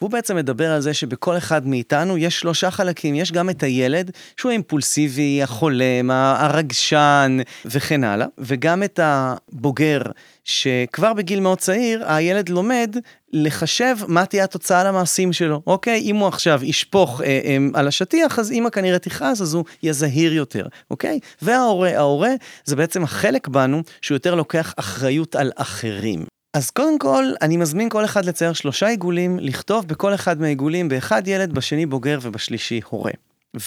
והוא 0.00 0.10
בעצם 0.10 0.36
מדבר 0.36 0.72
על 0.72 0.80
זה 0.80 0.94
שבכל 0.94 1.36
אחד 1.36 1.66
מאיתנו 1.66 2.18
יש 2.18 2.38
שלושה 2.38 2.70
חלקים, 2.70 3.14
יש 3.14 3.32
גם 3.32 3.50
את 3.50 3.62
הילד 3.62 4.10
שהוא 4.36 4.50
האימפולסיבי, 4.50 5.42
החולם, 5.42 6.10
הרגשן 6.10 7.38
וכן 7.64 8.04
הלאה, 8.04 8.26
וגם 8.38 8.82
את 8.82 9.00
הבוגר 9.02 10.02
שכבר 10.44 11.12
בגיל 11.12 11.40
מאוד 11.40 11.58
צעיר 11.58 12.04
הילד 12.06 12.48
לומד 12.48 12.96
לחשב 13.32 13.96
מה 14.08 14.26
תהיה 14.26 14.44
התוצאה 14.44 14.84
למעשים 14.84 15.32
שלו, 15.32 15.62
אוקיי? 15.66 16.00
אם 16.00 16.16
הוא 16.16 16.28
עכשיו 16.28 16.60
ישפוך 16.64 17.20
אה, 17.20 17.26
אה, 17.26 17.56
על 17.74 17.88
השטיח, 17.88 18.38
אז 18.38 18.52
אמא 18.52 18.70
כנראה 18.70 18.98
תכעס, 18.98 19.40
אז 19.40 19.54
הוא 19.54 19.64
יהיה 19.82 19.92
זהיר 19.92 20.32
יותר, 20.32 20.66
אוקיי? 20.90 21.20
וההורה, 21.42 21.96
ההורה 21.96 22.32
זה 22.64 22.76
בעצם 22.76 23.04
החלק 23.04 23.48
בנו 23.48 23.82
שהוא 24.00 24.16
יותר 24.16 24.34
לוקח 24.34 24.74
אחריות 24.76 25.36
על 25.36 25.52
אחרים. 25.56 26.35
אז 26.56 26.70
קודם 26.70 26.98
כל, 26.98 27.24
אני 27.42 27.56
מזמין 27.56 27.88
כל 27.88 28.04
אחד 28.04 28.24
לצייר 28.24 28.52
שלושה 28.52 28.86
עיגולים, 28.86 29.38
לכתוב 29.38 29.86
בכל 29.86 30.14
אחד 30.14 30.40
מהעיגולים 30.40 30.88
באחד 30.88 31.28
ילד, 31.28 31.52
בשני 31.52 31.86
בוגר 31.86 32.18
ובשלישי 32.22 32.80
הורה. 32.88 33.12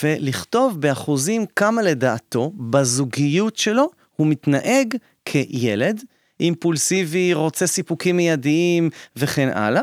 ולכתוב 0.03 0.81
באחוזים 0.81 1.45
כמה 1.55 1.81
לדעתו, 1.81 2.51
בזוגיות 2.57 3.57
שלו, 3.57 3.89
הוא 4.15 4.27
מתנהג 4.27 4.95
כילד, 5.25 6.03
אימפולסיבי, 6.39 7.33
רוצה 7.33 7.67
סיפוקים 7.67 8.17
מיידיים 8.17 8.89
וכן 9.15 9.49
הלאה. 9.53 9.81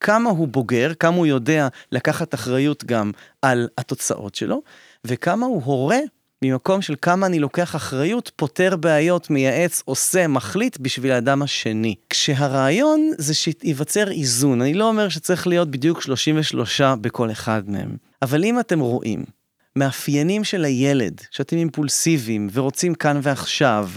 כמה 0.00 0.30
הוא 0.30 0.48
בוגר, 0.48 0.94
כמה 0.94 1.16
הוא 1.16 1.26
יודע 1.26 1.68
לקחת 1.92 2.34
אחריות 2.34 2.84
גם 2.84 3.10
על 3.42 3.68
התוצאות 3.78 4.34
שלו, 4.34 4.62
וכמה 5.04 5.46
הוא 5.46 5.62
הורה 5.64 6.00
ממקום 6.44 6.82
של 6.82 6.94
כמה 7.02 7.26
אני 7.26 7.38
לוקח 7.38 7.76
אחריות, 7.76 8.30
פותר 8.36 8.76
בעיות, 8.76 9.30
מייעץ, 9.30 9.82
עושה, 9.84 10.26
מחליט 10.26 10.78
בשביל 10.78 11.12
האדם 11.12 11.42
השני. 11.42 11.94
כשהרעיון 12.10 13.10
זה 13.18 13.34
שייווצר 13.34 14.10
איזון, 14.10 14.62
אני 14.62 14.74
לא 14.74 14.88
אומר 14.88 15.08
שצריך 15.08 15.46
להיות 15.46 15.70
בדיוק 15.70 16.02
33 16.02 16.80
בכל 16.80 17.30
אחד 17.30 17.62
מהם, 17.66 17.96
אבל 18.22 18.44
אם 18.44 18.60
אתם 18.60 18.80
רואים 18.80 19.24
מאפיינים 19.76 20.44
של 20.44 20.64
הילד, 20.64 21.20
שאתם 21.30 21.56
אימפולסיביים 21.56 22.48
ורוצים 22.52 22.94
כאן 22.94 23.20
ועכשיו, 23.22 23.88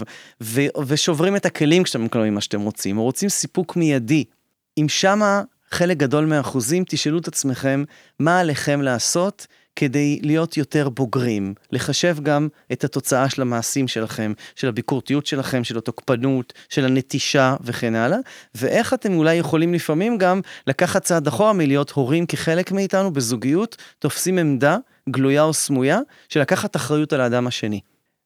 ו- 0.42 0.66
ושוברים 0.86 1.36
את 1.36 1.46
הכלים 1.46 1.82
כשאתם 1.82 2.04
מקבלים 2.04 2.34
מה 2.34 2.40
שאתם 2.40 2.60
רוצים, 2.60 2.98
או 2.98 3.02
רוצים 3.02 3.28
סיפוק 3.28 3.76
מיידי, 3.76 4.24
אם 4.78 4.86
שמה 4.88 5.42
חלק 5.70 5.96
גדול 5.96 6.24
מהאחוזים, 6.24 6.84
תשאלו 6.88 7.18
את 7.18 7.28
עצמכם 7.28 7.84
מה 8.20 8.40
עליכם 8.40 8.82
לעשות 8.82 9.46
כדי 9.76 10.18
להיות 10.22 10.56
יותר 10.56 10.88
בוגרים, 10.88 11.54
לחשב 11.72 12.16
גם 12.22 12.48
את 12.72 12.84
התוצאה 12.84 13.28
של 13.28 13.42
המעשים 13.42 13.88
שלכם, 13.88 14.32
של 14.56 14.68
הביקורתיות 14.68 15.26
שלכם, 15.26 15.64
של 15.64 15.78
התוקפנות, 15.78 16.52
של 16.68 16.84
הנטישה 16.84 17.56
וכן 17.60 17.94
הלאה, 17.94 18.18
ואיך 18.54 18.94
אתם 18.94 19.16
אולי 19.16 19.34
יכולים 19.34 19.74
לפעמים 19.74 20.18
גם 20.18 20.40
לקחת 20.66 21.02
צעד 21.02 21.26
אחורה 21.26 21.52
מלהיות 21.52 21.90
הורים 21.90 22.26
כחלק 22.26 22.72
מאיתנו 22.72 23.12
בזוגיות, 23.12 23.76
תופסים 23.98 24.38
עמדה 24.38 24.76
גלויה 25.10 25.42
או 25.42 25.52
סמויה, 25.52 26.00
של 26.28 26.40
לקחת 26.40 26.76
אחריות 26.76 27.12
על 27.12 27.20
האדם 27.20 27.46
השני. 27.46 27.80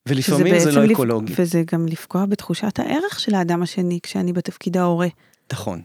ולפעמים 0.09 0.59
זה 0.59 0.73
לא 0.73 0.85
לפ... 0.85 0.91
אקולוגי. 0.91 1.33
וזה 1.37 1.63
גם 1.73 1.87
לפגוע 1.87 2.27
בתחושת 2.27 2.79
הערך 2.79 3.21
של 3.21 3.35
האדם 3.35 3.63
השני 3.63 3.99
כשאני 4.03 4.33
בתפקיד 4.33 4.77
ההורה. 4.77 5.09
נכון. 5.53 5.83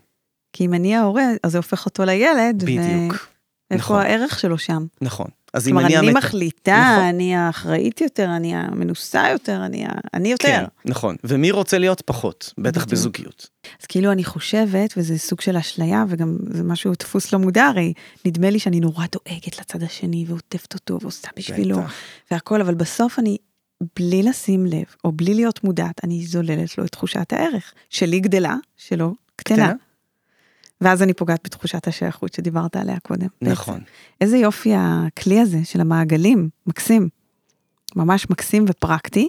כי 0.53 0.65
אם 0.65 0.73
אני 0.73 0.95
ההורה, 0.95 1.23
אז 1.43 1.51
זה 1.51 1.57
הופך 1.57 1.85
אותו 1.85 2.05
לילד. 2.05 2.63
בדיוק. 2.63 3.27
ואיפה 3.71 3.83
נכון. 3.83 4.01
הערך 4.01 4.39
שלו 4.39 4.57
שם? 4.57 4.85
נכון. 5.01 5.27
אז 5.53 5.67
אם 5.67 5.79
אני... 5.79 5.87
כלומר, 5.87 5.99
אני. 6.03 6.13
מחליטה, 6.13 6.91
נכון. 6.93 7.03
אני 7.03 7.35
האחראית 7.35 8.01
יותר, 8.01 8.29
אני 8.35 8.55
המנוסה 8.55 9.29
יותר, 9.31 9.65
אני, 9.65 9.85
ה... 9.85 9.89
אני 10.13 10.31
יותר. 10.31 10.47
כן, 10.47 10.63
נכון. 10.85 11.15
ומי 11.23 11.51
רוצה 11.51 11.77
להיות 11.77 12.01
פחות? 12.01 12.53
בטח 12.57 12.81
בדיוק. 12.81 12.91
בזוגיות. 12.91 13.49
אז 13.81 13.85
כאילו 13.85 14.11
אני 14.11 14.23
חושבת, 14.23 14.93
וזה 14.97 15.17
סוג 15.17 15.41
של 15.41 15.57
אשליה, 15.57 16.05
וגם 16.09 16.37
זה 16.49 16.63
משהו 16.63 16.93
דפוס 16.99 17.33
לא 17.33 17.39
מודע, 17.39 17.65
הרי 17.65 17.93
נדמה 18.25 18.49
לי 18.49 18.59
שאני 18.59 18.79
נורא 18.79 19.05
דואגת 19.11 19.59
לצד 19.59 19.83
השני, 19.83 20.25
ועוטפת 20.27 20.73
אותו, 20.73 20.97
ועושה 21.01 21.27
בשבילו, 21.37 21.77
בטח. 21.77 21.93
והכל, 22.31 22.61
אבל 22.61 22.73
בסוף 22.73 23.19
אני, 23.19 23.37
בלי 23.99 24.23
לשים 24.23 24.65
לב, 24.65 24.85
או 25.03 25.11
בלי 25.11 25.33
להיות 25.33 25.63
מודעת, 25.63 26.03
אני 26.03 26.25
זוללת 26.25 26.77
לו 26.77 26.85
את 26.85 26.91
תחושת 26.91 27.33
הערך. 27.33 27.73
שלי 27.89 28.19
גדלה, 28.19 28.55
שלו 28.77 29.15
קטנה. 29.35 29.55
קטנה? 29.55 29.73
ואז 30.83 31.03
אני 31.03 31.13
פוגעת 31.13 31.39
בתחושת 31.43 31.87
השייכות 31.87 32.33
שדיברת 32.33 32.75
עליה 32.75 32.99
קודם. 32.99 33.27
נכון. 33.41 33.73
בעצם. 33.73 33.85
איזה 34.21 34.37
יופי 34.37 34.71
הכלי 34.77 35.39
הזה 35.39 35.59
של 35.63 35.81
המעגלים, 35.81 36.49
מקסים. 36.67 37.09
ממש 37.95 38.29
מקסים 38.29 38.65
ופרקטי. 38.67 39.27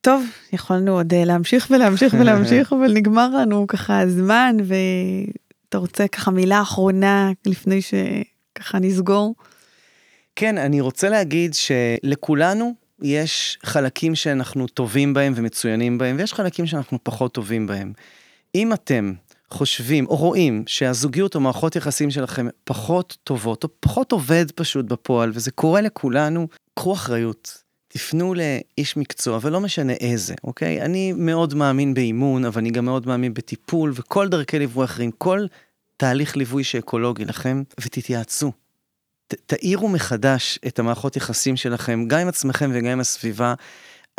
טוב, 0.00 0.24
יכולנו 0.52 0.92
עוד 0.92 1.14
אה, 1.14 1.24
להמשיך 1.24 1.68
ולהמשיך 1.70 2.14
ולהמשיך, 2.20 2.72
אבל 2.72 2.92
נגמר 2.92 3.28
לנו 3.28 3.66
ככה 3.66 4.00
הזמן, 4.00 4.56
ואתה 4.64 5.78
רוצה 5.78 6.08
ככה 6.08 6.30
מילה 6.30 6.62
אחרונה 6.62 7.30
לפני 7.46 7.82
ש... 7.82 7.94
ככה 8.54 8.78
נסגור. 8.78 9.34
כן, 10.36 10.58
אני 10.58 10.80
רוצה 10.80 11.08
להגיד 11.08 11.54
שלכולנו 11.54 12.74
יש 13.02 13.58
חלקים 13.64 14.14
שאנחנו 14.14 14.66
טובים 14.66 15.14
בהם 15.14 15.32
ומצוינים 15.36 15.98
בהם, 15.98 16.16
ויש 16.18 16.32
חלקים 16.32 16.66
שאנחנו 16.66 16.98
פחות 17.02 17.34
טובים 17.34 17.66
בהם. 17.66 17.92
אם 18.54 18.72
אתם 18.72 19.12
חושבים 19.50 20.06
או 20.06 20.16
רואים 20.16 20.64
שהזוגיות 20.66 21.34
או 21.34 21.40
מערכות 21.40 21.76
יחסים 21.76 22.10
שלכם 22.10 22.46
פחות 22.64 23.16
טובות, 23.24 23.64
או 23.64 23.68
פחות 23.80 24.12
עובד 24.12 24.50
פשוט 24.50 24.84
בפועל, 24.84 25.30
וזה 25.34 25.50
קורה 25.50 25.80
לכולנו, 25.80 26.48
קחו 26.74 26.92
אחריות. 26.92 27.62
תפנו 27.88 28.34
לאיש 28.34 28.96
מקצוע, 28.96 29.38
ולא 29.42 29.60
משנה 29.60 29.92
איזה, 29.92 30.34
אוקיי? 30.44 30.82
אני 30.82 31.12
מאוד 31.12 31.54
מאמין 31.54 31.94
באימון, 31.94 32.44
אבל 32.44 32.60
אני 32.60 32.70
גם 32.70 32.84
מאוד 32.84 33.06
מאמין 33.06 33.34
בטיפול, 33.34 33.92
וכל 33.94 34.28
דרכי 34.28 34.58
ליווי 34.58 34.84
אחרים, 34.84 35.10
כל 35.10 35.46
תהליך 35.96 36.36
ליווי 36.36 36.64
שאקולוגי 36.64 37.24
לכם, 37.24 37.62
ותתייעצו. 37.80 38.52
ת, 39.28 39.34
תאירו 39.46 39.88
מחדש 39.88 40.58
את 40.66 40.78
המערכות 40.78 41.16
יחסים 41.16 41.56
שלכם, 41.56 42.04
גם 42.08 42.20
עם 42.20 42.28
עצמכם 42.28 42.70
וגם 42.74 42.90
עם 42.90 43.00
הסביבה. 43.00 43.54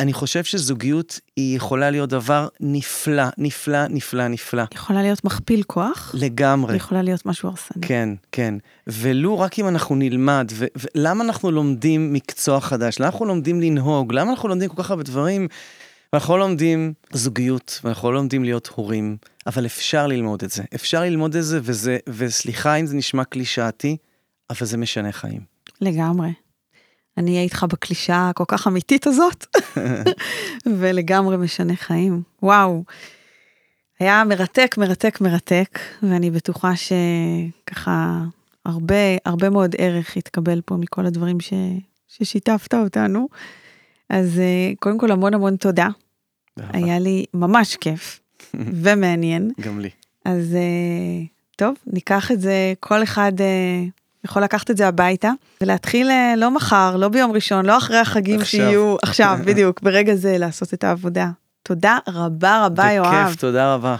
אני 0.00 0.12
חושב 0.12 0.44
שזוגיות 0.44 1.20
היא 1.36 1.56
יכולה 1.56 1.90
להיות 1.90 2.10
דבר 2.10 2.48
נפלא, 2.60 3.22
נפלא, 3.38 3.86
נפלא, 3.88 4.28
נפלא. 4.28 4.62
יכולה 4.74 5.02
להיות 5.02 5.24
מכפיל 5.24 5.62
כוח? 5.62 6.14
לגמרי. 6.18 6.76
יכולה 6.76 7.02
להיות 7.02 7.26
משהו 7.26 7.48
הרסני. 7.48 7.86
כן, 7.86 8.08
כן. 8.32 8.54
ולו 8.86 9.38
רק 9.38 9.58
אם 9.58 9.68
אנחנו 9.68 9.96
נלמד, 9.96 10.52
ולמה 10.76 11.24
אנחנו 11.24 11.50
לומדים 11.50 12.12
מקצוע 12.12 12.60
חדש? 12.60 13.00
למה 13.00 13.06
אנחנו 13.06 13.26
לומדים 13.26 13.60
לנהוג? 13.60 14.12
למה 14.12 14.30
אנחנו 14.30 14.48
לומדים 14.48 14.68
כל 14.68 14.82
כך 14.82 14.90
הרבה 14.90 15.02
דברים? 15.02 15.48
ואנחנו 16.12 16.36
לא 16.36 16.40
לומדים 16.40 16.92
זוגיות, 17.12 17.80
ואנחנו 17.84 18.10
לא 18.12 18.14
לומדים 18.14 18.44
להיות 18.44 18.70
הורים, 18.74 19.16
אבל 19.46 19.66
אפשר 19.66 20.06
ללמוד 20.06 20.42
את 20.42 20.50
זה. 20.50 20.62
אפשר 20.74 21.00
ללמוד 21.00 21.36
את 21.36 21.44
זה, 21.44 21.60
וזה, 21.62 21.98
וסליחה 22.08 22.74
אם 22.74 22.86
זה 22.86 22.96
נשמע 22.96 23.24
קלישאתי, 23.24 23.96
אבל 24.50 24.66
זה 24.66 24.76
משנה 24.76 25.12
חיים. 25.12 25.40
לגמרי. 25.80 26.28
אני 27.18 27.30
אהיה 27.30 27.42
איתך 27.42 27.66
בקלישה 27.68 28.28
הכל 28.30 28.44
כך 28.48 28.66
אמיתית 28.66 29.06
הזאת, 29.06 29.46
ולגמרי 30.78 31.36
משנה 31.36 31.76
חיים. 31.76 32.22
וואו. 32.42 32.84
היה 34.00 34.24
מרתק, 34.24 34.74
מרתק, 34.78 35.20
מרתק, 35.20 35.78
ואני 36.02 36.30
בטוחה 36.30 36.72
שככה 36.76 38.24
הרבה, 38.64 38.94
הרבה 39.24 39.50
מאוד 39.50 39.74
ערך 39.78 40.16
התקבל 40.16 40.60
פה 40.64 40.76
מכל 40.76 41.06
הדברים 41.06 41.40
ש, 41.40 41.52
ששיתפת 42.08 42.74
אותנו. 42.74 43.28
אז 44.10 44.38
אה, 44.38 44.72
קודם 44.80 44.98
כל 44.98 45.10
המון 45.10 45.34
המון 45.34 45.56
תודה. 45.56 45.88
היה 46.56 46.98
לי 46.98 47.24
ממש 47.34 47.76
כיף 47.76 48.20
ומעניין. 48.82 49.50
גם 49.60 49.80
לי. 49.80 49.90
אז 50.24 50.54
אה, 50.54 51.24
טוב, 51.56 51.74
ניקח 51.86 52.32
את 52.32 52.40
זה, 52.40 52.72
כל 52.80 53.02
אחד 53.02 53.32
אה, 53.40 53.84
יכול 54.24 54.42
לקחת 54.42 54.70
את 54.70 54.76
זה 54.76 54.88
הביתה 54.88 55.30
ולהתחיל 55.60 56.10
אה, 56.10 56.34
לא 56.36 56.50
מחר, 56.50 56.96
לא 56.96 57.08
ביום 57.08 57.32
ראשון, 57.32 57.66
לא 57.66 57.78
אחרי 57.78 57.98
החגים 57.98 58.40
עכשיו. 58.40 58.60
שיהיו, 58.60 58.96
עכשיו, 59.02 59.38
בדיוק, 59.44 59.82
ברגע 59.82 60.14
זה 60.14 60.38
לעשות 60.38 60.74
את 60.74 60.84
העבודה. 60.84 61.28
תודה 61.62 61.98
רבה 62.08 62.66
רבה, 62.66 62.92
יואב. 62.92 63.26
בכיף, 63.26 63.40
תודה 63.40 63.74
רבה. 63.74 63.96